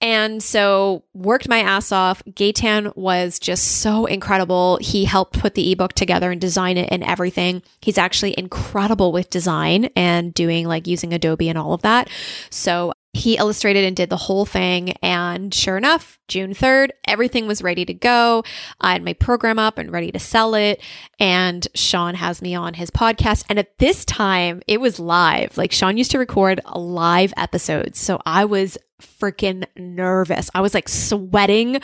And 0.00 0.42
so 0.42 1.04
worked 1.14 1.48
my 1.48 1.60
ass 1.60 1.90
off. 1.90 2.22
Gaetan 2.24 2.94
was 2.96 3.38
just 3.38 3.80
so 3.80 4.06
incredible. 4.06 4.78
He 4.82 5.04
helped 5.04 5.38
put 5.38 5.54
the 5.54 5.72
ebook 5.72 5.94
together 5.94 6.30
and 6.30 6.40
design 6.40 6.76
it 6.76 6.88
and 6.90 7.02
everything. 7.04 7.62
He's 7.80 7.98
actually 7.98 8.34
incredible 8.36 9.12
with 9.12 9.30
design 9.30 9.86
and 9.96 10.34
doing 10.34 10.66
like 10.66 10.86
using 10.86 11.14
Adobe 11.14 11.48
and 11.48 11.56
all 11.56 11.72
of 11.72 11.82
that. 11.82 12.10
So 12.50 12.92
he 13.16 13.36
illustrated 13.36 13.84
and 13.84 13.96
did 13.96 14.10
the 14.10 14.16
whole 14.16 14.46
thing. 14.46 14.92
And 15.02 15.52
sure 15.52 15.76
enough, 15.76 16.18
June 16.28 16.54
3rd, 16.54 16.90
everything 17.06 17.46
was 17.46 17.62
ready 17.62 17.84
to 17.84 17.94
go. 17.94 18.44
I 18.80 18.92
had 18.92 19.04
my 19.04 19.14
program 19.14 19.58
up 19.58 19.78
and 19.78 19.92
ready 19.92 20.12
to 20.12 20.18
sell 20.18 20.54
it. 20.54 20.80
And 21.18 21.66
Sean 21.74 22.14
has 22.14 22.42
me 22.42 22.54
on 22.54 22.74
his 22.74 22.90
podcast. 22.90 23.44
And 23.48 23.58
at 23.58 23.78
this 23.78 24.04
time, 24.04 24.62
it 24.66 24.80
was 24.80 24.98
live. 24.98 25.56
Like 25.56 25.72
Sean 25.72 25.96
used 25.96 26.10
to 26.12 26.18
record 26.18 26.60
live 26.74 27.32
episodes. 27.36 27.98
So 27.98 28.20
I 28.26 28.44
was 28.44 28.78
freaking 29.00 29.66
nervous. 29.76 30.50
I 30.54 30.60
was 30.60 30.74
like 30.74 30.88
sweating. 30.88 31.76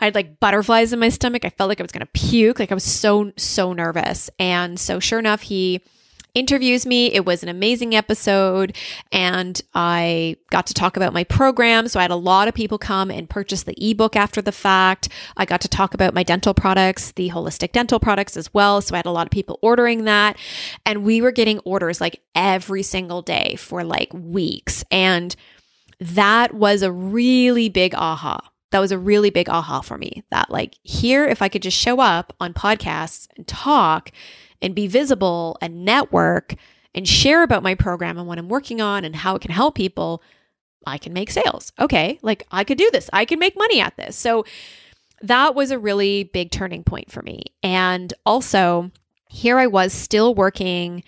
I 0.00 0.04
had 0.04 0.14
like 0.14 0.40
butterflies 0.40 0.92
in 0.92 0.98
my 0.98 1.08
stomach. 1.08 1.44
I 1.44 1.50
felt 1.50 1.68
like 1.68 1.80
I 1.80 1.84
was 1.84 1.92
going 1.92 2.06
to 2.06 2.12
puke. 2.12 2.58
Like 2.58 2.72
I 2.72 2.74
was 2.74 2.84
so, 2.84 3.32
so 3.36 3.72
nervous. 3.72 4.30
And 4.38 4.78
so 4.78 5.00
sure 5.00 5.18
enough, 5.18 5.42
he 5.42 5.82
interviews 6.34 6.86
me. 6.86 7.12
It 7.12 7.24
was 7.24 7.42
an 7.42 7.48
amazing 7.48 7.94
episode 7.94 8.76
and 9.12 9.60
I 9.74 10.36
got 10.50 10.66
to 10.66 10.74
talk 10.74 10.96
about 10.96 11.12
my 11.12 11.24
program. 11.24 11.88
So 11.88 11.98
I 11.98 12.02
had 12.02 12.10
a 12.10 12.16
lot 12.16 12.48
of 12.48 12.54
people 12.54 12.78
come 12.78 13.10
and 13.10 13.28
purchase 13.28 13.62
the 13.62 13.74
ebook 13.78 14.16
after 14.16 14.40
the 14.40 14.52
fact. 14.52 15.08
I 15.36 15.44
got 15.44 15.60
to 15.62 15.68
talk 15.68 15.94
about 15.94 16.14
my 16.14 16.22
dental 16.22 16.54
products, 16.54 17.12
the 17.12 17.30
holistic 17.30 17.72
dental 17.72 18.00
products 18.00 18.36
as 18.36 18.52
well. 18.52 18.80
So 18.80 18.94
I 18.94 18.98
had 18.98 19.06
a 19.06 19.10
lot 19.10 19.26
of 19.26 19.30
people 19.30 19.58
ordering 19.62 20.04
that 20.04 20.36
and 20.86 21.04
we 21.04 21.20
were 21.20 21.32
getting 21.32 21.58
orders 21.60 22.00
like 22.00 22.20
every 22.34 22.82
single 22.82 23.22
day 23.22 23.56
for 23.58 23.84
like 23.84 24.12
weeks. 24.12 24.84
And 24.90 25.34
that 26.00 26.54
was 26.54 26.82
a 26.82 26.92
really 26.92 27.68
big 27.68 27.94
aha 27.94 28.40
that 28.70 28.80
was 28.80 28.92
a 28.92 28.98
really 28.98 29.30
big 29.30 29.48
aha 29.48 29.80
for 29.80 29.96
me 29.96 30.22
that 30.30 30.50
like 30.50 30.76
here 30.82 31.26
if 31.26 31.42
i 31.42 31.48
could 31.48 31.62
just 31.62 31.76
show 31.76 32.00
up 32.00 32.34
on 32.40 32.52
podcasts 32.52 33.28
and 33.36 33.46
talk 33.46 34.10
and 34.60 34.74
be 34.74 34.86
visible 34.86 35.56
and 35.60 35.84
network 35.84 36.54
and 36.94 37.06
share 37.06 37.42
about 37.42 37.62
my 37.62 37.74
program 37.74 38.18
and 38.18 38.26
what 38.26 38.38
I'm 38.38 38.48
working 38.48 38.80
on 38.80 39.04
and 39.04 39.14
how 39.14 39.36
it 39.36 39.42
can 39.42 39.50
help 39.50 39.74
people, 39.74 40.22
I 40.86 40.98
can 40.98 41.12
make 41.12 41.30
sales. 41.30 41.72
Okay, 41.78 42.18
like 42.22 42.46
I 42.50 42.64
could 42.64 42.78
do 42.78 42.90
this. 42.92 43.10
I 43.12 43.24
can 43.24 43.38
make 43.38 43.56
money 43.56 43.80
at 43.80 43.96
this. 43.96 44.16
So 44.16 44.44
that 45.22 45.54
was 45.54 45.70
a 45.70 45.78
really 45.78 46.24
big 46.24 46.50
turning 46.50 46.84
point 46.84 47.10
for 47.10 47.22
me. 47.22 47.42
And 47.62 48.12
also, 48.24 48.90
here 49.28 49.58
I 49.58 49.66
was 49.66 49.92
still 49.92 50.34
working 50.34 51.04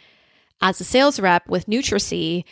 as 0.60 0.80
a 0.80 0.84
sales 0.84 1.18
rep 1.18 1.48
with 1.48 1.66
Nutricy 1.66 2.44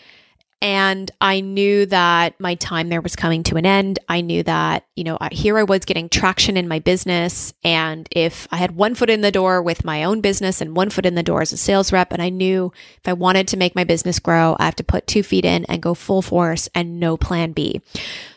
and 0.60 1.08
I 1.20 1.40
knew 1.40 1.86
that 1.86 2.38
my 2.40 2.56
time 2.56 2.88
there 2.88 3.00
was 3.00 3.14
coming 3.14 3.44
to 3.44 3.56
an 3.56 3.64
end. 3.64 4.00
I 4.08 4.22
knew 4.22 4.42
that, 4.42 4.86
you 4.96 5.04
know, 5.04 5.16
here 5.30 5.56
I 5.56 5.62
was 5.62 5.84
getting 5.84 6.08
traction 6.08 6.56
in 6.56 6.66
my 6.66 6.80
business. 6.80 7.54
And 7.62 8.08
if 8.10 8.48
I 8.50 8.56
had 8.56 8.72
one 8.74 8.96
foot 8.96 9.08
in 9.08 9.20
the 9.20 9.30
door 9.30 9.62
with 9.62 9.84
my 9.84 10.02
own 10.02 10.20
business 10.20 10.60
and 10.60 10.74
one 10.74 10.90
foot 10.90 11.06
in 11.06 11.14
the 11.14 11.22
door 11.22 11.42
as 11.42 11.52
a 11.52 11.56
sales 11.56 11.92
rep, 11.92 12.12
and 12.12 12.20
I 12.20 12.28
knew 12.28 12.72
if 12.96 13.06
I 13.06 13.12
wanted 13.12 13.46
to 13.48 13.56
make 13.56 13.76
my 13.76 13.84
business 13.84 14.18
grow, 14.18 14.56
I 14.58 14.64
have 14.64 14.76
to 14.76 14.84
put 14.84 15.06
two 15.06 15.22
feet 15.22 15.44
in 15.44 15.64
and 15.66 15.80
go 15.80 15.94
full 15.94 16.22
force 16.22 16.68
and 16.74 16.98
no 16.98 17.16
plan 17.16 17.52
B. 17.52 17.80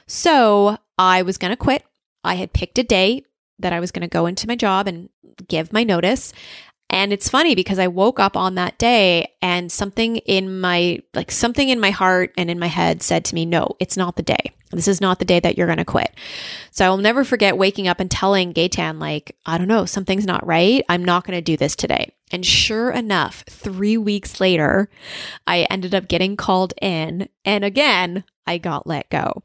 So 0.06 0.78
I 1.00 1.24
was 1.24 1.40
going 1.40 1.52
to 1.52 1.58
quit. 1.58 1.84
I 2.24 2.36
had 2.36 2.54
picked 2.54 2.78
a 2.78 2.84
day 2.84 3.26
that 3.58 3.74
I 3.74 3.80
was 3.80 3.92
going 3.92 4.02
to 4.02 4.08
go 4.08 4.28
into 4.28 4.48
my 4.48 4.56
job 4.56 4.88
and 4.88 5.10
give 5.48 5.74
my 5.74 5.84
notice. 5.84 6.34
And 6.92 7.14
it's 7.14 7.30
funny 7.30 7.56
because 7.56 7.80
I 7.80 7.88
woke 7.88 8.20
up 8.20 8.36
on 8.36 8.56
that 8.56 8.78
day 8.78 9.32
and 9.42 9.72
something 9.72 10.18
in 10.18 10.60
my, 10.60 11.00
like 11.14 11.32
something 11.32 11.70
in 11.70 11.80
my 11.80 11.90
heart 11.90 12.34
and 12.38 12.52
in 12.52 12.60
my 12.60 12.68
head 12.68 13.02
said 13.02 13.24
to 13.26 13.36
me, 13.36 13.46
no, 13.46 13.78
it's 13.80 13.96
not 13.96 14.18
the 14.18 14.24
day. 14.24 14.52
This 14.72 14.90
is 14.90 15.00
not 15.00 15.18
the 15.18 15.26
day 15.26 15.40
that 15.40 15.58
you're 15.58 15.68
going 15.68 15.78
to 15.78 15.86
quit. 15.86 16.14
So 16.72 16.86
I 16.86 16.90
will 16.90 16.98
never 16.98 17.24
forget 17.24 17.58
waking 17.58 17.88
up 17.88 18.02
and 18.02 18.12
telling 18.12 18.54
Gaetan, 18.54 19.00
like, 19.00 19.36
I 19.46 19.58
don't 19.58 19.70
know, 19.70 19.86
something's 19.86 20.26
not 20.26 20.46
right. 20.46 20.84
I'm 20.90 21.04
not 21.04 21.26
going 21.26 21.38
to 21.38 21.42
do 21.42 21.56
this 21.56 21.78
today. 21.78 22.14
And 22.30 22.46
sure 22.46 22.92
enough, 22.92 23.44
three 23.50 23.98
weeks 23.98 24.42
later, 24.42 24.90
I 25.48 25.62
ended 25.70 25.96
up 25.96 26.10
getting 26.10 26.36
called 26.36 26.74
in. 26.82 27.30
And 27.46 27.64
again, 27.64 28.26
I 28.46 28.58
got 28.58 28.88
let 28.88 29.10
go. 29.10 29.44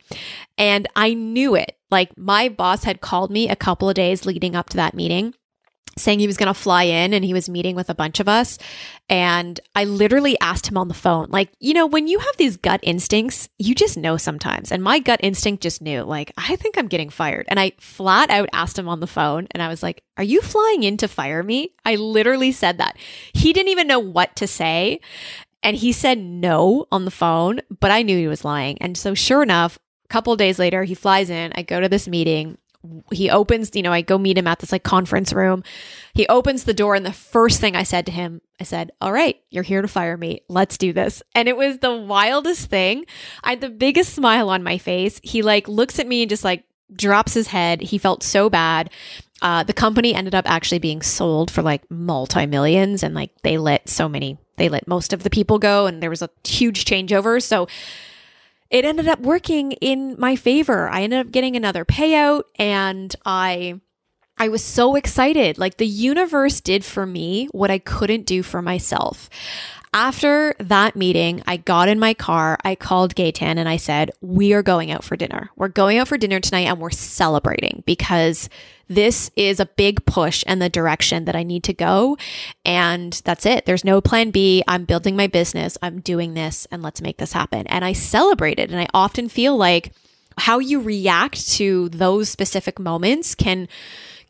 And 0.59 0.89
I 0.97 1.15
knew 1.15 1.55
it. 1.55 1.77
Like 1.93 2.17
my 2.19 2.49
boss 2.49 2.83
had 2.83 3.01
called 3.01 3.31
me 3.31 3.49
a 3.49 3.57
couple 3.57 3.89
of 3.89 3.95
days 3.95 4.27
leading 4.27 4.57
up 4.57 4.69
to 4.71 4.77
that 4.79 4.95
meeting 4.95 5.35
saying 5.99 6.19
he 6.19 6.27
was 6.27 6.37
going 6.37 6.49
to 6.49 6.55
fly 6.55 6.85
in 6.85 7.15
and 7.15 7.25
he 7.25 7.33
was 7.33 7.49
meeting 7.49 7.75
with 7.75 7.89
a 7.89 7.95
bunch 7.95 8.21
of 8.21 8.29
us. 8.29 8.59
And 9.09 9.59
I 9.75 9.85
literally 9.85 10.39
asked 10.41 10.67
him 10.67 10.77
on 10.77 10.89
the 10.89 10.95
phone, 10.95 11.29
like, 11.31 11.51
you 11.59 11.73
know, 11.73 11.87
when 11.87 12.07
you 12.07 12.19
have 12.19 12.37
these 12.37 12.57
gut 12.57 12.81
instincts, 12.83 13.49
you 13.59 13.75
just 13.75 13.97
know 13.97 14.17
sometimes. 14.17 14.71
And 14.71 14.83
my 14.83 14.99
gut 14.99 15.21
instinct 15.23 15.63
just 15.63 15.81
knew, 15.81 16.03
like, 16.03 16.33
I 16.37 16.57
think 16.57 16.77
I'm 16.77 16.89
getting 16.89 17.09
fired. 17.09 17.47
And 17.49 17.59
I 17.59 17.73
flat 17.79 18.31
out 18.31 18.49
asked 18.53 18.79
him 18.79 18.89
on 18.89 19.01
the 19.01 19.07
phone 19.07 19.47
and 19.53 19.63
I 19.63 19.69
was 19.69 19.83
like, 19.83 20.03
Are 20.17 20.25
you 20.25 20.41
flying 20.43 20.83
in 20.83 20.97
to 20.99 21.09
fire 21.09 21.43
me? 21.43 21.73
I 21.85 21.97
literally 21.97 22.53
said 22.53 22.79
that. 22.79 22.97
He 23.33 23.53
didn't 23.53 23.71
even 23.71 23.87
know 23.87 24.01
what 24.01 24.37
to 24.37 24.47
say. 24.47 25.01
And 25.63 25.77
he 25.77 25.93
said 25.93 26.19
no 26.19 26.87
on 26.93 27.05
the 27.05 27.11
phone, 27.11 27.61
but 27.81 27.91
I 27.91 28.03
knew 28.03 28.17
he 28.17 28.29
was 28.29 28.45
lying. 28.45 28.77
And 28.81 28.97
so, 28.97 29.15
sure 29.15 29.43
enough, 29.43 29.79
a 30.05 30.09
couple 30.09 30.37
days 30.37 30.59
later, 30.59 30.85
he 30.85 30.95
flies 30.95 31.31
in. 31.31 31.53
I 31.57 31.63
go 31.63 31.81
to 31.81 31.89
this 31.89 32.07
meeting 32.07 32.59
he 33.13 33.31
opens, 33.31 33.71
you 33.75 33.83
know, 33.83 33.93
I 33.93 34.03
go 34.03 34.19
meet 34.19 34.39
him 34.39 34.47
at 34.47 34.59
this 34.59 34.73
like 34.73 34.83
conference 34.83 35.33
room. 35.33 35.63
He 36.15 36.27
opens 36.29 36.65
the 36.65 36.75
door, 36.75 36.95
and 36.95 37.05
the 37.05 37.13
first 37.13 37.61
thing 37.61 37.77
I 37.77 37.83
said 37.83 38.07
to 38.07 38.13
him, 38.13 38.41
I 38.61 38.65
said, 38.65 38.93
All 39.01 39.13
right, 39.13 39.41
you're 39.51 39.63
here 39.63 39.83
to 39.83 39.89
fire 39.89 40.17
me. 40.17 40.43
Let's 40.49 40.79
do 40.79 40.93
this. 40.93 41.23
And 41.35 41.49
it 41.49 41.57
was 41.57 41.79
the 41.79 41.95
wildest 41.95 42.69
thing. 42.69 43.07
I 43.45 43.51
had 43.51 43.61
the 43.61 43.71
biggest 43.71 44.15
smile 44.15 44.49
on 44.49 44.63
my 44.63 44.79
face. 44.79 45.21
He 45.23 45.43
like 45.43 45.69
looks 45.69 45.99
at 45.99 46.07
me 46.07 46.23
and 46.23 46.31
just 46.31 46.45
like 46.45 46.65
drops 46.95 47.35
his 47.35 47.49
head. 47.49 47.81
He 47.81 47.99
felt 47.99 48.23
so 48.23 48.49
bad. 48.49 48.91
Uh, 49.43 49.63
the 49.63 49.73
company 49.73 50.15
ended 50.15 50.35
up 50.35 50.49
actually 50.49 50.79
being 50.79 51.03
sold 51.03 51.51
for 51.51 51.63
like 51.63 51.89
multi 51.91 52.47
millions, 52.47 53.03
and 53.03 53.15
like 53.15 53.31
they 53.43 53.59
let 53.59 53.89
so 53.89 54.09
many, 54.09 54.39
they 54.57 54.69
let 54.69 54.89
most 54.89 55.13
of 55.13 55.23
the 55.23 55.31
people 55.31 55.59
go, 55.59 55.87
and 55.87 56.03
there 56.03 56.11
was 56.11 56.23
a 56.23 56.31
huge 56.45 56.85
changeover. 56.85 57.43
So, 57.43 57.69
it 58.71 58.85
ended 58.85 59.09
up 59.09 59.21
working 59.21 59.73
in 59.73 60.17
my 60.19 60.37
favor. 60.37 60.89
I 60.89 61.03
ended 61.03 61.21
up 61.21 61.33
getting 61.33 61.57
another 61.57 61.85
payout 61.85 62.45
and 62.59 63.15
I 63.25 63.81
I 64.39 64.49
was 64.49 64.63
so 64.63 64.97
excited. 64.97 65.57
Like 65.57 65.79
the 65.79 65.87
universe 65.87 66.61
did 66.61 66.85
for 66.85 67.07
me 67.07 67.49
what 67.53 67.71
I 67.71 67.79
couldn't 67.79 68.27
do 68.27 68.43
for 68.43 68.61
myself. 68.61 69.31
After 69.99 70.55
that 70.59 70.95
meeting, 70.95 71.43
I 71.47 71.57
got 71.57 71.89
in 71.89 71.99
my 71.99 72.13
car, 72.13 72.59
I 72.63 72.75
called 72.75 73.15
Gaetan 73.15 73.57
and 73.57 73.67
I 73.67 73.79
said, 73.79 74.11
We 74.21 74.53
are 74.53 74.63
going 74.63 74.91
out 74.91 75.05
for 75.05 75.17
dinner. 75.17 75.49
We're 75.57 75.69
going 75.69 75.97
out 75.97 76.07
for 76.07 76.19
dinner 76.19 76.39
tonight 76.39 76.67
and 76.67 76.79
we're 76.79 76.91
celebrating 76.91 77.83
because 77.87 78.51
this 78.89 79.31
is 79.37 79.59
a 79.59 79.65
big 79.65 80.05
push 80.05 80.43
in 80.43 80.59
the 80.59 80.69
direction 80.69 81.25
that 81.25 81.35
I 81.35 81.45
need 81.45 81.65
to 81.65 81.73
go. 81.73 82.19
And 82.63 83.15
that's 83.25 83.47
it. 83.47 83.65
There's 83.65 83.87
no 83.87 84.03
plan 84.03 84.33
B. 84.33 84.63
I'm 84.69 84.85
building 84.85 85.17
my 85.17 85.29
business. 85.29 85.79
I'm 85.81 86.01
doing 86.01 86.35
this 86.35 86.67
and 86.71 86.83
let's 86.83 87.01
make 87.01 87.17
this 87.17 87.33
happen. 87.33 87.67
And 87.67 87.83
I 87.83 87.95
celebrated. 87.95 88.71
And 88.71 88.79
I 88.79 88.89
often 88.93 89.31
feel 89.31 89.57
like 89.57 89.93
how 90.37 90.59
you 90.59 90.83
react 90.83 91.49
to 91.53 91.89
those 91.89 92.29
specific 92.29 92.79
moments 92.79 93.35
can 93.35 93.67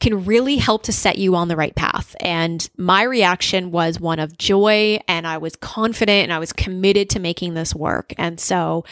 can 0.01 0.25
really 0.25 0.57
help 0.57 0.83
to 0.85 0.93
set 0.93 1.19
you 1.19 1.35
on 1.35 1.49
the 1.49 1.57
right 1.57 1.75
path. 1.75 2.15
And 2.21 2.69
my 2.77 3.03
reaction 3.03 3.71
was 3.71 3.99
one 3.99 4.19
of 4.19 4.37
joy 4.37 5.01
and 5.09 5.27
I 5.27 5.39
was 5.39 5.57
confident 5.57 6.25
and 6.25 6.33
I 6.33 6.39
was 6.39 6.53
committed 6.53 7.11
to 7.11 7.19
making 7.19 7.55
this 7.55 7.75
work. 7.75 8.13
And 8.19 8.39
so 8.39 8.85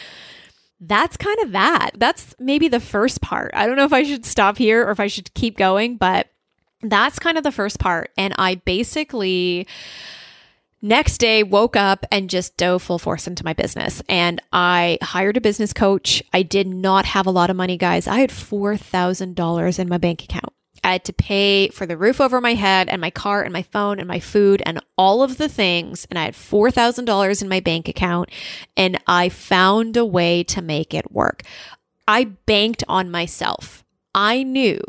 that's 0.79 1.17
kind 1.17 1.39
of 1.43 1.51
that. 1.51 1.91
That's 1.95 2.35
maybe 2.39 2.67
the 2.67 2.79
first 2.79 3.21
part. 3.21 3.51
I 3.53 3.65
don't 3.65 3.77
know 3.77 3.85
if 3.85 3.93
I 3.93 4.03
should 4.03 4.25
stop 4.25 4.57
here 4.57 4.85
or 4.85 4.91
if 4.91 4.99
I 4.99 5.07
should 5.07 5.33
keep 5.33 5.57
going, 5.57 5.97
but 5.97 6.27
that's 6.81 7.19
kind 7.19 7.37
of 7.37 7.43
the 7.43 7.51
first 7.51 7.79
part. 7.79 8.11
And 8.17 8.33
I 8.37 8.55
basically 8.55 9.67
next 10.81 11.17
day 11.17 11.41
woke 11.41 11.75
up 11.75 12.05
and 12.11 12.29
just 12.29 12.57
dove 12.57 12.83
full 12.83 12.99
force 12.99 13.25
into 13.25 13.43
my 13.43 13.53
business 13.53 14.03
and 14.07 14.39
i 14.53 14.99
hired 15.01 15.35
a 15.35 15.41
business 15.41 15.73
coach 15.73 16.21
i 16.31 16.43
did 16.43 16.67
not 16.67 17.05
have 17.05 17.25
a 17.25 17.31
lot 17.31 17.49
of 17.49 17.55
money 17.55 17.75
guys 17.75 18.07
i 18.07 18.19
had 18.19 18.29
$4000 18.29 19.79
in 19.79 19.89
my 19.89 19.97
bank 19.97 20.23
account 20.23 20.53
I 20.85 20.91
had 20.91 21.03
to 21.05 21.13
pay 21.13 21.69
for 21.69 21.87
the 21.87 21.97
roof 21.97 22.21
over 22.21 22.39
my 22.39 22.53
head 22.53 22.89
and 22.89 23.01
my 23.01 23.09
car 23.09 23.41
and 23.41 23.51
my 23.51 23.63
phone 23.63 23.97
and 23.97 24.07
my 24.07 24.19
food 24.19 24.61
and 24.67 24.79
all 24.99 25.23
of 25.23 25.37
the 25.37 25.49
things. 25.49 26.05
And 26.11 26.19
I 26.19 26.25
had 26.25 26.35
$4,000 26.35 27.41
in 27.41 27.49
my 27.49 27.59
bank 27.59 27.87
account 27.87 28.29
and 28.77 28.99
I 29.07 29.29
found 29.29 29.97
a 29.97 30.05
way 30.05 30.43
to 30.43 30.61
make 30.61 30.93
it 30.93 31.11
work. 31.11 31.41
I 32.07 32.25
banked 32.25 32.83
on 32.87 33.09
myself. 33.09 33.83
I 34.13 34.43
knew 34.43 34.79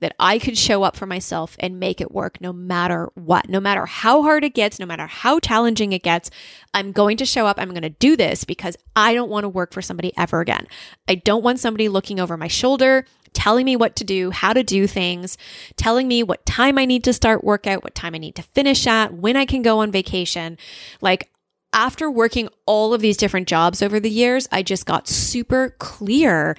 that 0.00 0.14
I 0.18 0.38
could 0.38 0.56
show 0.56 0.82
up 0.84 0.96
for 0.96 1.04
myself 1.04 1.54
and 1.60 1.78
make 1.78 2.00
it 2.00 2.10
work 2.10 2.40
no 2.40 2.52
matter 2.52 3.10
what, 3.14 3.50
no 3.50 3.60
matter 3.60 3.84
how 3.84 4.22
hard 4.22 4.44
it 4.44 4.54
gets, 4.54 4.80
no 4.80 4.86
matter 4.86 5.06
how 5.06 5.38
challenging 5.38 5.92
it 5.92 6.02
gets. 6.02 6.30
I'm 6.72 6.92
going 6.92 7.18
to 7.18 7.26
show 7.26 7.46
up. 7.46 7.58
I'm 7.60 7.70
going 7.70 7.82
to 7.82 7.90
do 7.90 8.16
this 8.16 8.44
because 8.44 8.76
I 8.96 9.12
don't 9.12 9.30
want 9.30 9.44
to 9.44 9.50
work 9.50 9.72
for 9.72 9.82
somebody 9.82 10.12
ever 10.16 10.40
again. 10.40 10.66
I 11.06 11.16
don't 11.16 11.44
want 11.44 11.60
somebody 11.60 11.90
looking 11.90 12.18
over 12.18 12.38
my 12.38 12.48
shoulder 12.48 13.04
telling 13.32 13.64
me 13.64 13.76
what 13.76 13.96
to 13.96 14.04
do, 14.04 14.30
how 14.30 14.52
to 14.52 14.62
do 14.62 14.86
things, 14.86 15.38
telling 15.76 16.08
me 16.08 16.22
what 16.22 16.44
time 16.46 16.78
I 16.78 16.84
need 16.84 17.04
to 17.04 17.12
start 17.12 17.44
workout, 17.44 17.82
what 17.82 17.94
time 17.94 18.14
I 18.14 18.18
need 18.18 18.36
to 18.36 18.42
finish 18.42 18.86
at, 18.86 19.14
when 19.14 19.36
I 19.36 19.44
can 19.44 19.62
go 19.62 19.80
on 19.80 19.90
vacation. 19.90 20.58
Like 21.00 21.30
after 21.72 22.10
working 22.10 22.48
all 22.66 22.92
of 22.92 23.00
these 23.00 23.16
different 23.16 23.48
jobs 23.48 23.82
over 23.82 23.98
the 23.98 24.10
years, 24.10 24.48
I 24.52 24.62
just 24.62 24.86
got 24.86 25.08
super 25.08 25.74
clear 25.78 26.56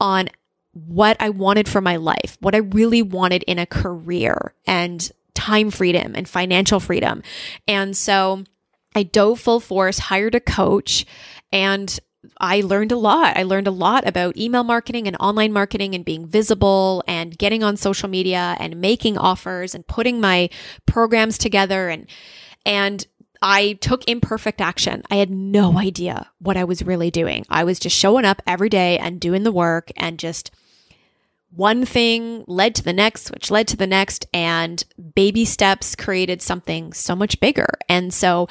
on 0.00 0.28
what 0.72 1.16
I 1.20 1.30
wanted 1.30 1.68
for 1.68 1.80
my 1.80 1.96
life, 1.96 2.36
what 2.40 2.54
I 2.54 2.58
really 2.58 3.02
wanted 3.02 3.42
in 3.44 3.58
a 3.58 3.66
career 3.66 4.54
and 4.66 5.10
time 5.34 5.70
freedom 5.70 6.14
and 6.14 6.28
financial 6.28 6.80
freedom. 6.80 7.22
And 7.66 7.96
so 7.96 8.44
I 8.94 9.02
dove 9.02 9.40
full 9.40 9.60
force, 9.60 9.98
hired 9.98 10.34
a 10.34 10.40
coach, 10.40 11.06
and 11.52 11.98
I 12.40 12.60
learned 12.60 12.92
a 12.92 12.96
lot. 12.96 13.36
I 13.36 13.42
learned 13.42 13.66
a 13.66 13.72
lot 13.72 14.06
about 14.06 14.36
email 14.36 14.64
marketing 14.64 15.06
and 15.06 15.16
online 15.18 15.52
marketing 15.52 15.94
and 15.94 16.04
being 16.04 16.26
visible 16.26 17.02
and 17.06 17.36
getting 17.36 17.62
on 17.62 17.76
social 17.76 18.08
media 18.08 18.56
and 18.58 18.80
making 18.80 19.18
offers 19.18 19.74
and 19.74 19.86
putting 19.86 20.20
my 20.20 20.50
programs 20.86 21.38
together 21.38 21.88
and 21.88 22.06
and 22.64 23.06
I 23.42 23.74
took 23.74 24.08
imperfect 24.08 24.60
action. 24.60 25.02
I 25.10 25.16
had 25.16 25.30
no 25.30 25.78
idea 25.78 26.30
what 26.38 26.56
I 26.56 26.64
was 26.64 26.82
really 26.82 27.10
doing. 27.10 27.44
I 27.48 27.64
was 27.64 27.78
just 27.78 27.96
showing 27.96 28.24
up 28.24 28.42
every 28.46 28.68
day 28.68 28.98
and 28.98 29.20
doing 29.20 29.42
the 29.42 29.52
work 29.52 29.92
and 29.96 30.18
just 30.18 30.50
one 31.50 31.86
thing 31.86 32.44
led 32.46 32.74
to 32.74 32.82
the 32.82 32.92
next, 32.92 33.30
which 33.30 33.50
led 33.50 33.66
to 33.68 33.76
the 33.76 33.86
next, 33.86 34.26
and 34.32 34.84
baby 35.14 35.44
steps 35.44 35.96
created 35.96 36.42
something 36.42 36.92
so 36.92 37.16
much 37.16 37.40
bigger. 37.40 37.68
And 37.88 38.12
so 38.12 38.48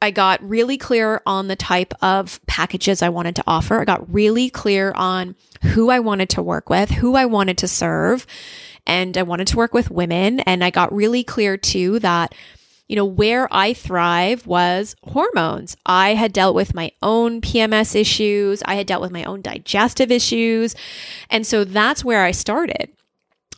I 0.00 0.12
got 0.12 0.48
really 0.48 0.78
clear 0.78 1.22
on 1.26 1.48
the 1.48 1.56
type 1.56 1.92
of 2.02 2.40
packages 2.46 3.02
I 3.02 3.08
wanted 3.08 3.34
to 3.36 3.44
offer. 3.46 3.80
I 3.80 3.84
got 3.84 4.12
really 4.12 4.48
clear 4.48 4.92
on 4.92 5.34
who 5.62 5.90
I 5.90 5.98
wanted 5.98 6.28
to 6.30 6.42
work 6.42 6.70
with, 6.70 6.90
who 6.90 7.16
I 7.16 7.26
wanted 7.26 7.58
to 7.58 7.68
serve, 7.68 8.26
and 8.86 9.18
I 9.18 9.22
wanted 9.22 9.48
to 9.48 9.56
work 9.56 9.74
with 9.74 9.90
women. 9.90 10.40
And 10.40 10.62
I 10.62 10.70
got 10.70 10.94
really 10.94 11.24
clear 11.24 11.56
too 11.56 11.98
that, 11.98 12.32
you 12.86 12.94
know, 12.94 13.04
where 13.04 13.48
I 13.50 13.74
thrive 13.74 14.46
was 14.46 14.94
hormones. 15.02 15.76
I 15.84 16.14
had 16.14 16.32
dealt 16.32 16.54
with 16.54 16.74
my 16.74 16.92
own 17.02 17.40
PMS 17.40 17.96
issues, 17.96 18.62
I 18.66 18.76
had 18.76 18.86
dealt 18.86 19.02
with 19.02 19.10
my 19.10 19.24
own 19.24 19.42
digestive 19.42 20.12
issues. 20.12 20.76
And 21.28 21.44
so 21.44 21.64
that's 21.64 22.04
where 22.04 22.22
I 22.22 22.30
started. 22.30 22.92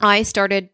I 0.01 0.23
started 0.23 0.71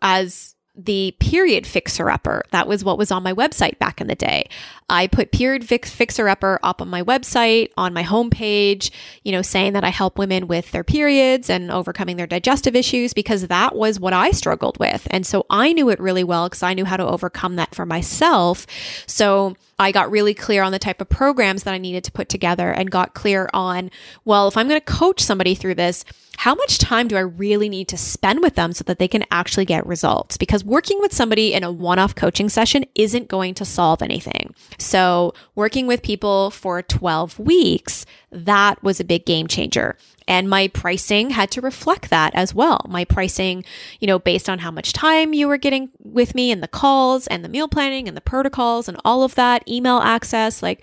as 0.00 0.54
the 0.74 1.14
period 1.20 1.66
fixer 1.66 2.10
upper. 2.10 2.42
That 2.52 2.66
was 2.66 2.84
what 2.84 2.98
was 2.98 3.10
on 3.10 3.22
my 3.22 3.32
website 3.32 3.78
back 3.78 4.00
in 4.00 4.06
the 4.06 4.14
day. 4.14 4.48
I 4.90 5.06
put 5.06 5.30
period 5.30 5.64
fix- 5.64 5.90
fixer 5.90 6.28
upper 6.28 6.58
up 6.62 6.82
on 6.82 6.90
my 6.90 7.02
website, 7.02 7.70
on 7.76 7.94
my 7.94 8.02
homepage, 8.02 8.90
you 9.22 9.32
know, 9.32 9.40
saying 9.40 9.72
that 9.74 9.84
I 9.84 9.88
help 9.88 10.18
women 10.18 10.48
with 10.48 10.72
their 10.72 10.84
periods 10.84 11.48
and 11.48 11.70
overcoming 11.70 12.16
their 12.16 12.26
digestive 12.26 12.74
issues 12.74 13.14
because 13.14 13.46
that 13.46 13.76
was 13.76 14.00
what 14.00 14.12
I 14.12 14.32
struggled 14.32 14.78
with. 14.78 15.06
And 15.10 15.24
so 15.24 15.46
I 15.48 15.72
knew 15.72 15.88
it 15.90 16.00
really 16.00 16.24
well 16.24 16.48
because 16.48 16.64
I 16.64 16.74
knew 16.74 16.84
how 16.84 16.96
to 16.96 17.06
overcome 17.06 17.56
that 17.56 17.74
for 17.74 17.86
myself. 17.86 18.66
So 19.06 19.54
I 19.78 19.92
got 19.92 20.10
really 20.10 20.34
clear 20.34 20.62
on 20.62 20.72
the 20.72 20.78
type 20.78 21.00
of 21.00 21.08
programs 21.08 21.62
that 21.62 21.72
I 21.72 21.78
needed 21.78 22.04
to 22.04 22.12
put 22.12 22.28
together 22.28 22.70
and 22.70 22.90
got 22.90 23.14
clear 23.14 23.48
on, 23.54 23.90
well, 24.26 24.46
if 24.46 24.56
I'm 24.56 24.68
going 24.68 24.80
to 24.80 24.84
coach 24.84 25.22
somebody 25.22 25.54
through 25.54 25.76
this, 25.76 26.04
how 26.36 26.54
much 26.54 26.78
time 26.78 27.08
do 27.08 27.16
I 27.16 27.20
really 27.20 27.68
need 27.68 27.88
to 27.88 27.98
spend 27.98 28.40
with 28.40 28.54
them 28.54 28.72
so 28.72 28.84
that 28.84 28.98
they 28.98 29.08
can 29.08 29.24
actually 29.30 29.64
get 29.64 29.86
results? 29.86 30.36
Because 30.36 30.64
working 30.64 30.98
with 31.00 31.14
somebody 31.14 31.52
in 31.52 31.64
a 31.64 31.72
one 31.72 31.98
off 31.98 32.14
coaching 32.14 32.48
session 32.48 32.84
isn't 32.94 33.28
going 33.28 33.54
to 33.54 33.64
solve 33.64 34.00
anything. 34.00 34.54
So, 34.80 35.34
working 35.54 35.86
with 35.86 36.02
people 36.02 36.50
for 36.50 36.82
12 36.82 37.38
weeks, 37.38 38.06
that 38.32 38.82
was 38.82 39.00
a 39.00 39.04
big 39.04 39.26
game 39.26 39.46
changer. 39.46 39.96
And 40.26 40.48
my 40.48 40.68
pricing 40.68 41.30
had 41.30 41.50
to 41.52 41.60
reflect 41.60 42.10
that 42.10 42.34
as 42.34 42.54
well. 42.54 42.86
My 42.88 43.04
pricing, 43.04 43.64
you 43.98 44.06
know, 44.06 44.18
based 44.18 44.48
on 44.48 44.60
how 44.60 44.70
much 44.70 44.92
time 44.92 45.34
you 45.34 45.48
were 45.48 45.56
getting 45.56 45.90
with 45.98 46.34
me 46.34 46.50
and 46.50 46.62
the 46.62 46.68
calls 46.68 47.26
and 47.26 47.44
the 47.44 47.48
meal 47.48 47.68
planning 47.68 48.06
and 48.06 48.16
the 48.16 48.20
protocols 48.20 48.88
and 48.88 49.00
all 49.04 49.22
of 49.22 49.34
that, 49.34 49.68
email 49.68 49.98
access, 49.98 50.62
like 50.62 50.82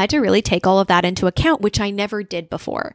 I 0.00 0.04
had 0.04 0.10
to 0.10 0.18
really 0.20 0.40
take 0.40 0.66
all 0.66 0.80
of 0.80 0.86
that 0.86 1.04
into 1.04 1.26
account, 1.26 1.60
which 1.60 1.78
I 1.78 1.90
never 1.90 2.22
did 2.22 2.48
before. 2.48 2.94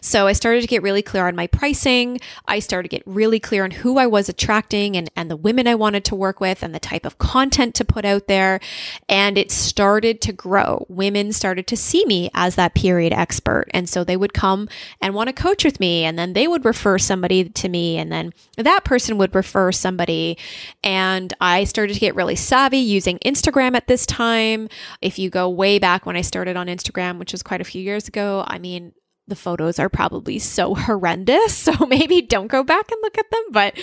So 0.00 0.28
I 0.28 0.34
started 0.34 0.60
to 0.60 0.68
get 0.68 0.84
really 0.84 1.02
clear 1.02 1.26
on 1.26 1.34
my 1.34 1.48
pricing. 1.48 2.20
I 2.46 2.60
started 2.60 2.88
to 2.88 2.96
get 2.96 3.02
really 3.06 3.40
clear 3.40 3.64
on 3.64 3.72
who 3.72 3.98
I 3.98 4.06
was 4.06 4.28
attracting 4.28 4.96
and, 4.96 5.10
and 5.16 5.28
the 5.28 5.36
women 5.36 5.66
I 5.66 5.74
wanted 5.74 6.04
to 6.04 6.14
work 6.14 6.38
with 6.38 6.62
and 6.62 6.72
the 6.72 6.78
type 6.78 7.04
of 7.04 7.18
content 7.18 7.74
to 7.74 7.84
put 7.84 8.04
out 8.04 8.28
there. 8.28 8.60
And 9.08 9.36
it 9.36 9.50
started 9.50 10.20
to 10.20 10.32
grow. 10.32 10.86
Women 10.88 11.32
started 11.32 11.66
to 11.66 11.76
see 11.76 12.04
me 12.06 12.30
as 12.34 12.54
that 12.54 12.76
period 12.76 13.12
expert. 13.12 13.66
And 13.72 13.88
so 13.88 14.04
they 14.04 14.16
would 14.16 14.32
come 14.32 14.68
and 15.00 15.12
want 15.12 15.26
to 15.26 15.32
coach 15.32 15.64
with 15.64 15.80
me. 15.80 16.04
And 16.04 16.16
then 16.16 16.34
they 16.34 16.46
would 16.46 16.64
refer 16.64 16.98
somebody 16.98 17.48
to 17.48 17.68
me. 17.68 17.98
And 17.98 18.12
then 18.12 18.32
that 18.58 18.84
person 18.84 19.18
would 19.18 19.34
refer 19.34 19.72
somebody. 19.72 20.38
And 20.84 21.34
I 21.40 21.64
started 21.64 21.94
to 21.94 22.00
get 22.00 22.14
really 22.14 22.36
savvy 22.36 22.78
using 22.78 23.18
Instagram 23.26 23.74
at 23.74 23.88
this 23.88 24.06
time. 24.06 24.68
If 25.02 25.18
you 25.18 25.30
go 25.30 25.48
way 25.48 25.80
back 25.80 26.06
when 26.06 26.16
I 26.16 26.20
started 26.20 26.43
on 26.48 26.66
Instagram, 26.66 27.18
which 27.18 27.32
was 27.32 27.42
quite 27.42 27.60
a 27.60 27.64
few 27.64 27.82
years 27.82 28.08
ago, 28.08 28.44
I 28.46 28.58
mean, 28.58 28.92
the 29.26 29.36
photos 29.36 29.78
are 29.78 29.88
probably 29.88 30.38
so 30.38 30.74
horrendous. 30.74 31.56
So 31.56 31.86
maybe 31.86 32.22
don't 32.22 32.48
go 32.48 32.62
back 32.62 32.90
and 32.90 33.00
look 33.02 33.18
at 33.18 33.30
them, 33.30 33.44
but 33.50 33.78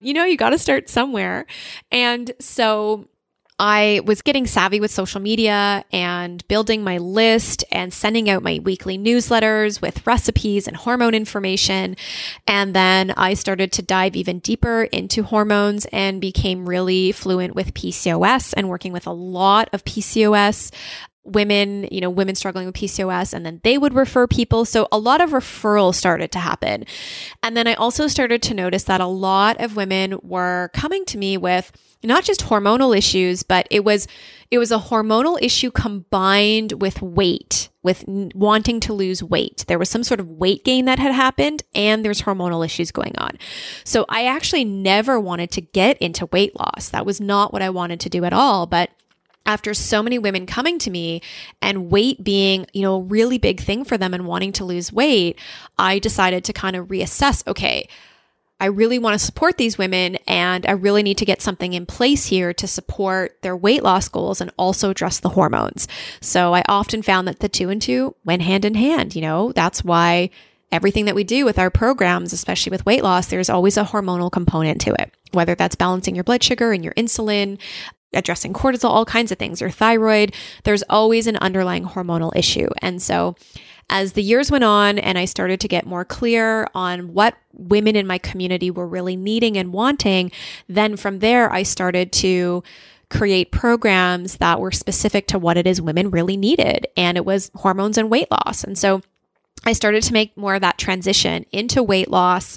you 0.00 0.14
know, 0.14 0.24
you 0.24 0.36
got 0.36 0.50
to 0.50 0.58
start 0.58 0.88
somewhere. 0.88 1.46
And 1.90 2.32
so 2.40 3.08
I 3.58 4.02
was 4.04 4.20
getting 4.20 4.46
savvy 4.46 4.80
with 4.80 4.90
social 4.90 5.20
media 5.20 5.84
and 5.90 6.46
building 6.46 6.84
my 6.84 6.98
list 6.98 7.64
and 7.72 7.92
sending 7.92 8.28
out 8.28 8.42
my 8.42 8.60
weekly 8.62 8.98
newsletters 8.98 9.80
with 9.80 10.06
recipes 10.06 10.68
and 10.68 10.76
hormone 10.76 11.14
information. 11.14 11.96
And 12.46 12.74
then 12.74 13.12
I 13.16 13.32
started 13.32 13.72
to 13.72 13.82
dive 13.82 14.14
even 14.14 14.40
deeper 14.40 14.82
into 14.84 15.22
hormones 15.22 15.86
and 15.86 16.20
became 16.20 16.68
really 16.68 17.12
fluent 17.12 17.54
with 17.54 17.72
PCOS 17.72 18.52
and 18.54 18.68
working 18.68 18.92
with 18.92 19.06
a 19.06 19.12
lot 19.12 19.70
of 19.72 19.84
PCOS 19.84 20.70
women, 21.26 21.88
you 21.90 22.00
know, 22.00 22.10
women 22.10 22.34
struggling 22.34 22.66
with 22.66 22.74
PCOS, 22.74 23.34
and 23.34 23.44
then 23.44 23.60
they 23.64 23.76
would 23.76 23.94
refer 23.94 24.26
people. 24.26 24.64
So 24.64 24.88
a 24.92 24.98
lot 24.98 25.20
of 25.20 25.30
referrals 25.30 25.96
started 25.96 26.30
to 26.32 26.38
happen. 26.38 26.84
And 27.42 27.56
then 27.56 27.66
I 27.66 27.74
also 27.74 28.06
started 28.06 28.42
to 28.44 28.54
notice 28.54 28.84
that 28.84 29.00
a 29.00 29.06
lot 29.06 29.60
of 29.60 29.76
women 29.76 30.18
were 30.22 30.70
coming 30.72 31.04
to 31.06 31.18
me 31.18 31.36
with 31.36 31.72
not 32.02 32.24
just 32.24 32.42
hormonal 32.42 32.96
issues, 32.96 33.42
but 33.42 33.66
it 33.70 33.84
was 33.84 34.06
it 34.50 34.58
was 34.58 34.70
a 34.70 34.78
hormonal 34.78 35.42
issue 35.42 35.72
combined 35.72 36.80
with 36.80 37.02
weight, 37.02 37.68
with 37.82 38.04
wanting 38.06 38.78
to 38.80 38.92
lose 38.92 39.22
weight. 39.22 39.64
There 39.66 39.78
was 39.78 39.90
some 39.90 40.04
sort 40.04 40.20
of 40.20 40.28
weight 40.28 40.64
gain 40.64 40.84
that 40.84 41.00
had 41.00 41.12
happened 41.12 41.64
and 41.74 42.04
there's 42.04 42.22
hormonal 42.22 42.64
issues 42.64 42.92
going 42.92 43.16
on. 43.18 43.38
So 43.82 44.06
I 44.08 44.26
actually 44.26 44.64
never 44.64 45.18
wanted 45.18 45.50
to 45.52 45.60
get 45.60 45.98
into 45.98 46.26
weight 46.26 46.56
loss. 46.58 46.90
That 46.90 47.04
was 47.04 47.20
not 47.20 47.52
what 47.52 47.62
I 47.62 47.70
wanted 47.70 47.98
to 48.00 48.08
do 48.08 48.24
at 48.24 48.32
all, 48.32 48.66
but 48.66 48.90
after 49.46 49.72
so 49.72 50.02
many 50.02 50.18
women 50.18 50.46
coming 50.46 50.78
to 50.80 50.90
me 50.90 51.22
and 51.62 51.90
weight 51.90 52.22
being, 52.22 52.66
you 52.72 52.82
know, 52.82 52.96
a 52.96 53.02
really 53.02 53.38
big 53.38 53.60
thing 53.60 53.84
for 53.84 53.96
them 53.96 54.12
and 54.12 54.26
wanting 54.26 54.52
to 54.52 54.64
lose 54.64 54.92
weight, 54.92 55.38
I 55.78 55.98
decided 55.98 56.44
to 56.44 56.52
kind 56.52 56.76
of 56.76 56.88
reassess, 56.88 57.46
okay, 57.46 57.88
I 58.58 58.66
really 58.66 58.98
want 58.98 59.18
to 59.18 59.24
support 59.24 59.58
these 59.58 59.76
women 59.76 60.16
and 60.26 60.64
I 60.66 60.72
really 60.72 61.02
need 61.02 61.18
to 61.18 61.26
get 61.26 61.42
something 61.42 61.74
in 61.74 61.84
place 61.84 62.24
here 62.24 62.54
to 62.54 62.66
support 62.66 63.36
their 63.42 63.56
weight 63.56 63.82
loss 63.82 64.08
goals 64.08 64.40
and 64.40 64.50
also 64.56 64.90
address 64.90 65.20
the 65.20 65.28
hormones. 65.28 65.88
So 66.22 66.54
I 66.54 66.62
often 66.66 67.02
found 67.02 67.28
that 67.28 67.40
the 67.40 67.50
two 67.50 67.68
and 67.68 67.82
two 67.82 68.14
went 68.24 68.42
hand 68.42 68.64
in 68.64 68.74
hand, 68.74 69.14
you 69.14 69.20
know, 69.20 69.52
that's 69.52 69.84
why 69.84 70.30
everything 70.72 71.04
that 71.04 71.14
we 71.14 71.22
do 71.22 71.44
with 71.44 71.58
our 71.58 71.70
programs, 71.70 72.32
especially 72.32 72.70
with 72.70 72.86
weight 72.86 73.02
loss, 73.02 73.26
there's 73.26 73.50
always 73.50 73.76
a 73.76 73.84
hormonal 73.84 74.32
component 74.32 74.80
to 74.80 74.94
it, 75.00 75.12
whether 75.32 75.54
that's 75.54 75.76
balancing 75.76 76.14
your 76.14 76.24
blood 76.24 76.42
sugar 76.42 76.72
and 76.72 76.82
your 76.82 76.94
insulin, 76.94 77.58
addressing 78.16 78.52
cortisol, 78.52 78.90
all 78.90 79.04
kinds 79.04 79.30
of 79.30 79.38
things, 79.38 79.60
your 79.60 79.70
thyroid, 79.70 80.34
there's 80.64 80.82
always 80.88 81.26
an 81.26 81.36
underlying 81.36 81.84
hormonal 81.84 82.34
issue. 82.34 82.68
And 82.82 83.00
so, 83.00 83.36
as 83.88 84.14
the 84.14 84.22
years 84.22 84.50
went 84.50 84.64
on 84.64 84.98
and 84.98 85.16
I 85.16 85.26
started 85.26 85.60
to 85.60 85.68
get 85.68 85.86
more 85.86 86.04
clear 86.04 86.66
on 86.74 87.14
what 87.14 87.36
women 87.52 87.94
in 87.94 88.06
my 88.06 88.18
community 88.18 88.68
were 88.68 88.86
really 88.86 89.14
needing 89.14 89.56
and 89.56 89.72
wanting, 89.72 90.32
then 90.68 90.96
from 90.96 91.20
there, 91.20 91.52
I 91.52 91.62
started 91.62 92.10
to 92.14 92.64
create 93.08 93.52
programs 93.52 94.38
that 94.38 94.58
were 94.58 94.72
specific 94.72 95.28
to 95.28 95.38
what 95.38 95.56
it 95.56 95.68
is 95.68 95.80
women 95.80 96.10
really 96.10 96.36
needed. 96.36 96.88
And 96.96 97.16
it 97.16 97.24
was 97.24 97.52
hormones 97.54 97.96
and 97.96 98.10
weight 98.10 98.28
loss. 98.30 98.64
And 98.64 98.76
so, 98.76 99.02
I 99.66 99.72
started 99.72 100.04
to 100.04 100.12
make 100.12 100.36
more 100.36 100.54
of 100.54 100.60
that 100.60 100.78
transition 100.78 101.44
into 101.50 101.82
weight 101.82 102.08
loss. 102.08 102.56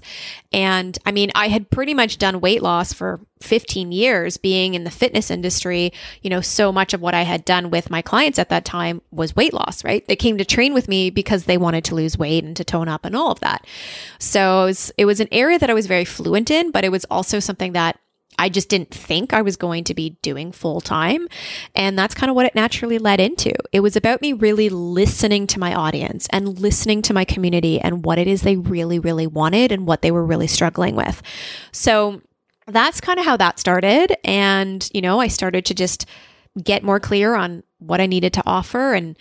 And 0.53 0.97
I 1.05 1.11
mean, 1.11 1.31
I 1.33 1.47
had 1.47 1.71
pretty 1.71 1.95
much 1.95 2.19
done 2.19 2.39
weight 2.39 2.61
loss 2.61 2.93
for 2.93 3.19
15 3.41 3.91
years 3.91 4.37
being 4.37 4.75
in 4.75 4.83
the 4.83 4.91
fitness 4.91 5.31
industry. 5.31 5.91
You 6.21 6.29
know, 6.29 6.41
so 6.41 6.71
much 6.71 6.93
of 6.93 7.01
what 7.01 7.15
I 7.15 7.23
had 7.23 7.45
done 7.45 7.71
with 7.71 7.89
my 7.89 8.03
clients 8.03 8.37
at 8.37 8.49
that 8.49 8.63
time 8.63 9.01
was 9.11 9.35
weight 9.35 9.53
loss, 9.53 9.83
right? 9.83 10.07
They 10.07 10.15
came 10.15 10.37
to 10.37 10.45
train 10.45 10.73
with 10.73 10.87
me 10.87 11.09
because 11.09 11.45
they 11.45 11.57
wanted 11.57 11.83
to 11.85 11.95
lose 11.95 12.17
weight 12.17 12.43
and 12.43 12.55
to 12.55 12.63
tone 12.63 12.87
up 12.87 13.05
and 13.05 13.15
all 13.15 13.31
of 13.31 13.39
that. 13.39 13.65
So 14.19 14.63
it 14.63 14.65
was, 14.65 14.91
it 14.97 15.05
was 15.05 15.19
an 15.19 15.29
area 15.31 15.57
that 15.57 15.69
I 15.69 15.73
was 15.73 15.87
very 15.87 16.05
fluent 16.05 16.51
in, 16.51 16.69
but 16.69 16.85
it 16.85 16.91
was 16.91 17.05
also 17.05 17.39
something 17.39 17.73
that 17.73 17.99
I 18.39 18.49
just 18.49 18.69
didn't 18.69 18.91
think 18.91 19.33
I 19.33 19.41
was 19.41 19.57
going 19.57 19.83
to 19.83 19.93
be 19.93 20.11
doing 20.21 20.51
full 20.51 20.79
time. 20.79 21.27
And 21.75 21.99
that's 21.99 22.15
kind 22.15 22.29
of 22.29 22.35
what 22.35 22.45
it 22.45 22.55
naturally 22.55 22.97
led 22.97 23.19
into. 23.19 23.53
It 23.73 23.81
was 23.81 23.95
about 23.95 24.21
me 24.21 24.33
really 24.33 24.69
listening 24.69 25.45
to 25.47 25.59
my 25.59 25.75
audience 25.75 26.27
and 26.31 26.57
listening 26.57 27.01
to 27.03 27.13
my 27.13 27.25
community 27.25 27.79
and 27.81 28.05
what 28.05 28.17
it 28.17 28.27
is 28.27 28.41
they 28.41 28.55
really, 28.55 28.97
really 28.97 29.27
wanted 29.27 29.71
and 29.73 29.85
what 29.85 30.01
they 30.01 30.11
were 30.11 30.25
really 30.25 30.47
struggling 30.47 30.95
with. 30.95 31.21
So 31.73 32.21
that's 32.65 33.01
kind 33.01 33.19
of 33.19 33.25
how 33.25 33.35
that 33.37 33.59
started. 33.59 34.15
And, 34.23 34.89
you 34.93 35.01
know, 35.01 35.19
I 35.19 35.27
started 35.27 35.65
to 35.65 35.73
just 35.73 36.05
get 36.63 36.81
more 36.81 36.99
clear 36.99 37.35
on 37.35 37.63
what 37.79 37.99
I 37.99 38.05
needed 38.05 38.33
to 38.33 38.43
offer 38.45 38.93
and 38.93 39.17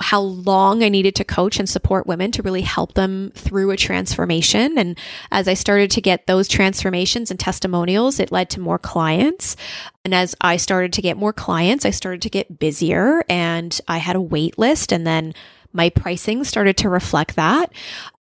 how 0.00 0.20
long 0.20 0.82
I 0.82 0.88
needed 0.88 1.14
to 1.16 1.24
coach 1.24 1.58
and 1.58 1.68
support 1.68 2.06
women 2.06 2.32
to 2.32 2.42
really 2.42 2.62
help 2.62 2.94
them 2.94 3.30
through 3.34 3.70
a 3.70 3.76
transformation. 3.76 4.76
And 4.78 4.98
as 5.30 5.46
I 5.46 5.54
started 5.54 5.90
to 5.92 6.00
get 6.00 6.26
those 6.26 6.48
transformations 6.48 7.30
and 7.30 7.38
testimonials, 7.38 8.18
it 8.18 8.32
led 8.32 8.50
to 8.50 8.60
more 8.60 8.78
clients. 8.78 9.56
And 10.04 10.14
as 10.14 10.34
I 10.40 10.56
started 10.56 10.92
to 10.94 11.02
get 11.02 11.16
more 11.16 11.32
clients, 11.32 11.84
I 11.84 11.90
started 11.90 12.22
to 12.22 12.30
get 12.30 12.58
busier 12.58 13.24
and 13.28 13.80
I 13.86 13.98
had 13.98 14.16
a 14.16 14.20
wait 14.20 14.58
list. 14.58 14.92
And 14.92 15.06
then 15.06 15.34
my 15.72 15.90
pricing 15.90 16.42
started 16.42 16.76
to 16.78 16.88
reflect 16.88 17.36
that. 17.36 17.72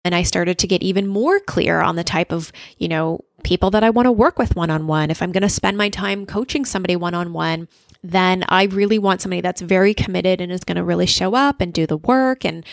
And 0.05 0.15
I 0.15 0.23
started 0.23 0.59
to 0.59 0.67
get 0.67 0.83
even 0.83 1.07
more 1.07 1.41
clear 1.41 1.81
on 1.81 1.97
the 1.97 2.05
type 2.05 2.31
of, 2.31 2.53
you 2.77 2.89
know, 2.89 3.25
people 3.43 3.71
that 3.71 3.85
I 3.85 3.91
want 3.91 4.07
to 4.07 4.13
work 4.13 4.39
with 4.39 4.57
one 4.57 4.71
on 4.71 4.87
one. 4.87 5.11
If 5.11 5.23
I'm 5.23 5.33
going 5.33 5.43
to 5.43 5.49
spend 5.49 5.79
my 5.79 5.89
time 5.89 6.27
coaching 6.27 6.65
somebody 6.65 6.97
one 6.97 7.15
on 7.15 7.33
one, 7.33 7.69
then 8.05 8.45
I 8.49 8.65
really 8.65 8.99
want 8.99 9.23
somebody 9.23 9.41
that's 9.41 9.63
very 9.63 9.95
committed 9.95 10.41
and 10.41 10.53
is 10.53 10.63
going 10.63 10.77
to 10.77 10.85
really 10.85 11.07
show 11.07 11.35
up 11.35 11.61
and 11.61 11.73
do 11.73 11.87
the 11.87 11.97
work 11.97 12.45
and 12.45 12.65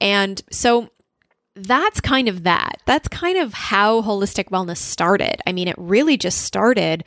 and 0.00 0.42
so 0.50 0.90
that's 1.54 2.00
kind 2.00 2.28
of 2.28 2.44
that. 2.44 2.80
That's 2.86 3.08
kind 3.08 3.38
of 3.38 3.52
how 3.52 4.02
holistic 4.02 4.50
wellness 4.50 4.78
started. 4.78 5.40
I 5.46 5.52
mean, 5.52 5.68
it 5.68 5.74
really 5.78 6.16
just 6.16 6.42
started 6.42 7.04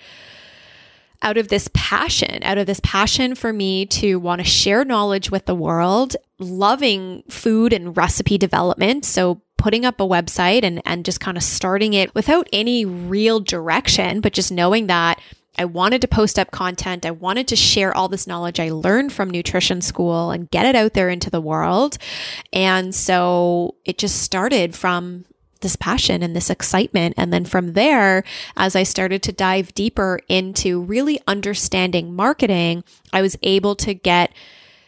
out 1.22 1.38
of 1.38 1.48
this 1.48 1.70
passion, 1.74 2.44
out 2.44 2.58
of 2.58 2.68
this 2.68 2.82
passion 2.84 3.34
for 3.36 3.54
me 3.54 3.86
to 3.86 4.20
want 4.20 4.42
to 4.42 4.48
share 4.48 4.84
knowledge 4.84 5.32
with 5.32 5.46
the 5.46 5.56
world, 5.56 6.16
loving 6.40 7.24
food 7.30 7.72
and 7.72 7.96
recipe 7.96 8.38
development. 8.38 9.06
So 9.06 9.42
putting 9.58 9.86
up 9.86 10.02
a 10.02 10.08
website 10.08 10.64
and, 10.64 10.82
and 10.86 11.06
just 11.06 11.22
kind 11.22 11.38
of 11.38 11.44
starting 11.44 11.94
it 11.94 12.14
without 12.14 12.50
any 12.52 12.84
real 12.84 13.40
direction, 13.40 14.20
but 14.20 14.34
just 14.34 14.52
knowing 14.52 14.88
that 14.88 15.20
I 15.58 15.66
wanted 15.66 16.02
to 16.02 16.08
post 16.08 16.40
up 16.40 16.52
content. 16.52 17.06
I 17.06 17.12
wanted 17.12 17.48
to 17.50 17.56
share 17.56 17.96
all 17.96 18.08
this 18.08 18.28
knowledge 18.28 18.60
I 18.60 18.70
learned 18.70 19.14
from 19.14 19.30
nutrition 19.30 19.82
school 19.82 20.32
and 20.32 20.50
get 20.50 20.66
it 20.66 20.76
out 20.76 20.94
there 20.94 21.10
into 21.10 21.30
the 21.30 21.42
world. 21.42 21.98
And 22.52 22.94
so 22.94 23.76
it 23.86 23.98
just 23.98 24.22
started 24.22 24.76
from 24.76 25.26
this 25.62 25.76
passion 25.76 26.22
and 26.22 26.36
this 26.36 26.50
excitement. 26.50 27.16
And 27.18 27.34
then 27.34 27.46
from 27.46 27.74
there, 27.74 28.24
as 28.56 28.76
I 28.76 28.84
started 28.84 29.24
to 29.24 29.32
dive 29.32 29.74
deeper 29.74 30.20
into 30.28 30.82
really 30.82 31.20
understanding 31.28 32.16
marketing, 32.16 32.84
I 33.12 33.22
was 33.22 33.38
able 33.42 33.76
to 33.78 33.94
get 33.94 34.32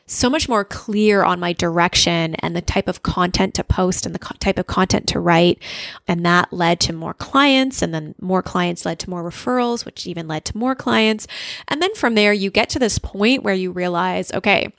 so 0.07 0.29
much 0.29 0.47
more 0.47 0.63
clear 0.63 1.23
on 1.23 1.39
my 1.39 1.53
direction 1.53 2.35
and 2.35 2.55
the 2.55 2.61
type 2.61 2.87
of 2.87 3.01
content 3.01 3.53
to 3.55 3.63
post 3.63 4.05
and 4.05 4.13
the 4.13 4.19
co- 4.19 4.35
type 4.39 4.59
of 4.59 4.67
content 4.67 5.07
to 5.07 5.19
write. 5.19 5.61
And 6.07 6.25
that 6.25 6.53
led 6.53 6.79
to 6.81 6.93
more 6.93 7.15
clients. 7.15 7.81
And 7.81 7.93
then 7.93 8.13
more 8.21 8.43
clients 8.43 8.85
led 8.85 8.99
to 8.99 9.09
more 9.09 9.23
referrals, 9.23 9.83
which 9.83 10.05
even 10.05 10.27
led 10.27 10.45
to 10.45 10.57
more 10.57 10.75
clients. 10.75 11.27
And 11.67 11.81
then 11.81 11.93
from 11.95 12.13
there, 12.15 12.33
you 12.33 12.51
get 12.51 12.69
to 12.69 12.79
this 12.79 12.99
point 12.99 13.43
where 13.43 13.55
you 13.55 13.71
realize, 13.71 14.31
okay, 14.31 14.71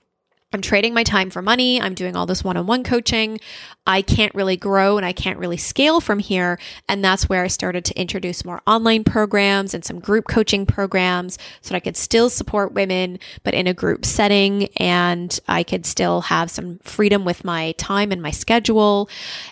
I'm 0.56 0.62
trading 0.62 0.94
my 0.94 1.02
time 1.02 1.28
for 1.28 1.42
money. 1.42 1.78
I'm 1.82 1.92
doing 1.92 2.16
all 2.16 2.24
this 2.24 2.42
one 2.42 2.56
on 2.56 2.66
one 2.66 2.82
coaching. 2.82 3.38
I 3.86 4.00
can't 4.00 4.34
really 4.34 4.56
grow 4.56 4.96
and 4.96 5.04
I 5.04 5.12
can't 5.12 5.38
really 5.38 5.58
scale 5.58 6.00
from 6.00 6.18
here. 6.18 6.58
And 6.88 7.04
that's 7.04 7.28
where 7.28 7.44
I 7.44 7.48
started 7.48 7.84
to 7.84 8.00
introduce 8.00 8.42
more 8.42 8.62
online 8.66 9.04
programs 9.04 9.74
and 9.74 9.84
some 9.84 10.00
group 10.00 10.28
coaching 10.28 10.64
programs 10.64 11.36
so 11.60 11.68
that 11.68 11.76
I 11.76 11.80
could 11.80 11.98
still 11.98 12.30
support 12.30 12.72
women, 12.72 13.18
but 13.44 13.52
in 13.52 13.66
a 13.66 13.74
group 13.74 14.06
setting. 14.06 14.68
And 14.78 15.38
I 15.46 15.62
could 15.62 15.84
still 15.84 16.22
have 16.22 16.50
some 16.50 16.78
freedom 16.78 17.26
with 17.26 17.44
my 17.44 17.72
time 17.72 18.10
and 18.10 18.22
my 18.22 18.30
schedule. 18.30 19.10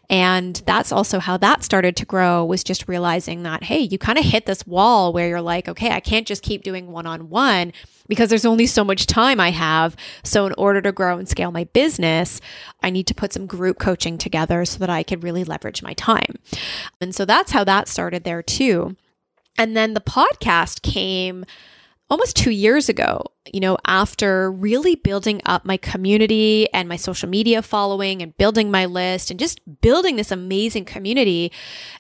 And 0.09 0.63
that's 0.65 0.91
also 0.91 1.19
how 1.19 1.37
that 1.37 1.63
started 1.63 1.97
to 1.97 2.07
grow 2.07 2.47
was 2.47 2.65
just 2.65 2.89
realizing 2.89 3.43
that, 3.43 3.65
hey, 3.65 3.81
you 3.81 3.99
kind 3.99 4.17
of 4.17 4.25
hit 4.25 4.47
this 4.47 4.67
wall 4.67 5.13
where 5.13 5.29
you're 5.29 5.43
like, 5.43 5.69
okay, 5.69 5.91
I 5.91 6.01
can't 6.01 6.27
just 6.27 6.43
keep 6.43 6.63
doing 6.63 6.91
one 6.91 7.07
on 7.07 7.29
one 7.29 7.75
because 8.09 8.29
there's 8.29 8.45
only 8.45 8.67
so 8.67 8.85
much 8.85 9.07
time 9.07 9.41
I 9.41 9.51
have. 9.51 9.97
So, 10.23 10.47
in 10.47 10.55
order 10.59 10.81
to 10.83 10.93
grow 10.93 11.19
and 11.19 11.29
scale 11.29 11.51
my 11.51 11.65
business, 11.65 12.41
I 12.83 12.91
need 12.91 13.07
to 13.09 13.15
put 13.15 13.33
some 13.33 13.47
group 13.47 13.79
coaching 13.79 14.19
together 14.19 14.65
so 14.65 14.79
that 14.79 14.91
I 14.91 15.03
could 15.03 15.23
really 15.23 15.45
leverage 15.45 15.83
my 15.83 15.95
time. 15.95 16.39
And 17.01 17.15
so 17.15 17.25
that's 17.25 17.53
how 17.53 17.65
that 17.65 17.89
started 17.89 18.25
there 18.25 18.43
too. 18.43 18.97
And 19.57 19.77
then 19.77 19.95
the 19.95 20.01
podcast 20.01 20.83
came 20.83 21.45
almost 22.11 22.37
two 22.37 22.51
years 22.51 22.89
ago, 22.89 23.25
you 23.51 23.61
know, 23.61 23.79
after 23.87 24.51
really 24.51 24.95
building 24.95 25.41
up 25.47 25.65
my 25.65 25.77
community 25.77 26.71
and 26.73 26.89
my 26.89 26.97
social 26.97 27.29
media 27.29 27.63
following 27.63 28.23
and 28.23 28.37
building 28.37 28.71
my 28.71 28.85
list 28.85 29.31
and 29.31 29.41
just 29.41 29.61
building 29.81 30.17
this 30.17 30.31
amazing 30.31 30.85
community 30.85 31.51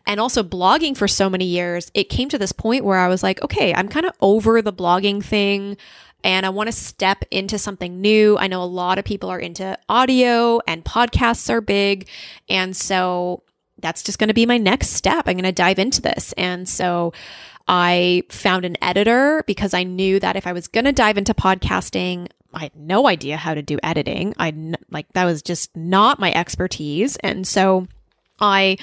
and 0.06 0.20
also 0.20 0.42
blogging 0.42 0.96
for 0.96 1.08
so 1.08 1.30
many 1.30 1.46
years, 1.46 1.90
it 1.94 2.10
came 2.10 2.28
to 2.28 2.38
this 2.38 2.52
point 2.52 2.84
where 2.84 2.98
I 2.98 3.08
was 3.08 3.22
like, 3.22 3.42
okay, 3.42 3.74
I'm 3.74 3.88
kind 3.88 4.06
of 4.06 4.12
over 4.20 4.60
the 4.60 4.72
blogging 4.72 5.24
thing 5.24 5.76
and 6.22 6.46
I 6.46 6.50
want 6.50 6.68
to 6.68 6.72
step 6.72 7.24
into 7.30 7.58
something 7.58 8.00
new. 8.00 8.36
I 8.38 8.46
know 8.46 8.62
a 8.62 8.64
lot 8.64 8.98
of 8.98 9.04
people 9.04 9.30
are 9.30 9.38
into 9.38 9.78
audio 9.88 10.60
and 10.66 10.84
podcasts 10.84 11.50
are 11.50 11.60
big. 11.60 12.08
And 12.48 12.76
so 12.76 13.42
that's 13.78 14.02
just 14.02 14.18
going 14.18 14.28
to 14.28 14.34
be 14.34 14.46
my 14.46 14.56
next 14.56 14.88
step. 14.90 15.24
I'm 15.26 15.34
going 15.34 15.44
to 15.44 15.52
dive 15.52 15.78
into 15.78 16.00
this. 16.00 16.32
And 16.34 16.66
so 16.66 17.12
I 17.66 18.22
found 18.30 18.64
an 18.64 18.76
editor 18.82 19.42
because 19.46 19.74
I 19.74 19.84
knew 19.84 20.20
that 20.20 20.36
if 20.36 20.46
I 20.46 20.52
was 20.52 20.68
going 20.68 20.84
to 20.84 20.92
dive 20.92 21.16
into 21.16 21.34
podcasting, 21.34 22.28
I 22.52 22.64
had 22.64 22.76
no 22.76 23.08
idea 23.08 23.36
how 23.36 23.54
to 23.54 23.62
do 23.62 23.78
editing. 23.82 24.34
I 24.38 24.54
like 24.90 25.12
that 25.14 25.24
was 25.24 25.42
just 25.42 25.74
not 25.76 26.20
my 26.20 26.32
expertise. 26.32 27.16
And 27.16 27.46
so 27.46 27.86
I 28.38 28.76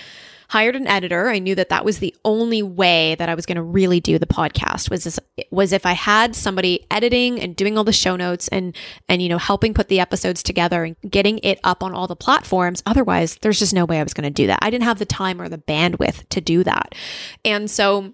hired 0.49 0.75
an 0.75 0.85
editor. 0.85 1.29
I 1.29 1.39
knew 1.39 1.55
that 1.55 1.69
that 1.69 1.85
was 1.85 1.99
the 1.99 2.13
only 2.25 2.61
way 2.61 3.15
that 3.15 3.29
I 3.29 3.35
was 3.35 3.45
going 3.45 3.55
to 3.55 3.61
really 3.61 4.01
do 4.01 4.19
the 4.19 4.25
podcast 4.25 4.89
was 4.89 5.05
this, 5.05 5.17
was 5.49 5.71
if 5.71 5.85
I 5.85 5.93
had 5.93 6.35
somebody 6.35 6.85
editing 6.91 7.39
and 7.39 7.55
doing 7.55 7.77
all 7.77 7.85
the 7.85 7.93
show 7.93 8.17
notes 8.17 8.49
and 8.49 8.75
and 9.07 9.21
you 9.21 9.29
know 9.29 9.37
helping 9.37 9.73
put 9.73 9.87
the 9.87 10.01
episodes 10.01 10.43
together 10.43 10.83
and 10.83 10.97
getting 11.09 11.39
it 11.39 11.61
up 11.63 11.83
on 11.83 11.93
all 11.93 12.05
the 12.07 12.17
platforms. 12.17 12.83
Otherwise, 12.85 13.37
there's 13.41 13.59
just 13.59 13.73
no 13.73 13.85
way 13.85 13.99
I 13.99 14.03
was 14.03 14.13
going 14.13 14.25
to 14.25 14.29
do 14.29 14.47
that. 14.47 14.59
I 14.61 14.69
didn't 14.69 14.83
have 14.83 14.99
the 14.99 15.05
time 15.05 15.41
or 15.41 15.47
the 15.47 15.57
bandwidth 15.57 16.27
to 16.29 16.41
do 16.41 16.65
that. 16.65 16.95
And 17.45 17.71
so 17.71 18.11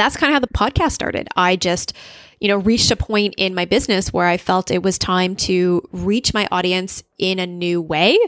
that's 0.00 0.16
kind 0.16 0.32
of 0.32 0.34
how 0.34 0.40
the 0.40 0.48
podcast 0.48 0.92
started. 0.92 1.28
I 1.36 1.56
just, 1.56 1.92
you 2.40 2.48
know, 2.48 2.56
reached 2.56 2.90
a 2.90 2.96
point 2.96 3.34
in 3.36 3.54
my 3.54 3.66
business 3.66 4.12
where 4.12 4.26
I 4.26 4.38
felt 4.38 4.70
it 4.70 4.82
was 4.82 4.98
time 4.98 5.36
to 5.36 5.82
reach 5.92 6.32
my 6.32 6.48
audience 6.50 7.02
in 7.18 7.38
a 7.38 7.46
new 7.46 7.82
way 7.82 8.18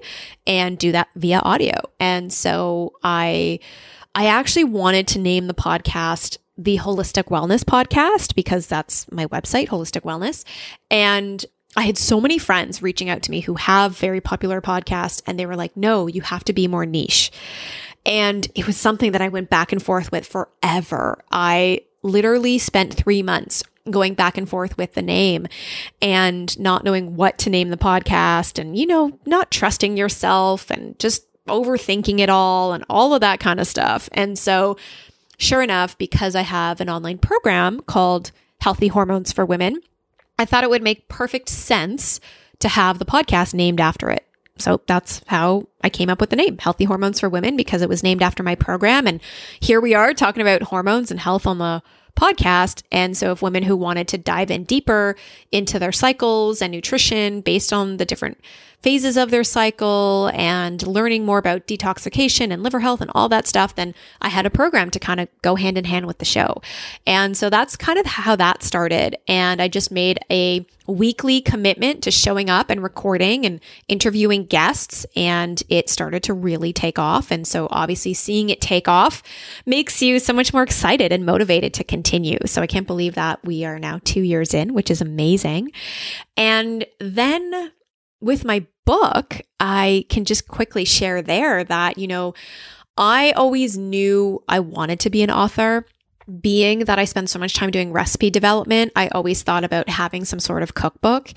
and 0.46 0.78
do 0.78 0.92
that 0.92 1.08
via 1.16 1.38
audio. 1.38 1.72
And 1.98 2.30
so 2.30 2.92
I 3.02 3.58
I 4.14 4.26
actually 4.26 4.64
wanted 4.64 5.08
to 5.08 5.18
name 5.18 5.46
the 5.46 5.54
podcast 5.54 6.36
the 6.58 6.76
Holistic 6.76 7.24
Wellness 7.24 7.64
Podcast 7.64 8.34
because 8.34 8.66
that's 8.66 9.10
my 9.10 9.24
website, 9.28 9.68
Holistic 9.68 10.02
Wellness. 10.02 10.44
And 10.90 11.44
I 11.74 11.82
had 11.86 11.96
so 11.96 12.20
many 12.20 12.36
friends 12.36 12.82
reaching 12.82 13.08
out 13.08 13.22
to 13.22 13.30
me 13.30 13.40
who 13.40 13.54
have 13.54 13.96
very 13.96 14.20
popular 14.20 14.60
podcasts 14.60 15.22
and 15.26 15.38
they 15.38 15.46
were 15.46 15.56
like, 15.56 15.74
"No, 15.74 16.06
you 16.06 16.20
have 16.20 16.44
to 16.44 16.52
be 16.52 16.68
more 16.68 16.84
niche." 16.84 17.32
And 18.04 18.48
it 18.54 18.66
was 18.66 18.76
something 18.76 19.12
that 19.12 19.22
I 19.22 19.28
went 19.28 19.50
back 19.50 19.72
and 19.72 19.82
forth 19.82 20.10
with 20.10 20.26
forever. 20.26 21.22
I 21.30 21.82
literally 22.02 22.58
spent 22.58 22.94
three 22.94 23.22
months 23.22 23.62
going 23.90 24.14
back 24.14 24.38
and 24.38 24.48
forth 24.48 24.76
with 24.76 24.94
the 24.94 25.02
name 25.02 25.46
and 26.00 26.58
not 26.58 26.84
knowing 26.84 27.16
what 27.16 27.38
to 27.38 27.50
name 27.50 27.70
the 27.70 27.76
podcast 27.76 28.58
and, 28.58 28.76
you 28.76 28.86
know, 28.86 29.18
not 29.26 29.50
trusting 29.50 29.96
yourself 29.96 30.70
and 30.70 30.98
just 30.98 31.26
overthinking 31.46 32.20
it 32.20 32.28
all 32.28 32.72
and 32.72 32.84
all 32.88 33.14
of 33.14 33.20
that 33.20 33.40
kind 33.40 33.60
of 33.60 33.66
stuff. 33.66 34.08
And 34.12 34.38
so, 34.38 34.76
sure 35.38 35.62
enough, 35.62 35.98
because 35.98 36.36
I 36.36 36.42
have 36.42 36.80
an 36.80 36.88
online 36.88 37.18
program 37.18 37.80
called 37.80 38.30
Healthy 38.60 38.88
Hormones 38.88 39.32
for 39.32 39.44
Women, 39.44 39.80
I 40.38 40.44
thought 40.44 40.64
it 40.64 40.70
would 40.70 40.82
make 40.82 41.08
perfect 41.08 41.48
sense 41.48 42.20
to 42.60 42.68
have 42.68 42.98
the 42.98 43.04
podcast 43.04 43.54
named 43.54 43.80
after 43.80 44.08
it. 44.10 44.26
So 44.62 44.80
that's 44.86 45.22
how 45.26 45.68
I 45.82 45.90
came 45.90 46.08
up 46.08 46.20
with 46.20 46.30
the 46.30 46.36
name 46.36 46.58
Healthy 46.58 46.84
Hormones 46.84 47.20
for 47.20 47.28
Women 47.28 47.56
because 47.56 47.82
it 47.82 47.88
was 47.88 48.02
named 48.02 48.22
after 48.22 48.42
my 48.42 48.54
program. 48.54 49.06
And 49.06 49.20
here 49.60 49.80
we 49.80 49.94
are 49.94 50.14
talking 50.14 50.42
about 50.42 50.62
hormones 50.62 51.10
and 51.10 51.20
health 51.20 51.46
on 51.46 51.58
the 51.58 51.82
podcast. 52.16 52.82
And 52.92 53.16
so, 53.16 53.32
if 53.32 53.42
women 53.42 53.62
who 53.62 53.76
wanted 53.76 54.08
to 54.08 54.18
dive 54.18 54.50
in 54.50 54.64
deeper 54.64 55.16
into 55.50 55.78
their 55.78 55.92
cycles 55.92 56.62
and 56.62 56.72
nutrition 56.72 57.40
based 57.40 57.72
on 57.72 57.96
the 57.96 58.04
different 58.04 58.38
phases 58.82 59.16
of 59.16 59.30
their 59.30 59.44
cycle 59.44 60.30
and 60.34 60.84
learning 60.86 61.24
more 61.24 61.38
about 61.38 61.66
detoxification 61.66 62.52
and 62.52 62.62
liver 62.62 62.80
health 62.80 63.00
and 63.00 63.10
all 63.14 63.28
that 63.28 63.46
stuff, 63.46 63.74
then 63.76 63.94
I 64.20 64.28
had 64.28 64.44
a 64.44 64.50
program 64.50 64.90
to 64.90 64.98
kind 64.98 65.20
of 65.20 65.28
go 65.40 65.54
hand 65.54 65.78
in 65.78 65.84
hand 65.84 66.06
with 66.06 66.18
the 66.18 66.24
show. 66.24 66.60
And 67.06 67.36
so 67.36 67.48
that's 67.48 67.76
kind 67.76 67.98
of 67.98 68.06
how 68.06 68.36
that 68.36 68.62
started. 68.62 69.16
And 69.28 69.62
I 69.62 69.68
just 69.68 69.92
made 69.92 70.18
a 70.30 70.66
weekly 70.88 71.40
commitment 71.40 72.02
to 72.02 72.10
showing 72.10 72.50
up 72.50 72.68
and 72.68 72.82
recording 72.82 73.46
and 73.46 73.60
interviewing 73.86 74.46
guests. 74.46 75.06
And 75.14 75.62
it 75.68 75.88
started 75.88 76.24
to 76.24 76.34
really 76.34 76.72
take 76.72 76.98
off. 76.98 77.30
And 77.30 77.46
so 77.46 77.68
obviously 77.70 78.14
seeing 78.14 78.50
it 78.50 78.60
take 78.60 78.88
off 78.88 79.22
makes 79.64 80.02
you 80.02 80.18
so 80.18 80.32
much 80.32 80.52
more 80.52 80.64
excited 80.64 81.12
and 81.12 81.24
motivated 81.24 81.72
to 81.74 81.84
continue. 81.84 82.38
So 82.46 82.62
I 82.62 82.66
can't 82.66 82.86
believe 82.86 83.14
that 83.14 83.44
we 83.44 83.64
are 83.64 83.78
now 83.78 84.00
two 84.02 84.22
years 84.22 84.54
in, 84.54 84.74
which 84.74 84.90
is 84.90 85.00
amazing. 85.00 85.70
And 86.36 86.84
then 86.98 87.72
with 88.20 88.44
my 88.44 88.66
book, 88.84 89.40
I 89.60 90.04
can 90.08 90.24
just 90.24 90.48
quickly 90.48 90.84
share 90.84 91.22
there 91.22 91.64
that, 91.64 91.98
you 91.98 92.06
know, 92.06 92.34
I 92.96 93.32
always 93.32 93.78
knew 93.78 94.42
I 94.48 94.60
wanted 94.60 95.00
to 95.00 95.10
be 95.10 95.22
an 95.22 95.30
author. 95.30 95.86
Being 96.40 96.80
that 96.80 96.98
I 96.98 97.04
spend 97.04 97.30
so 97.30 97.38
much 97.38 97.54
time 97.54 97.70
doing 97.70 97.92
recipe 97.92 98.30
development, 98.30 98.92
I 98.94 99.08
always 99.08 99.42
thought 99.42 99.64
about 99.64 99.88
having 99.88 100.24
some 100.24 100.38
sort 100.38 100.62
of 100.62 100.74
cookbook. 100.74 101.32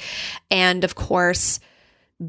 And 0.52 0.84
of 0.84 0.96
course, 0.96 1.60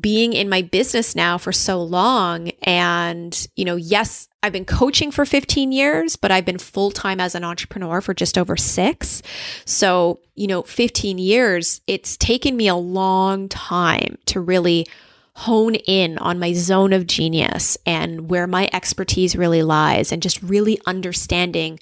being 0.00 0.32
in 0.32 0.48
my 0.48 0.62
business 0.62 1.14
now 1.14 1.38
for 1.38 1.52
so 1.52 1.80
long 1.80 2.50
and 2.62 3.46
you 3.54 3.64
know 3.64 3.76
yes 3.76 4.28
I've 4.42 4.52
been 4.52 4.64
coaching 4.64 5.12
for 5.12 5.24
15 5.24 5.70
years 5.70 6.16
but 6.16 6.32
I've 6.32 6.44
been 6.44 6.58
full 6.58 6.90
time 6.90 7.20
as 7.20 7.36
an 7.36 7.44
entrepreneur 7.44 8.00
for 8.00 8.12
just 8.12 8.36
over 8.36 8.56
6 8.56 9.22
so 9.64 10.18
you 10.34 10.48
know 10.48 10.62
15 10.62 11.18
years 11.18 11.80
it's 11.86 12.16
taken 12.16 12.56
me 12.56 12.66
a 12.66 12.74
long 12.74 13.48
time 13.48 14.18
to 14.26 14.40
really 14.40 14.88
hone 15.36 15.74
in 15.74 16.16
on 16.18 16.38
my 16.38 16.54
zone 16.54 16.94
of 16.94 17.06
genius 17.06 17.76
and 17.84 18.30
where 18.30 18.46
my 18.46 18.70
expertise 18.72 19.36
really 19.36 19.62
lies 19.62 20.10
and 20.10 20.22
just 20.22 20.42
really 20.42 20.80
understanding 20.86 21.78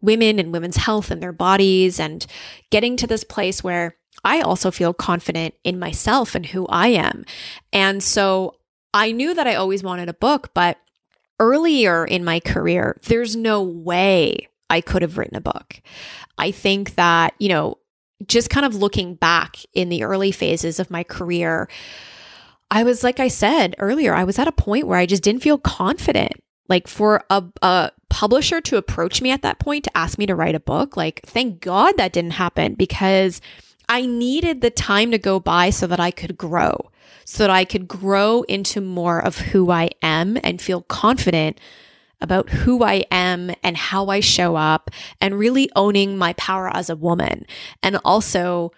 women 0.00 0.38
and 0.38 0.52
women's 0.52 0.76
health 0.76 1.10
and 1.10 1.22
their 1.22 1.32
bodies 1.32 2.00
and 2.00 2.24
getting 2.70 2.96
to 2.96 3.06
this 3.06 3.24
place 3.24 3.62
where 3.62 3.94
I 4.24 4.40
also 4.40 4.70
feel 4.70 4.94
confident 4.94 5.54
in 5.64 5.78
myself 5.78 6.34
and 6.34 6.46
who 6.46 6.66
I 6.68 6.88
am. 6.88 7.26
And 7.74 8.02
so 8.02 8.56
I 8.94 9.12
knew 9.12 9.34
that 9.34 9.46
I 9.46 9.54
always 9.54 9.82
wanted 9.82 10.08
a 10.08 10.14
book, 10.14 10.52
but 10.54 10.78
earlier 11.38 12.06
in 12.06 12.24
my 12.24 12.40
career, 12.40 12.98
there's 13.04 13.36
no 13.36 13.62
way 13.62 14.48
I 14.70 14.80
could 14.80 15.02
have 15.02 15.18
written 15.18 15.36
a 15.36 15.42
book. 15.42 15.82
I 16.38 16.52
think 16.52 16.94
that, 16.94 17.34
you 17.38 17.50
know, 17.50 17.76
just 18.26 18.48
kind 18.48 18.64
of 18.64 18.74
looking 18.74 19.14
back 19.14 19.58
in 19.74 19.90
the 19.90 20.04
early 20.04 20.32
phases 20.32 20.80
of 20.80 20.90
my 20.90 21.04
career, 21.04 21.68
I 22.70 22.82
was, 22.82 23.02
like 23.02 23.20
I 23.20 23.28
said 23.28 23.74
earlier, 23.78 24.14
I 24.14 24.24
was 24.24 24.38
at 24.38 24.48
a 24.48 24.52
point 24.52 24.86
where 24.86 24.98
I 24.98 25.06
just 25.06 25.22
didn't 25.22 25.42
feel 25.42 25.58
confident. 25.58 26.32
Like 26.68 26.86
for 26.86 27.24
a, 27.30 27.42
a 27.62 27.90
publisher 28.10 28.60
to 28.60 28.76
approach 28.76 29.22
me 29.22 29.30
at 29.30 29.42
that 29.42 29.58
point 29.58 29.84
to 29.84 29.96
ask 29.96 30.18
me 30.18 30.26
to 30.26 30.34
write 30.34 30.54
a 30.54 30.60
book, 30.60 30.96
like, 30.96 31.22
thank 31.24 31.60
God 31.60 31.96
that 31.96 32.12
didn't 32.12 32.32
happen 32.32 32.74
because 32.74 33.40
I 33.88 34.04
needed 34.04 34.60
the 34.60 34.70
time 34.70 35.10
to 35.12 35.18
go 35.18 35.40
by 35.40 35.70
so 35.70 35.86
that 35.86 36.00
I 36.00 36.10
could 36.10 36.36
grow, 36.36 36.90
so 37.24 37.44
that 37.44 37.50
I 37.50 37.64
could 37.64 37.88
grow 37.88 38.42
into 38.42 38.82
more 38.82 39.18
of 39.18 39.38
who 39.38 39.70
I 39.70 39.90
am 40.02 40.36
and 40.42 40.60
feel 40.60 40.82
confident 40.82 41.58
about 42.20 42.50
who 42.50 42.82
I 42.82 43.04
am 43.10 43.50
and 43.62 43.76
how 43.76 44.08
I 44.08 44.20
show 44.20 44.56
up 44.56 44.90
and 45.20 45.38
really 45.38 45.70
owning 45.74 46.18
my 46.18 46.34
power 46.34 46.68
as 46.74 46.90
a 46.90 46.96
woman. 46.96 47.46
And 47.82 47.98
also, 48.04 48.72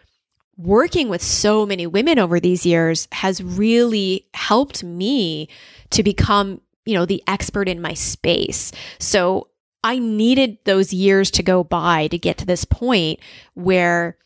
working 0.64 1.08
with 1.08 1.22
so 1.22 1.64
many 1.64 1.86
women 1.86 2.18
over 2.18 2.38
these 2.38 2.66
years 2.66 3.08
has 3.12 3.42
really 3.42 4.26
helped 4.34 4.84
me 4.84 5.48
to 5.90 6.02
become, 6.02 6.60
you 6.84 6.94
know, 6.94 7.06
the 7.06 7.22
expert 7.26 7.68
in 7.68 7.80
my 7.80 7.94
space. 7.94 8.72
So 8.98 9.48
I 9.82 9.98
needed 9.98 10.58
those 10.64 10.92
years 10.92 11.30
to 11.32 11.42
go 11.42 11.64
by 11.64 12.08
to 12.08 12.18
get 12.18 12.38
to 12.38 12.46
this 12.46 12.64
point 12.64 13.20
where 13.54 14.18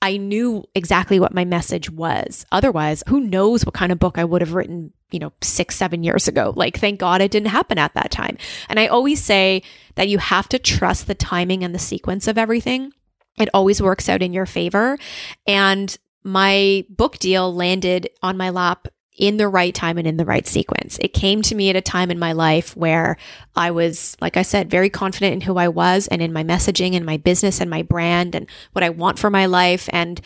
I 0.00 0.16
knew 0.16 0.64
exactly 0.74 1.20
what 1.20 1.34
my 1.34 1.44
message 1.44 1.90
was. 1.90 2.46
Otherwise, 2.52 3.02
who 3.08 3.20
knows 3.20 3.64
what 3.64 3.74
kind 3.74 3.92
of 3.92 3.98
book 3.98 4.18
I 4.18 4.24
would 4.24 4.40
have 4.40 4.54
written, 4.54 4.92
you 5.10 5.18
know, 5.18 5.32
six, 5.42 5.76
seven 5.76 6.02
years 6.02 6.28
ago. 6.28 6.52
Like, 6.56 6.78
thank 6.78 7.00
God 7.00 7.20
it 7.20 7.30
didn't 7.30 7.48
happen 7.48 7.78
at 7.78 7.94
that 7.94 8.10
time. 8.10 8.38
And 8.68 8.80
I 8.80 8.86
always 8.86 9.22
say 9.22 9.62
that 9.94 10.08
you 10.08 10.18
have 10.18 10.48
to 10.50 10.58
trust 10.58 11.06
the 11.06 11.14
timing 11.14 11.62
and 11.62 11.74
the 11.74 11.78
sequence 11.78 12.26
of 12.26 12.38
everything. 12.38 12.92
It 13.38 13.48
always 13.54 13.82
works 13.82 14.08
out 14.08 14.22
in 14.22 14.32
your 14.32 14.46
favor. 14.46 14.98
And 15.46 15.96
my 16.22 16.84
book 16.88 17.18
deal 17.18 17.54
landed 17.54 18.08
on 18.22 18.36
my 18.36 18.50
lap 18.50 18.88
in 19.16 19.36
the 19.36 19.48
right 19.48 19.74
time 19.74 19.96
and 19.96 20.08
in 20.08 20.16
the 20.16 20.24
right 20.24 20.46
sequence. 20.46 20.98
It 21.00 21.14
came 21.14 21.40
to 21.42 21.54
me 21.54 21.70
at 21.70 21.76
a 21.76 21.80
time 21.80 22.10
in 22.10 22.18
my 22.18 22.32
life 22.32 22.76
where 22.76 23.16
I 23.54 23.70
was, 23.70 24.16
like 24.20 24.36
I 24.36 24.42
said, 24.42 24.70
very 24.70 24.90
confident 24.90 25.34
in 25.34 25.40
who 25.42 25.56
I 25.56 25.68
was 25.68 26.08
and 26.08 26.20
in 26.20 26.32
my 26.32 26.42
messaging 26.42 26.96
and 26.96 27.06
my 27.06 27.16
business 27.16 27.60
and 27.60 27.70
my 27.70 27.82
brand 27.82 28.34
and 28.34 28.48
what 28.72 28.82
I 28.82 28.90
want 28.90 29.20
for 29.20 29.30
my 29.30 29.46
life 29.46 29.88
and 29.92 30.20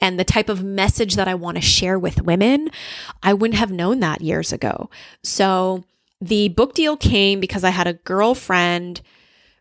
and 0.00 0.20
the 0.20 0.24
type 0.24 0.50
of 0.50 0.62
message 0.62 1.16
that 1.16 1.28
I 1.28 1.34
want 1.34 1.56
to 1.56 1.62
share 1.62 1.98
with 1.98 2.22
women. 2.22 2.70
I 3.22 3.32
wouldn't 3.32 3.58
have 3.58 3.72
known 3.72 4.00
that 4.00 4.20
years 4.20 4.52
ago. 4.52 4.90
So 5.22 5.84
the 6.20 6.48
book 6.48 6.74
deal 6.74 6.98
came 6.98 7.40
because 7.40 7.64
I 7.64 7.70
had 7.70 7.86
a 7.86 7.94
girlfriend 7.94 9.00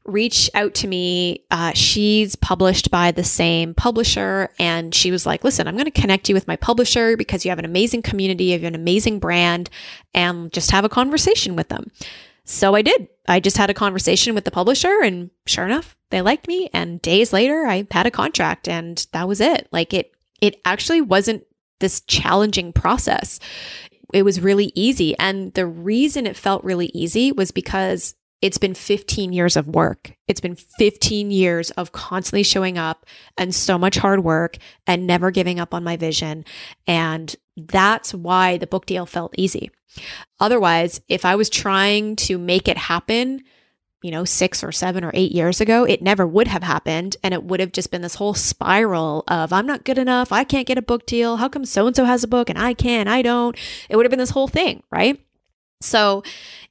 reach 0.05 0.49
out 0.53 0.73
to 0.75 0.87
me. 0.87 1.45
Uh, 1.49 1.71
she's 1.73 2.35
published 2.35 2.91
by 2.91 3.11
the 3.11 3.23
same 3.23 3.73
publisher. 3.73 4.49
And 4.59 4.93
she 4.93 5.11
was 5.11 5.25
like, 5.25 5.43
listen, 5.43 5.67
I'm 5.67 5.75
going 5.75 5.85
to 5.85 5.91
connect 5.91 6.27
you 6.27 6.35
with 6.35 6.47
my 6.47 6.55
publisher 6.55 7.15
because 7.15 7.45
you 7.45 7.51
have 7.51 7.59
an 7.59 7.65
amazing 7.65 8.01
community, 8.01 8.45
you 8.45 8.53
have 8.53 8.63
an 8.63 8.75
amazing 8.75 9.19
brand, 9.19 9.69
and 10.13 10.51
just 10.51 10.71
have 10.71 10.85
a 10.85 10.89
conversation 10.89 11.55
with 11.55 11.69
them. 11.69 11.89
So 12.45 12.75
I 12.75 12.81
did. 12.81 13.07
I 13.27 13.39
just 13.39 13.57
had 13.57 13.69
a 13.69 13.73
conversation 13.73 14.35
with 14.35 14.43
the 14.43 14.51
publisher, 14.51 15.01
and 15.01 15.29
sure 15.45 15.65
enough, 15.65 15.95
they 16.09 16.21
liked 16.21 16.47
me. 16.47 16.69
And 16.73 17.01
days 17.01 17.31
later, 17.31 17.65
I 17.65 17.87
had 17.89 18.05
a 18.05 18.11
contract, 18.11 18.67
and 18.67 19.05
that 19.13 19.27
was 19.27 19.39
it. 19.39 19.69
Like 19.71 19.93
it, 19.93 20.11
it 20.41 20.59
actually 20.65 20.99
wasn't 20.99 21.45
this 21.79 22.01
challenging 22.01 22.73
process. 22.73 23.39
It 24.13 24.23
was 24.23 24.41
really 24.41 24.73
easy. 24.75 25.17
And 25.17 25.53
the 25.53 25.65
reason 25.65 26.27
it 26.27 26.35
felt 26.35 26.63
really 26.65 26.91
easy 26.93 27.31
was 27.31 27.51
because 27.51 28.15
it's 28.43 28.57
been 28.57 28.73
15 28.73 29.31
years 29.31 29.55
of 29.55 29.69
work. 29.69 30.17
It's 30.27 30.41
been 30.41 30.57
15 30.57 31.31
years 31.31 31.71
of 31.71 31.93
constantly 31.93 32.43
showing 32.43 32.77
up 32.77 33.05
and 33.37 33.55
so 33.55 33.77
much 33.77 33.95
hard 33.95 34.21
work 34.21 34.57
and 34.85 35.07
never 35.07 35.31
giving 35.31 35.61
up 35.61 35.73
on 35.73 35.85
my 35.85 35.95
vision. 35.95 36.43
And 36.85 37.33
that's 37.55 38.13
why 38.13 38.57
the 38.57 38.67
book 38.67 38.85
deal 38.85 39.05
felt 39.05 39.33
easy. 39.37 39.71
Otherwise, 40.41 40.99
if 41.07 41.23
I 41.23 41.35
was 41.37 41.49
trying 41.49 42.17
to 42.17 42.37
make 42.37 42.67
it 42.67 42.77
happen, 42.77 43.43
you 44.01 44.11
know, 44.11 44.25
six 44.25 44.61
or 44.61 44.73
seven 44.73 45.05
or 45.05 45.11
eight 45.13 45.31
years 45.31 45.61
ago, 45.61 45.85
it 45.85 46.01
never 46.01 46.27
would 46.27 46.49
have 46.49 46.63
happened. 46.63 47.15
And 47.23 47.33
it 47.33 47.45
would 47.45 47.61
have 47.61 47.71
just 47.71 47.91
been 47.91 48.01
this 48.01 48.15
whole 48.15 48.33
spiral 48.33 49.23
of, 49.29 49.53
I'm 49.53 49.65
not 49.65 49.85
good 49.85 49.97
enough. 49.97 50.33
I 50.33 50.43
can't 50.43 50.67
get 50.67 50.77
a 50.77 50.81
book 50.81 51.05
deal. 51.05 51.37
How 51.37 51.47
come 51.47 51.63
so 51.63 51.87
and 51.87 51.95
so 51.95 52.03
has 52.03 52.25
a 52.25 52.27
book 52.27 52.49
and 52.49 52.59
I 52.59 52.73
can, 52.73 53.07
I 53.07 53.21
don't? 53.21 53.57
It 53.87 53.95
would 53.95 54.05
have 54.05 54.11
been 54.11 54.19
this 54.19 54.31
whole 54.31 54.49
thing, 54.49 54.83
right? 54.91 55.17
So 55.83 56.23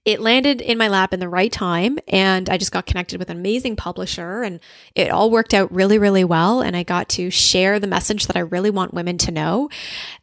it 0.04 0.20
landed 0.20 0.60
in 0.60 0.78
my 0.78 0.88
lap 0.88 1.14
in 1.14 1.20
the 1.20 1.28
right 1.28 1.52
time 1.52 1.98
and 2.08 2.48
I 2.50 2.56
just 2.56 2.72
got 2.72 2.86
connected 2.86 3.18
with 3.18 3.30
an 3.30 3.36
amazing 3.36 3.76
publisher 3.76 4.42
and 4.42 4.58
it 4.94 5.10
all 5.10 5.30
worked 5.30 5.54
out 5.54 5.72
really, 5.72 5.98
really 5.98 6.24
well. 6.24 6.60
And 6.60 6.76
I 6.76 6.82
got 6.82 7.08
to 7.10 7.30
share 7.30 7.78
the 7.78 7.86
message 7.86 8.26
that 8.26 8.36
I 8.36 8.40
really 8.40 8.70
want 8.70 8.94
women 8.94 9.16
to 9.18 9.30
know. 9.30 9.68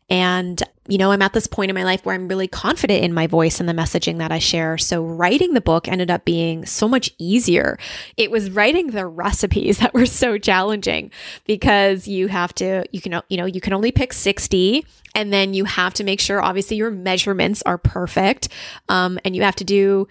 And, 0.10 0.62
you 0.88 0.98
know, 0.98 1.12
I'm 1.12 1.22
at 1.22 1.34
this 1.34 1.46
point 1.46 1.70
in 1.70 1.76
my 1.76 1.84
life 1.84 2.06
where 2.06 2.16
I'm 2.16 2.28
really 2.28 2.48
confident 2.48 3.04
in 3.04 3.14
my 3.14 3.28
voice 3.28 3.60
and 3.60 3.70
the 3.70 3.74
messaging 3.74 4.18
that 4.18 4.32
I 4.32 4.40
share. 4.40 4.78
So 4.78 5.04
writing 5.04 5.54
the 5.54 5.62
book 5.62 5.88
ended 5.88 6.10
up 6.10 6.26
being 6.26 6.66
so 6.66 6.88
much 6.88 7.12
easier. 7.18 7.78
It 8.18 8.32
was 8.32 8.50
writing 8.50 8.88
the 8.88 9.06
recipes 9.06 9.78
that 9.80 9.94
were 9.94 10.06
so 10.06 10.38
challenging 10.38 11.12
because 11.46 12.08
you 12.08 12.28
have 12.28 12.54
to, 12.56 12.86
you 12.92 13.02
can, 13.02 13.22
you 13.30 13.38
know, 13.38 13.46
you 13.46 13.62
can 13.62 13.74
only 13.74 13.92
pick 13.92 14.14
60 14.14 14.86
and 15.16 15.34
then 15.34 15.54
you 15.54 15.66
have 15.66 15.94
to 15.96 16.04
make 16.04 16.20
sure, 16.20 16.42
obviously, 16.42 16.78
your 16.78 16.92
measurements 16.92 17.62
are 17.66 17.78
perfect. 17.78 18.50
Um, 18.90 19.20
and 19.26 19.36
you 19.36 19.42
have 19.44 19.56
to 19.58 19.64
do, 19.64 20.08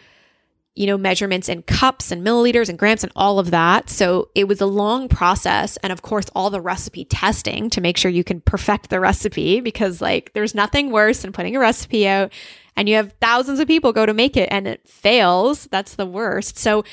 you 0.79 0.87
know, 0.87 0.97
measurements 0.97 1.49
in 1.49 1.62
cups 1.62 2.12
and 2.12 2.24
milliliters 2.24 2.68
and 2.68 2.79
grams 2.79 3.03
and 3.03 3.12
all 3.16 3.41
of 3.41 3.51
that. 3.51 3.91
So 3.91 4.29
it 4.37 4.47
was 4.47 4.61
a 4.61 4.66
long 4.66 5.09
process. 5.09 5.76
And 5.79 5.93
of 5.93 6.03
course, 6.03 6.26
all 6.37 6.51
the 6.51 6.61
recipe 6.61 7.05
testing 7.05 7.68
to 7.70 7.81
make 7.81 7.97
sure 7.97 8.12
you 8.12 8.22
can 8.22 8.41
perfect 8.41 8.89
the 8.89 9.01
recipe 9.01 9.61
because, 9.61 10.01
like, 10.01 10.33
there's 10.35 10.55
nothing 10.55 10.93
worse 10.93 11.22
than 11.22 11.33
putting 11.33 11.57
a 11.57 11.59
recipe 11.59 12.07
out 12.07 12.33
and 12.76 12.89
you 12.89 12.95
have 12.95 13.12
thousands 13.20 13.59
of 13.59 13.66
people 13.66 13.93
go 13.93 14.07
to 14.07 14.14
make 14.14 14.37
it 14.37 14.49
and 14.53 14.68
it 14.68 14.89
fails. 14.89 15.66
That's 15.72 15.97
the 15.97 16.07
worst. 16.07 16.57
So, 16.57 16.85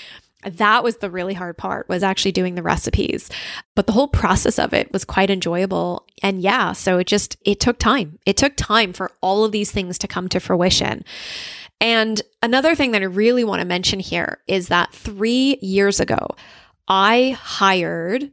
that 0.46 0.84
was 0.84 0.98
the 0.98 1.10
really 1.10 1.34
hard 1.34 1.58
part 1.58 1.90
was 1.90 2.04
actually 2.04 2.32
doing 2.32 2.54
the 2.54 2.62
recipes 2.62 3.32
but 3.74 3.88
the 3.88 3.94
whole 3.94 4.08
process 4.08 4.60
of 4.60 4.76
it 4.76 4.94
was 4.94 5.04
quite 5.04 5.32
enjoyable 5.32 6.06
and 6.22 6.40
yeah 6.40 6.72
so 6.72 7.00
it 7.00 7.08
just 7.08 7.36
it 7.46 7.60
took 7.60 7.80
time 7.80 8.20
it 8.28 8.38
took 8.38 8.56
time 8.56 8.94
for 8.94 9.12
all 9.22 9.44
of 9.44 9.52
these 9.52 9.72
things 9.72 9.98
to 9.98 10.08
come 10.08 10.30
to 10.30 10.40
fruition 10.40 11.04
and 11.82 12.22
another 12.42 12.76
thing 12.76 12.92
that 12.92 13.02
I 13.02 13.06
really 13.06 13.44
want 13.44 13.62
to 13.62 13.68
mention 13.68 14.00
here 14.00 14.40
is 14.48 14.70
that 14.70 14.94
three 14.94 15.58
years 15.62 16.00
ago, 16.00 16.36
I 16.88 17.38
hired 17.40 18.32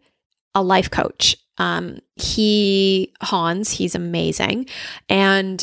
a 0.55 0.63
life 0.63 0.91
coach. 0.91 1.37
Um, 1.59 1.99
he, 2.17 3.13
Hans, 3.21 3.71
he's 3.71 3.95
amazing. 3.95 4.67
And 5.09 5.63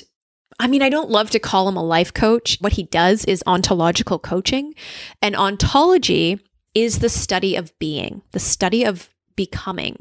I 0.59 0.67
mean, 0.67 0.81
I 0.81 0.89
don't 0.89 1.09
love 1.09 1.29
to 1.31 1.39
call 1.39 1.69
him 1.69 1.77
a 1.77 1.83
life 1.83 2.13
coach. 2.13 2.57
What 2.59 2.73
he 2.73 2.83
does 2.83 3.23
is 3.25 3.43
ontological 3.47 4.19
coaching. 4.19 4.75
And 5.21 5.35
ontology 5.35 6.39
is 6.73 6.99
the 6.99 7.09
study 7.09 7.55
of 7.55 7.77
being, 7.79 8.21
the 8.31 8.39
study 8.39 8.83
of 8.83 9.09
becoming. 9.35 9.97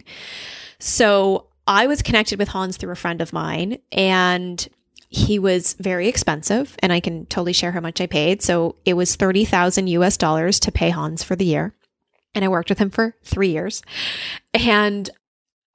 So 0.80 1.46
I 1.66 1.86
was 1.86 2.02
connected 2.02 2.38
with 2.38 2.48
Hans 2.48 2.76
through 2.76 2.92
a 2.92 2.96
friend 2.96 3.20
of 3.20 3.32
mine, 3.32 3.78
and 3.92 4.66
he 5.08 5.38
was 5.38 5.74
very 5.74 6.06
expensive 6.06 6.76
and 6.80 6.92
I 6.92 7.00
can 7.00 7.26
totally 7.26 7.54
share 7.54 7.72
how 7.72 7.80
much 7.80 8.00
I 8.00 8.06
paid. 8.06 8.42
So 8.42 8.76
it 8.84 8.94
was 8.94 9.16
30,000 9.16 9.86
US 9.88 10.16
dollars 10.16 10.60
to 10.60 10.72
pay 10.72 10.90
Hans 10.90 11.22
for 11.22 11.34
the 11.34 11.46
year. 11.46 11.74
And 12.34 12.44
I 12.44 12.48
worked 12.48 12.68
with 12.68 12.78
him 12.78 12.90
for 12.90 13.14
three 13.24 13.48
years. 13.48 13.82
And 14.52 15.08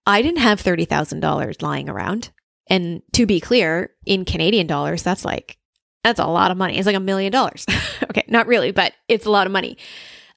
I 0.05 0.21
didn't 0.21 0.41
have 0.41 0.61
$30,000 0.61 1.61
lying 1.61 1.89
around. 1.89 2.29
And 2.67 3.01
to 3.13 3.25
be 3.25 3.39
clear, 3.39 3.91
in 4.05 4.23
Canadian 4.23 4.67
dollars, 4.67 5.03
that's 5.03 5.25
like, 5.25 5.57
that's 6.03 6.19
a 6.19 6.27
lot 6.27 6.51
of 6.51 6.57
money. 6.57 6.77
It's 6.77 6.85
like 6.85 6.95
a 6.95 7.01
million 7.01 7.31
dollars. 7.31 7.65
okay, 8.03 8.23
not 8.27 8.47
really, 8.47 8.71
but 8.71 8.93
it's 9.07 9.25
a 9.25 9.31
lot 9.31 9.47
of 9.47 9.53
money. 9.53 9.77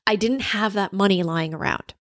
I 0.07 0.16
didn't 0.16 0.40
have 0.40 0.72
that 0.72 0.92
money 0.92 1.22
lying 1.22 1.53
around. 1.53 1.94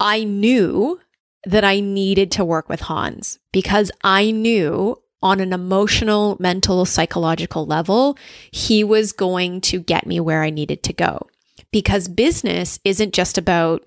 I 0.00 0.24
knew 0.24 1.00
that 1.44 1.64
I 1.64 1.80
needed 1.80 2.32
to 2.32 2.44
work 2.44 2.68
with 2.68 2.80
Hans 2.80 3.38
because 3.52 3.90
I 4.02 4.30
knew 4.30 4.96
on 5.22 5.40
an 5.40 5.52
emotional, 5.52 6.36
mental, 6.38 6.84
psychological 6.84 7.66
level, 7.66 8.16
he 8.50 8.84
was 8.84 9.12
going 9.12 9.60
to 9.62 9.80
get 9.80 10.06
me 10.06 10.20
where 10.20 10.42
I 10.42 10.50
needed 10.50 10.82
to 10.84 10.92
go. 10.92 11.26
Because 11.70 12.08
business 12.08 12.78
isn't 12.84 13.12
just 13.12 13.36
about 13.36 13.86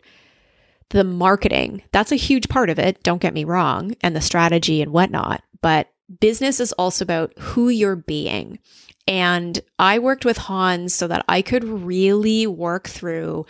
the 0.90 1.04
marketing. 1.04 1.82
That's 1.92 2.12
a 2.12 2.18
huge 2.18 2.50
part 2.50 2.70
of 2.70 2.78
it, 2.78 3.02
don't 3.04 3.22
get 3.22 3.34
me 3.34 3.44
wrong, 3.44 3.96
and 4.02 4.16
the 4.16 4.22
strategy 4.22 4.82
and 4.82 4.92
whatnot. 4.92 5.42
But 5.62 5.90
business 6.20 6.60
is 6.60 6.74
also 6.74 7.04
about 7.04 7.34
who 7.40 7.70
you're 7.70 7.96
being. 7.96 8.60
And 9.08 9.60
I 9.80 10.00
worked 10.00 10.26
with 10.26 10.38
Hans 10.38 10.94
so 10.94 11.08
that 11.08 11.26
I 11.28 11.42
could 11.42 11.64
really 11.64 12.46
work 12.46 12.88
through 12.88 13.46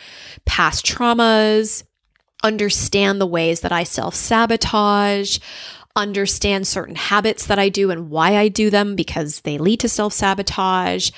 past 0.45 0.85
traumas, 0.85 1.83
understand 2.43 3.19
the 3.19 3.27
ways 3.27 3.61
that 3.61 3.71
I 3.71 3.83
self 3.83 4.15
sabotage, 4.15 5.39
understand 5.95 6.67
certain 6.67 6.95
habits 6.95 7.47
that 7.47 7.59
I 7.59 7.69
do 7.69 7.91
and 7.91 8.09
why 8.09 8.37
I 8.37 8.47
do 8.47 8.69
them 8.69 8.95
because 8.95 9.41
they 9.41 9.57
lead 9.57 9.79
to 9.81 9.89
self 9.89 10.13
sabotage, 10.13 11.11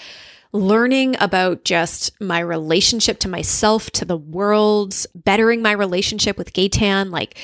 learning 0.51 1.15
about 1.19 1.63
just 1.63 2.19
my 2.21 2.39
relationship 2.39 3.19
to 3.19 3.29
myself, 3.29 3.89
to 3.91 4.05
the 4.05 4.17
world, 4.17 5.05
bettering 5.15 5.61
my 5.61 5.71
relationship 5.71 6.37
with 6.37 6.53
Gaetan. 6.53 7.11
Like, 7.11 7.39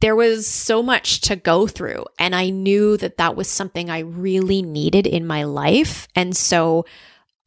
there 0.00 0.16
was 0.16 0.46
so 0.46 0.82
much 0.82 1.22
to 1.22 1.36
go 1.36 1.66
through. 1.66 2.04
And 2.18 2.34
I 2.34 2.50
knew 2.50 2.96
that 2.98 3.16
that 3.16 3.36
was 3.36 3.48
something 3.48 3.88
I 3.88 4.00
really 4.00 4.62
needed 4.62 5.06
in 5.06 5.26
my 5.26 5.44
life. 5.44 6.06
And 6.14 6.36
so 6.36 6.84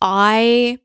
I, 0.02 0.80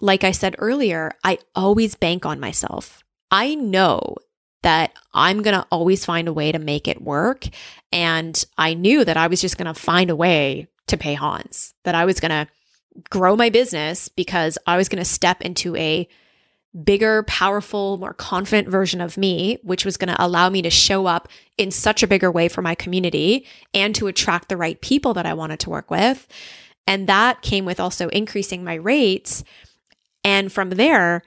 like 0.00 0.24
I 0.24 0.30
said 0.30 0.54
earlier, 0.58 1.12
I 1.24 1.38
always 1.54 1.94
bank 1.94 2.24
on 2.26 2.38
myself. 2.38 3.02
I 3.30 3.54
know 3.54 4.16
that 4.62 4.92
I'm 5.14 5.42
going 5.42 5.58
to 5.58 5.66
always 5.70 6.04
find 6.04 6.28
a 6.28 6.32
way 6.32 6.52
to 6.52 6.58
make 6.58 6.86
it 6.86 7.02
work. 7.02 7.46
And 7.92 8.44
I 8.58 8.74
knew 8.74 9.04
that 9.04 9.16
I 9.16 9.26
was 9.26 9.40
just 9.40 9.56
going 9.56 9.72
to 9.72 9.80
find 9.80 10.10
a 10.10 10.16
way 10.16 10.68
to 10.88 10.96
pay 10.96 11.14
Hans, 11.14 11.74
that 11.84 11.94
I 11.94 12.04
was 12.04 12.20
going 12.20 12.30
to 12.30 12.48
grow 13.08 13.36
my 13.36 13.50
business 13.50 14.08
because 14.08 14.58
I 14.66 14.76
was 14.76 14.88
going 14.88 14.98
to 14.98 15.04
step 15.04 15.40
into 15.40 15.76
a 15.76 16.08
bigger, 16.84 17.24
powerful, 17.24 17.98
more 17.98 18.14
confident 18.14 18.68
version 18.68 19.00
of 19.00 19.16
me, 19.16 19.58
which 19.62 19.84
was 19.84 19.96
going 19.96 20.14
to 20.14 20.24
allow 20.24 20.48
me 20.48 20.62
to 20.62 20.70
show 20.70 21.06
up 21.06 21.28
in 21.58 21.70
such 21.70 22.02
a 22.02 22.06
bigger 22.06 22.30
way 22.30 22.48
for 22.48 22.62
my 22.62 22.74
community 22.74 23.46
and 23.74 23.94
to 23.96 24.06
attract 24.06 24.48
the 24.48 24.56
right 24.56 24.80
people 24.80 25.14
that 25.14 25.26
I 25.26 25.34
wanted 25.34 25.60
to 25.60 25.70
work 25.70 25.90
with. 25.90 26.28
And 26.86 27.08
that 27.08 27.42
came 27.42 27.64
with 27.64 27.80
also 27.80 28.08
increasing 28.08 28.62
my 28.62 28.74
rates. 28.74 29.42
And 30.24 30.52
from 30.52 30.70
there, 30.70 31.22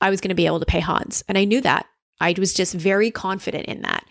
I 0.00 0.10
was 0.10 0.20
going 0.20 0.30
to 0.30 0.34
be 0.34 0.46
able 0.46 0.60
to 0.60 0.66
pay 0.66 0.80
Hans. 0.80 1.22
And 1.28 1.38
I 1.38 1.44
knew 1.44 1.60
that. 1.62 1.86
I 2.22 2.34
was 2.38 2.54
just 2.54 2.74
very 2.74 3.10
confident 3.10 3.66
in 3.66 3.82
that. 3.82 4.04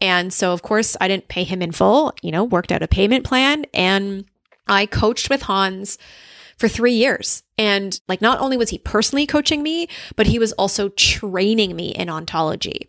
And 0.00 0.32
so, 0.32 0.52
of 0.52 0.62
course, 0.62 0.96
I 1.00 1.08
didn't 1.08 1.28
pay 1.28 1.44
him 1.44 1.62
in 1.62 1.72
full, 1.72 2.12
you 2.22 2.30
know, 2.30 2.44
worked 2.44 2.70
out 2.70 2.82
a 2.82 2.88
payment 2.88 3.24
plan 3.24 3.64
and 3.72 4.26
I 4.68 4.86
coached 4.86 5.30
with 5.30 5.42
Hans 5.42 5.98
for 6.58 6.68
three 6.68 6.92
years. 6.92 7.42
And 7.58 7.98
like, 8.06 8.20
not 8.20 8.40
only 8.40 8.56
was 8.56 8.70
he 8.70 8.78
personally 8.78 9.26
coaching 9.26 9.62
me, 9.62 9.88
but 10.14 10.26
he 10.26 10.38
was 10.38 10.52
also 10.52 10.90
training 10.90 11.74
me 11.74 11.88
in 11.88 12.08
ontology. 12.08 12.88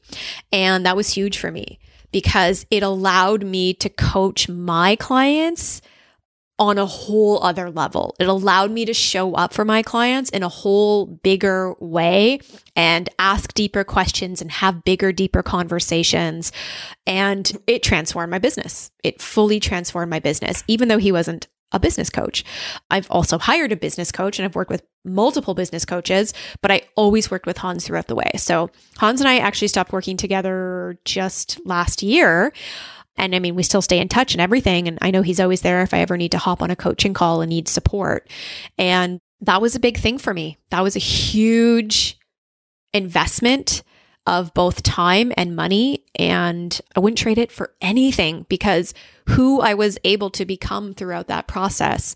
And 0.52 0.86
that 0.86 0.98
was 0.98 1.14
huge 1.14 1.38
for 1.38 1.52
me 1.52 1.80
because 2.12 2.66
it 2.70 2.84
allowed 2.84 3.44
me 3.44 3.74
to 3.76 3.90
coach 3.90 4.50
my 4.50 4.96
clients 4.98 5.82
on 6.58 6.78
a 6.78 6.86
whole 6.86 7.43
other 7.43 7.70
level. 7.70 8.16
It 8.20 8.28
allowed 8.28 8.72
me 8.72 8.86
to 8.86 8.93
show 8.93 9.34
up 9.34 9.53
for 9.53 9.66
my 9.66 9.82
clients 9.82 10.30
in 10.30 10.41
a 10.41 10.49
whole 10.49 11.06
bigger 11.06 11.74
way 11.80 12.39
and 12.76 13.10
ask 13.20 13.53
deeper 13.53 13.84
questions 13.84 14.41
and 14.41 14.49
have 14.51 14.86
bigger, 14.86 15.12
deeper 15.12 15.43
conversations. 15.43 16.53
And 17.06 17.51
it 17.68 17.84
transformed 17.84 18.32
my 18.32 18.39
business. 18.39 18.91
It 19.03 19.22
fully 19.22 19.60
transformed 19.60 20.10
my 20.10 20.20
business, 20.20 20.64
even 20.68 20.88
though 20.88 20.97
he 20.97 21.12
wasn't 21.12 21.47
a 21.72 21.80
business 21.80 22.10
coach. 22.10 22.45
I've 22.89 23.10
also 23.12 23.38
hired 23.38 23.72
a 23.72 23.76
business 23.76 24.12
coach 24.12 24.39
and 24.39 24.45
I've 24.45 24.56
worked 24.56 24.72
with 24.72 24.84
multiple 25.03 25.53
business 25.56 25.84
coaches, 25.84 26.34
but 26.62 26.72
I 26.72 26.84
always 26.95 27.30
worked 27.30 27.45
with 27.45 27.58
Hans 27.58 27.86
throughout 27.86 28.08
the 28.08 28.16
way. 28.16 28.32
So 28.38 28.70
Hans 28.97 29.20
and 29.20 29.28
I 29.28 29.39
actually 29.39 29.68
stopped 29.68 29.91
working 29.91 30.16
together 30.16 30.97
just 31.03 31.60
last 31.66 32.01
year. 32.01 32.53
And 33.18 33.36
I 33.36 33.39
mean, 33.39 33.55
we 33.55 33.63
still 33.63 33.82
stay 33.82 33.99
in 33.99 34.09
touch 34.09 34.34
and 34.34 34.41
everything. 34.41 34.88
And 34.88 34.97
I 35.01 35.11
know 35.11 35.22
he's 35.22 35.39
always 35.39 35.61
there 35.61 35.82
if 35.82 35.93
I 35.93 35.99
ever 35.99 36.18
need 36.18 36.32
to 36.34 36.38
hop 36.38 36.61
on 36.61 36.72
a 36.72 36.76
coaching 36.76 37.13
call 37.13 37.41
and 37.41 37.49
need 37.49 37.68
support. 37.68 38.30
And 38.78 39.20
that 39.41 39.61
was 39.61 39.76
a 39.76 39.80
big 39.80 39.97
thing 39.97 40.18
for 40.18 40.34
me. 40.34 40.57
That 40.70 40.84
was 40.84 40.95
a 40.95 40.99
huge 40.99 42.18
investment 42.93 43.84
of 44.28 44.53
both 44.53 44.84
time 44.84 45.32
and 45.38 45.55
money. 45.55 46.03
And 46.16 46.80
I 46.95 46.99
wouldn't 46.99 47.20
trade 47.20 47.38
it 47.38 47.51
for 47.51 47.74
anything 47.82 48.45
because 48.49 48.93
who 49.30 49.61
I 49.61 49.76
was 49.76 49.97
able 50.03 50.30
to 50.32 50.45
become 50.45 50.93
throughout 50.93 51.28
that 51.28 51.47
process. 51.47 52.16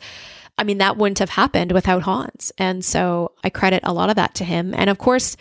I 0.58 0.64
mean, 0.64 0.80
that 0.80 0.98
wouldn't 0.98 1.20
have 1.20 1.30
happened 1.30 1.72
without 1.72 2.02
Hans. 2.04 2.52
And 2.58 2.84
so 2.84 3.34
I 3.44 3.50
credit 3.50 3.82
a 3.84 3.94
lot 3.94 4.10
of 4.10 4.16
that 4.16 4.36
to 4.36 4.44
him. 4.44 4.74
And 4.74 4.90
of 4.90 4.98
course, 4.98 5.38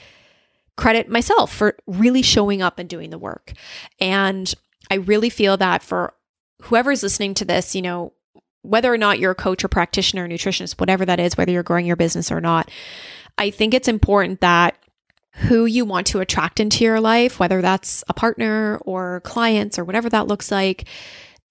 credit 0.76 1.08
myself 1.08 1.52
for 1.52 1.76
really 1.86 2.22
showing 2.22 2.62
up 2.62 2.78
and 2.78 2.88
doing 2.88 3.10
the 3.10 3.18
work. 3.18 3.52
And 3.98 4.52
I 4.90 4.96
really 4.96 5.30
feel 5.30 5.56
that 5.56 5.82
for 5.82 6.14
whoever's 6.62 7.02
listening 7.02 7.34
to 7.34 7.44
this, 7.44 7.74
you 7.74 7.82
know, 7.82 8.12
whether 8.62 8.92
or 8.92 8.98
not 8.98 9.18
you're 9.18 9.32
a 9.32 9.36
coach 9.36 9.64
or 9.64 9.68
practitioner 9.68 10.24
or 10.24 10.28
nutritionist, 10.28 10.80
whatever 10.80 11.04
that 11.06 11.20
is, 11.20 11.36
whether 11.36 11.52
you're 11.52 11.62
growing 11.62 11.86
your 11.86 11.96
business 11.96 12.30
or 12.30 12.40
not, 12.40 12.70
I 13.36 13.50
think 13.50 13.72
it's 13.72 13.88
important 13.88 14.40
that 14.40 14.76
who 15.34 15.66
you 15.66 15.84
want 15.84 16.08
to 16.08 16.20
attract 16.20 16.58
into 16.58 16.84
your 16.84 17.00
life, 17.00 17.38
whether 17.38 17.62
that's 17.62 18.02
a 18.08 18.14
partner 18.14 18.78
or 18.84 19.20
clients 19.20 19.78
or 19.78 19.84
whatever 19.84 20.08
that 20.08 20.26
looks 20.26 20.50
like, 20.50 20.88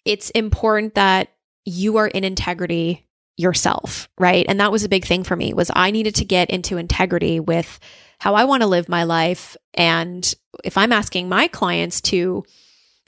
it's 0.04 0.30
important 0.32 0.96
that 0.96 1.30
you 1.64 1.98
are 1.98 2.08
in 2.08 2.24
integrity 2.24 3.06
yourself, 3.38 4.10
right? 4.18 4.46
And 4.50 4.60
that 4.60 4.72
was 4.72 4.84
a 4.84 4.90
big 4.90 5.06
thing 5.06 5.24
for 5.24 5.36
me 5.36 5.54
was 5.54 5.72
I 5.74 5.92
needed 5.92 6.16
to 6.16 6.26
get 6.26 6.50
into 6.50 6.78
integrity 6.78 7.40
with 7.40 7.80
how 8.20 8.36
I 8.36 8.46
want 8.46 8.62
to 8.64 8.68
live 8.68 8.90
my 8.90 9.04
life 9.04 9.56
and 9.74 10.34
if 10.64 10.78
I'm 10.78 10.92
asking 10.92 11.30
my 11.30 11.48
clients 11.48 12.02
to 12.02 12.44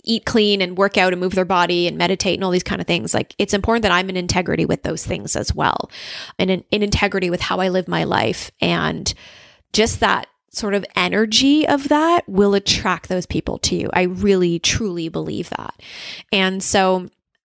eat 0.04 0.26
clean 0.26 0.62
and 0.62 0.78
work 0.78 0.98
out 0.98 1.14
and 1.14 1.20
move 1.20 1.36
their 1.36 1.46
body 1.46 1.88
and 1.88 1.98
meditate 1.98 2.36
and 2.36 2.44
all 2.44 2.52
these 2.52 2.64
kind 2.64 2.82
of 2.82 2.88
things 2.88 3.14
like 3.14 3.36
it's 3.38 3.54
important 3.54 3.84
that 3.84 3.92
i'm 3.92 4.10
in 4.10 4.18
integrity 4.18 4.66
with 4.66 4.84
those 4.84 5.06
things 5.06 5.36
as 5.36 5.54
well 5.54 5.90
and 6.38 6.50
in, 6.50 6.64
in 6.72 6.84
integrity 6.84 7.30
with 7.30 7.42
how 7.42 7.60
i 7.60 7.70
live 7.70 7.88
my 7.88 8.04
life 8.04 8.52
and 8.62 9.14
just 9.74 10.00
that 10.00 10.28
sort 10.52 10.74
of 10.74 10.86
energy 10.96 11.68
of 11.68 11.90
that 11.90 12.28
will 12.28 12.54
attract 12.54 13.10
those 13.10 13.26
people 13.26 13.58
to 13.60 13.76
you. 13.76 13.90
I 13.94 14.04
really, 14.04 14.60
truly 14.60 15.10
believe 15.10 15.50
that. 15.52 15.80
And 16.32 16.62
so 16.64 17.10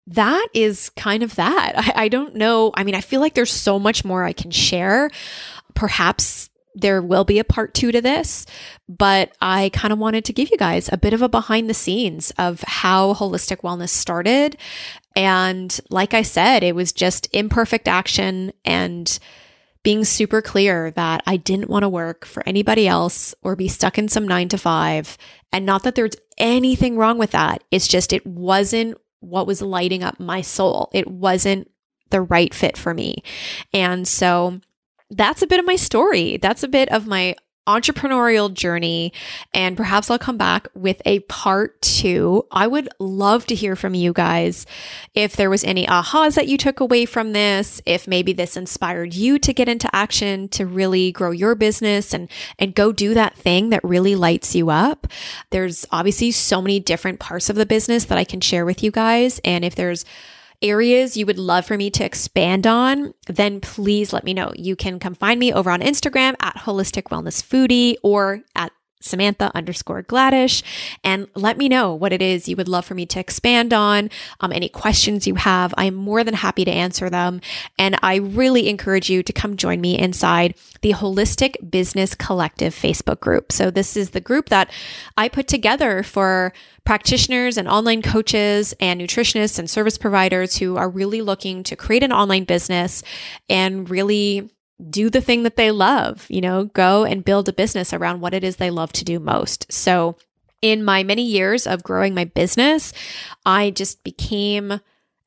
that 0.07 0.47
is 0.53 0.89
kind 0.91 1.23
of 1.23 1.35
that. 1.35 1.73
I, 1.77 2.03
I, 2.03 2.07
don't 2.07 2.35
know. 2.35 2.71
I 2.75 2.83
mean, 2.83 2.95
I 2.95 3.01
feel 3.01 3.21
like 3.21 3.33
there's 3.33 3.51
so 3.51 3.79
much 3.79 4.03
more 4.03 4.23
I 4.23 4.33
can 4.33 4.51
share. 4.51 5.09
Perhaps 5.73 6.49
there 6.73 7.01
will 7.01 7.23
be 7.23 7.39
a 7.39 7.43
part 7.43 7.73
two 7.73 7.91
to 7.91 8.01
this, 8.01 8.45
but 8.87 9.35
I 9.41 9.69
kind 9.73 9.91
of 9.91 9.99
wanted 9.99 10.25
to 10.25 10.33
give 10.33 10.49
you 10.51 10.57
guys 10.57 10.89
a 10.91 10.97
bit 10.97 11.13
of 11.13 11.21
a 11.21 11.29
behind 11.29 11.69
the 11.69 11.73
scenes 11.73 12.31
of 12.37 12.61
how 12.61 13.13
holistic 13.13 13.57
wellness 13.61 13.89
started. 13.89 14.57
And 15.15 15.77
like 15.89 16.13
I 16.13 16.21
said, 16.21 16.63
it 16.63 16.75
was 16.75 16.91
just 16.91 17.27
imperfect 17.33 17.87
action 17.87 18.53
and 18.63 19.19
being 19.83 20.05
super 20.05 20.41
clear 20.41 20.91
that 20.91 21.23
I 21.25 21.37
didn't 21.37 21.69
want 21.69 21.83
to 21.83 21.89
work 21.89 22.25
for 22.25 22.43
anybody 22.47 22.87
else 22.87 23.33
or 23.41 23.55
be 23.55 23.67
stuck 23.67 23.97
in 23.97 24.07
some 24.07 24.27
nine 24.27 24.47
to 24.49 24.57
five. 24.57 25.17
And 25.51 25.65
not 25.65 25.83
that 25.83 25.95
there's 25.95 26.15
anything 26.37 26.97
wrong 26.97 27.17
with 27.17 27.31
that. 27.31 27.63
It's 27.71 27.87
just, 27.87 28.13
it 28.13 28.25
wasn't 28.25 28.97
what 29.19 29.47
was 29.47 29.61
lighting 29.61 30.03
up 30.03 30.19
my 30.19 30.41
soul. 30.41 30.89
It 30.93 31.07
wasn't 31.07 31.69
the 32.11 32.21
right 32.21 32.53
fit 32.53 32.77
for 32.77 32.93
me. 32.93 33.23
And 33.73 34.07
so 34.07 34.61
that's 35.11 35.41
a 35.41 35.47
bit 35.47 35.59
of 35.59 35.65
my 35.65 35.75
story. 35.75 36.37
That's 36.37 36.63
a 36.63 36.67
bit 36.67 36.89
of 36.89 37.05
my 37.05 37.35
entrepreneurial 37.67 38.51
journey. 38.51 39.13
And 39.53 39.77
perhaps 39.77 40.09
I'll 40.09 40.17
come 40.17 40.37
back 40.37 40.67
with 40.73 40.99
a 41.05 41.19
part 41.21 41.79
two. 41.81 42.45
I 42.51 42.65
would 42.65 42.89
love 42.99 43.45
to 43.47 43.55
hear 43.55 43.75
from 43.75 43.93
you 43.93 44.13
guys 44.13 44.65
if 45.13 45.35
there 45.35 45.49
was 45.49 45.63
any 45.63 45.85
ahas 45.85 46.35
that 46.35 46.47
you 46.47 46.57
took 46.57 46.79
away 46.79 47.05
from 47.05 47.33
this, 47.33 47.79
if 47.85 48.07
maybe 48.07 48.33
this 48.33 48.57
inspired 48.57 49.13
you 49.13 49.37
to 49.39 49.53
get 49.53 49.69
into 49.69 49.93
action 49.95 50.49
to 50.49 50.65
really 50.65 51.11
grow 51.11 51.31
your 51.31 51.53
business 51.53 52.13
and, 52.13 52.29
and 52.57 52.73
go 52.73 52.91
do 52.91 53.13
that 53.13 53.35
thing 53.35 53.69
that 53.69 53.83
really 53.83 54.15
lights 54.15 54.55
you 54.55 54.71
up. 54.71 55.07
There's 55.51 55.85
obviously 55.91 56.31
so 56.31 56.61
many 56.61 56.79
different 56.79 57.19
parts 57.19 57.49
of 57.49 57.55
the 57.55 57.65
business 57.67 58.05
that 58.05 58.17
I 58.17 58.23
can 58.23 58.41
share 58.41 58.65
with 58.65 58.81
you 58.81 58.89
guys. 58.89 59.39
And 59.45 59.63
if 59.63 59.75
there's 59.75 60.03
areas 60.61 61.17
you 61.17 61.25
would 61.25 61.39
love 61.39 61.65
for 61.65 61.77
me 61.77 61.89
to 61.91 62.03
expand 62.03 62.67
on, 62.67 63.13
then 63.27 63.59
please 63.61 64.13
let 64.13 64.23
me 64.23 64.33
know. 64.33 64.51
You 64.55 64.75
can 64.75 64.99
come 64.99 65.15
find 65.15 65.39
me 65.39 65.53
over 65.53 65.69
on 65.71 65.81
Instagram 65.81 66.35
at 66.39 66.57
Holistic 66.57 67.03
Wellness 67.03 67.43
Foodie 67.43 67.95
or 68.03 68.41
at 68.55 68.71
Samantha 69.01 69.51
underscore 69.53 70.01
Gladish 70.01 70.63
and 71.03 71.27
let 71.35 71.57
me 71.57 71.67
know 71.67 71.93
what 71.93 72.13
it 72.13 72.21
is 72.21 72.47
you 72.47 72.55
would 72.55 72.67
love 72.67 72.85
for 72.85 72.93
me 72.93 73.05
to 73.07 73.19
expand 73.19 73.73
on. 73.73 74.09
Um, 74.39 74.51
any 74.51 74.69
questions 74.69 75.27
you 75.27 75.35
have, 75.35 75.73
I'm 75.77 75.95
more 75.95 76.23
than 76.23 76.33
happy 76.33 76.65
to 76.65 76.71
answer 76.71 77.09
them. 77.09 77.41
And 77.77 77.97
I 78.01 78.15
really 78.15 78.69
encourage 78.69 79.09
you 79.09 79.23
to 79.23 79.33
come 79.33 79.57
join 79.57 79.81
me 79.81 79.97
inside 79.97 80.55
the 80.81 80.93
Holistic 80.93 81.69
Business 81.69 82.15
Collective 82.15 82.73
Facebook 82.73 83.19
group. 83.19 83.51
So 83.51 83.71
this 83.71 83.95
is 83.95 84.11
the 84.11 84.21
group 84.21 84.49
that 84.49 84.71
I 85.17 85.29
put 85.29 85.47
together 85.47 86.03
for 86.03 86.53
practitioners 86.85 87.57
and 87.57 87.67
online 87.67 88.01
coaches 88.01 88.73
and 88.79 88.99
nutritionists 88.99 89.59
and 89.59 89.69
service 89.69 89.97
providers 89.97 90.57
who 90.57 90.77
are 90.77 90.89
really 90.89 91.21
looking 91.21 91.63
to 91.63 91.75
create 91.75 92.03
an 92.03 92.11
online 92.11 92.43
business 92.43 93.03
and 93.49 93.89
really 93.89 94.49
do 94.89 95.09
the 95.09 95.21
thing 95.21 95.43
that 95.43 95.55
they 95.55 95.71
love, 95.71 96.25
you 96.29 96.41
know, 96.41 96.65
go 96.65 97.03
and 97.05 97.25
build 97.25 97.49
a 97.49 97.53
business 97.53 97.93
around 97.93 98.21
what 98.21 98.33
it 98.33 98.43
is 98.43 98.55
they 98.55 98.71
love 98.71 98.91
to 98.93 99.05
do 99.05 99.19
most. 99.19 99.71
So, 99.71 100.17
in 100.61 100.83
my 100.83 101.03
many 101.03 101.23
years 101.23 101.65
of 101.65 101.83
growing 101.83 102.13
my 102.13 102.25
business, 102.25 102.93
I 103.45 103.71
just 103.71 104.03
became 104.03 104.79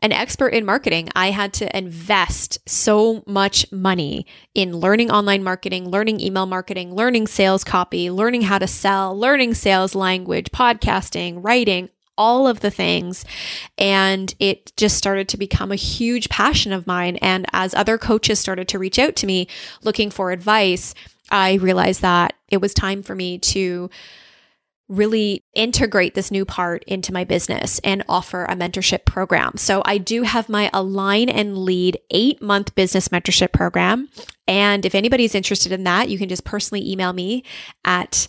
an 0.04 0.12
expert 0.12 0.48
in 0.48 0.66
marketing. 0.66 1.08
I 1.16 1.30
had 1.30 1.54
to 1.54 1.76
invest 1.76 2.58
so 2.68 3.24
much 3.26 3.70
money 3.72 4.26
in 4.54 4.76
learning 4.76 5.10
online 5.10 5.42
marketing, 5.42 5.88
learning 5.88 6.20
email 6.20 6.44
marketing, 6.44 6.94
learning 6.94 7.26
sales 7.26 7.64
copy, 7.64 8.10
learning 8.10 8.42
how 8.42 8.58
to 8.58 8.66
sell, 8.66 9.18
learning 9.18 9.54
sales 9.54 9.94
language, 9.94 10.50
podcasting, 10.50 11.42
writing, 11.42 11.88
all 12.16 12.46
of 12.46 12.60
the 12.60 12.70
things. 12.70 13.24
And 13.78 14.34
it 14.38 14.72
just 14.76 14.96
started 14.96 15.28
to 15.30 15.36
become 15.36 15.72
a 15.72 15.76
huge 15.76 16.28
passion 16.28 16.72
of 16.72 16.86
mine. 16.86 17.16
And 17.16 17.46
as 17.52 17.74
other 17.74 17.98
coaches 17.98 18.38
started 18.38 18.68
to 18.68 18.78
reach 18.78 18.98
out 18.98 19.16
to 19.16 19.26
me 19.26 19.48
looking 19.82 20.10
for 20.10 20.30
advice, 20.30 20.94
I 21.30 21.54
realized 21.54 22.02
that 22.02 22.34
it 22.48 22.60
was 22.60 22.74
time 22.74 23.02
for 23.02 23.14
me 23.14 23.38
to 23.38 23.90
really 24.88 25.42
integrate 25.54 26.14
this 26.14 26.30
new 26.30 26.44
part 26.44 26.84
into 26.84 27.12
my 27.12 27.24
business 27.24 27.78
and 27.82 28.04
offer 28.08 28.44
a 28.44 28.54
mentorship 28.54 29.06
program. 29.06 29.56
So 29.56 29.82
I 29.84 29.96
do 29.96 30.22
have 30.22 30.48
my 30.48 30.70
Align 30.74 31.30
and 31.30 31.56
Lead 31.56 31.98
eight 32.10 32.42
month 32.42 32.74
business 32.74 33.08
mentorship 33.08 33.52
program. 33.52 34.10
And 34.46 34.84
if 34.84 34.94
anybody's 34.94 35.34
interested 35.34 35.72
in 35.72 35.84
that, 35.84 36.10
you 36.10 36.18
can 36.18 36.28
just 36.28 36.44
personally 36.44 36.88
email 36.88 37.14
me 37.14 37.44
at 37.84 38.28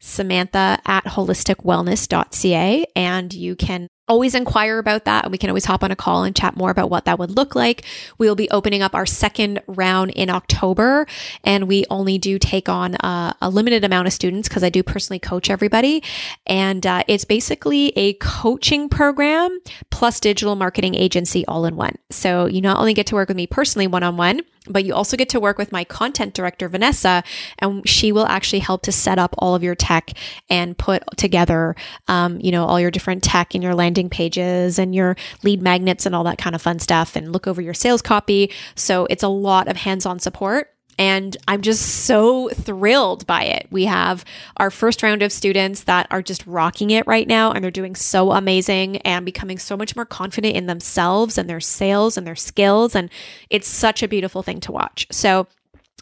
samantha 0.00 0.78
at 0.86 1.04
holisticwellness.ca 1.04 2.86
and 2.94 3.32
you 3.32 3.56
can 3.56 3.88
always 4.08 4.34
inquire 4.34 4.78
about 4.78 5.04
that 5.04 5.24
and 5.24 5.32
we 5.32 5.38
can 5.38 5.50
always 5.50 5.64
hop 5.64 5.84
on 5.84 5.90
a 5.90 5.96
call 5.96 6.24
and 6.24 6.34
chat 6.34 6.56
more 6.56 6.70
about 6.70 6.90
what 6.90 7.04
that 7.04 7.18
would 7.18 7.30
look 7.30 7.54
like. 7.54 7.84
We 8.18 8.26
will 8.26 8.34
be 8.34 8.50
opening 8.50 8.82
up 8.82 8.94
our 8.94 9.06
second 9.06 9.62
round 9.66 10.10
in 10.12 10.30
October 10.30 11.06
and 11.44 11.68
we 11.68 11.84
only 11.90 12.18
do 12.18 12.38
take 12.38 12.68
on 12.68 12.94
a, 12.96 13.36
a 13.40 13.50
limited 13.50 13.84
amount 13.84 14.06
of 14.06 14.12
students 14.12 14.48
because 14.48 14.64
I 14.64 14.70
do 14.70 14.82
personally 14.82 15.18
coach 15.18 15.50
everybody. 15.50 16.02
And 16.46 16.86
uh, 16.86 17.04
it's 17.08 17.24
basically 17.24 17.92
a 17.96 18.14
coaching 18.14 18.88
program 18.88 19.58
plus 19.90 20.20
digital 20.20 20.56
marketing 20.56 20.94
agency 20.94 21.44
all 21.46 21.64
in 21.64 21.76
one. 21.76 21.96
So 22.10 22.46
you 22.46 22.60
not 22.60 22.78
only 22.78 22.94
get 22.94 23.06
to 23.08 23.14
work 23.14 23.28
with 23.28 23.36
me 23.36 23.46
personally 23.46 23.86
one 23.86 24.02
on 24.02 24.16
one, 24.16 24.40
but 24.68 24.84
you 24.84 24.94
also 24.94 25.16
get 25.16 25.30
to 25.30 25.40
work 25.40 25.58
with 25.58 25.72
my 25.72 25.84
content 25.84 26.34
director, 26.34 26.68
Vanessa, 26.68 27.22
and 27.58 27.88
she 27.88 28.12
will 28.12 28.26
actually 28.26 28.58
help 28.60 28.82
to 28.82 28.92
set 28.92 29.18
up 29.18 29.34
all 29.38 29.54
of 29.54 29.62
your 29.62 29.74
tech 29.74 30.12
and 30.48 30.76
put 30.76 31.02
together, 31.16 31.74
um, 32.06 32.38
you 32.40 32.52
know, 32.52 32.64
all 32.64 32.80
your 32.80 32.90
different 32.90 33.22
tech 33.22 33.54
and 33.54 33.62
your 33.62 33.74
landing 33.98 34.10
pages 34.10 34.78
and 34.78 34.94
your 34.94 35.16
lead 35.42 35.60
magnets 35.60 36.06
and 36.06 36.14
all 36.14 36.24
that 36.24 36.38
kind 36.38 36.54
of 36.54 36.62
fun 36.62 36.78
stuff 36.78 37.16
and 37.16 37.32
look 37.32 37.46
over 37.46 37.60
your 37.60 37.74
sales 37.74 38.02
copy. 38.02 38.50
So 38.76 39.06
it's 39.10 39.24
a 39.24 39.28
lot 39.28 39.68
of 39.68 39.76
hands 39.76 40.06
on 40.06 40.20
support. 40.20 40.70
And 41.00 41.36
I'm 41.46 41.62
just 41.62 42.04
so 42.06 42.48
thrilled 42.48 43.24
by 43.24 43.44
it. 43.44 43.68
We 43.70 43.84
have 43.84 44.24
our 44.56 44.68
first 44.68 45.00
round 45.02 45.22
of 45.22 45.30
students 45.30 45.84
that 45.84 46.08
are 46.10 46.22
just 46.22 46.44
rocking 46.44 46.90
it 46.90 47.06
right 47.06 47.28
now, 47.28 47.52
and 47.52 47.62
they're 47.62 47.70
doing 47.70 47.94
so 47.94 48.32
amazing 48.32 48.96
and 48.98 49.24
becoming 49.24 49.58
so 49.58 49.76
much 49.76 49.94
more 49.94 50.04
confident 50.04 50.56
in 50.56 50.66
themselves 50.66 51.38
and 51.38 51.48
their 51.48 51.60
sales 51.60 52.16
and 52.16 52.26
their 52.26 52.34
skills. 52.34 52.96
And 52.96 53.10
it's 53.48 53.68
such 53.68 54.02
a 54.02 54.08
beautiful 54.08 54.42
thing 54.42 54.58
to 54.58 54.72
watch. 54.72 55.06
So, 55.12 55.46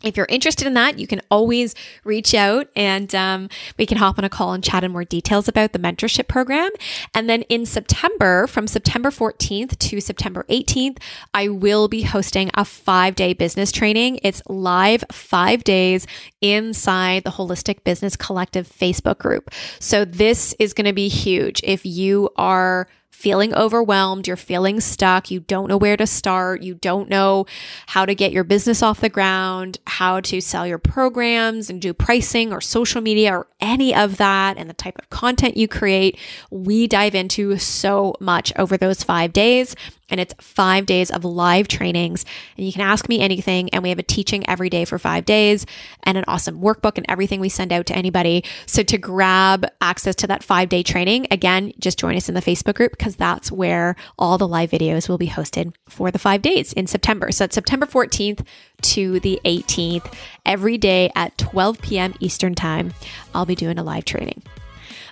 if 0.03 0.17
you're 0.17 0.27
interested 0.29 0.67
in 0.67 0.75
that, 0.75 0.99
you 0.99 1.07
can 1.07 1.23
always 1.31 1.75
reach 2.05 2.35
out 2.35 2.69
and 2.77 3.15
um, 3.15 3.49
we 3.79 3.87
can 3.87 3.97
hop 3.97 4.19
on 4.19 4.25
a 4.25 4.29
call 4.29 4.53
and 4.53 4.63
chat 4.63 4.85
in 4.85 4.93
more 4.93 5.05
details 5.05 5.49
about 5.49 5.73
the 5.73 5.79
mentorship 5.79 6.29
program. 6.29 6.71
And 7.15 7.31
then 7.31 7.43
in 7.43 7.65
September, 7.65 8.47
from 8.47 8.67
September 8.67 9.11
14th 9.11 9.79
to 9.79 10.01
September 10.01 10.45
18th, 10.51 10.99
I 11.33 11.49
will 11.49 11.89
be 11.89 12.03
hosting 12.03 12.51
a 12.55 12.65
five 12.65 13.15
day 13.15 13.33
business 13.33 13.73
training. 13.73 14.21
It's 14.23 14.43
live 14.47 15.03
five 15.11 15.65
days 15.65 16.07
inside 16.43 17.25
the 17.25 17.31
Holistic 17.31 17.83
Business 17.83 18.17
Collective 18.17 18.69
Facebook 18.69 19.19
group. 19.19 19.51
So 19.81 20.05
this 20.05 20.55
is 20.59 20.75
going 20.75 20.87
to 20.87 20.93
be 20.93 21.09
huge. 21.09 21.63
If 21.65 21.87
you 21.87 22.29
are 22.37 22.87
feeling 23.17 23.55
overwhelmed, 23.55 24.27
you're 24.27 24.37
feeling 24.37 24.79
stuck, 24.79 25.31
you 25.31 25.41
don't 25.41 25.69
know 25.69 25.79
where 25.79 25.97
to 25.97 26.07
start, 26.07 26.63
you 26.63 26.75
don't 26.75 27.09
know 27.09 27.47
how 27.87 28.05
to 28.05 28.15
get 28.15 28.31
your 28.31 28.45
business 28.45 28.83
off 28.83 29.01
the 29.01 29.09
ground, 29.09 29.79
how 29.87 30.21
to 30.21 30.39
sell 30.39 30.67
your 30.67 30.77
programs 30.77 31.71
and 31.71 31.81
do 31.81 31.95
pricing 31.95 32.53
or 32.53 32.61
social 32.61 33.01
media 33.01 33.33
or 33.33 33.47
any 33.59 33.95
of 33.95 34.19
that, 34.19 34.59
and 34.59 34.69
the 34.69 34.75
type 34.75 34.99
of 34.99 35.09
content 35.09 35.57
you 35.57 35.67
create, 35.67 36.19
we 36.51 36.87
dive 36.87 37.15
into 37.15 37.57
so 37.57 38.15
much 38.21 38.53
over 38.57 38.77
those 38.77 39.03
five 39.03 39.33
days 39.33 39.75
and 40.09 40.21
it's 40.21 40.35
five 40.39 40.87
days 40.87 41.11
of 41.11 41.25
live 41.25 41.69
trainings. 41.69 42.25
And 42.57 42.67
you 42.67 42.73
can 42.73 42.83
ask 42.83 43.09
me 43.09 43.21
anything. 43.21 43.69
And 43.71 43.83
we 43.83 43.89
have 43.89 43.99
a 43.99 44.05
teaching 44.05 44.49
every 44.49 44.71
day 44.71 44.85
for 44.85 44.99
five 44.99 45.25
days 45.25 45.67
and 46.05 46.17
an 46.17 46.25
awesome 46.29 46.61
workbook 46.61 46.97
and 46.97 47.07
everything 47.09 47.41
we 47.41 47.49
send 47.49 47.73
out 47.73 47.87
to 47.87 47.97
anybody. 47.97 48.45
So 48.67 48.83
to 48.85 48.99
grab 48.99 49.67
access 49.81 50.15
to 50.17 50.27
that 50.29 50.45
five 50.45 50.69
day 50.69 50.83
training, 50.83 51.27
again, 51.31 51.73
just 51.79 51.99
join 51.99 52.17
us 52.17 52.29
in 52.29 52.35
the 52.35 52.43
Facebook 52.43 52.75
group 52.75 52.93
because 53.07 53.15
that's 53.15 53.53
where 53.53 53.95
all 54.19 54.37
the 54.37 54.49
live 54.49 54.69
videos 54.69 55.09
will 55.09 55.17
be 55.17 55.29
hosted 55.29 55.73
for 55.89 56.11
the 56.11 56.19
five 56.19 56.43
days 56.43 56.73
in 56.73 56.89
September. 56.89 57.31
So 57.31 57.45
it's 57.45 57.55
September 57.55 57.87
14th 57.87 58.45
to 58.83 59.21
the 59.21 59.41
18th, 59.45 60.13
every 60.45 60.77
day 60.77 61.13
at 61.15 61.39
12 61.39 61.81
p.m. 61.81 62.15
Eastern 62.19 62.57
Time. 62.57 62.95
I'll 63.33 63.47
be 63.47 63.55
doing 63.55 63.79
a 63.79 63.85
live 63.85 64.05
training. 64.07 64.43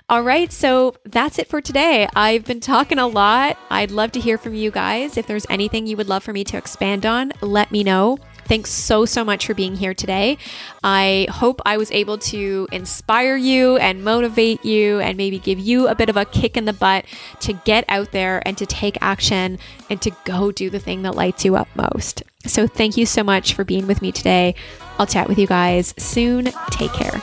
All 0.09 0.23
right, 0.23 0.51
so 0.51 0.95
that's 1.05 1.39
it 1.39 1.47
for 1.47 1.61
today. 1.61 2.09
I've 2.17 2.43
been 2.43 2.59
talking 2.59 2.99
a 2.99 3.07
lot. 3.07 3.57
I'd 3.69 3.91
love 3.91 4.11
to 4.11 4.19
hear 4.19 4.37
from 4.37 4.55
you 4.55 4.71
guys. 4.71 5.15
If 5.15 5.25
there's 5.25 5.45
anything 5.49 5.87
you 5.87 5.95
would 5.95 6.09
love 6.09 6.23
for 6.23 6.33
me 6.33 6.43
to 6.43 6.57
expand 6.57 7.05
on, 7.05 7.31
let 7.39 7.71
me 7.71 7.81
know. 7.81 8.19
Thanks 8.45 8.69
so, 8.69 9.05
so 9.05 9.23
much 9.23 9.47
for 9.47 9.53
being 9.53 9.75
here 9.75 9.93
today. 9.93 10.37
I 10.83 11.27
hope 11.29 11.61
I 11.65 11.77
was 11.77 11.91
able 11.91 12.17
to 12.19 12.67
inspire 12.71 13.35
you 13.35 13.77
and 13.77 14.03
motivate 14.03 14.63
you 14.63 14.99
and 14.99 15.17
maybe 15.17 15.39
give 15.39 15.59
you 15.59 15.87
a 15.87 15.95
bit 15.95 16.09
of 16.09 16.17
a 16.17 16.25
kick 16.25 16.55
in 16.55 16.65
the 16.65 16.73
butt 16.73 17.05
to 17.41 17.53
get 17.53 17.85
out 17.89 18.11
there 18.11 18.41
and 18.47 18.57
to 18.57 18.65
take 18.65 18.97
action 19.01 19.57
and 19.89 20.01
to 20.01 20.11
go 20.25 20.51
do 20.51 20.69
the 20.69 20.79
thing 20.79 21.01
that 21.01 21.15
lights 21.15 21.43
you 21.43 21.55
up 21.55 21.67
most. 21.75 22.23
So, 22.45 22.67
thank 22.67 22.97
you 22.97 23.05
so 23.05 23.23
much 23.23 23.53
for 23.53 23.63
being 23.63 23.87
with 23.87 24.01
me 24.01 24.11
today. 24.11 24.55
I'll 24.99 25.07
chat 25.07 25.27
with 25.27 25.39
you 25.39 25.47
guys 25.47 25.93
soon. 25.97 26.49
Take 26.69 26.93
care. 26.93 27.21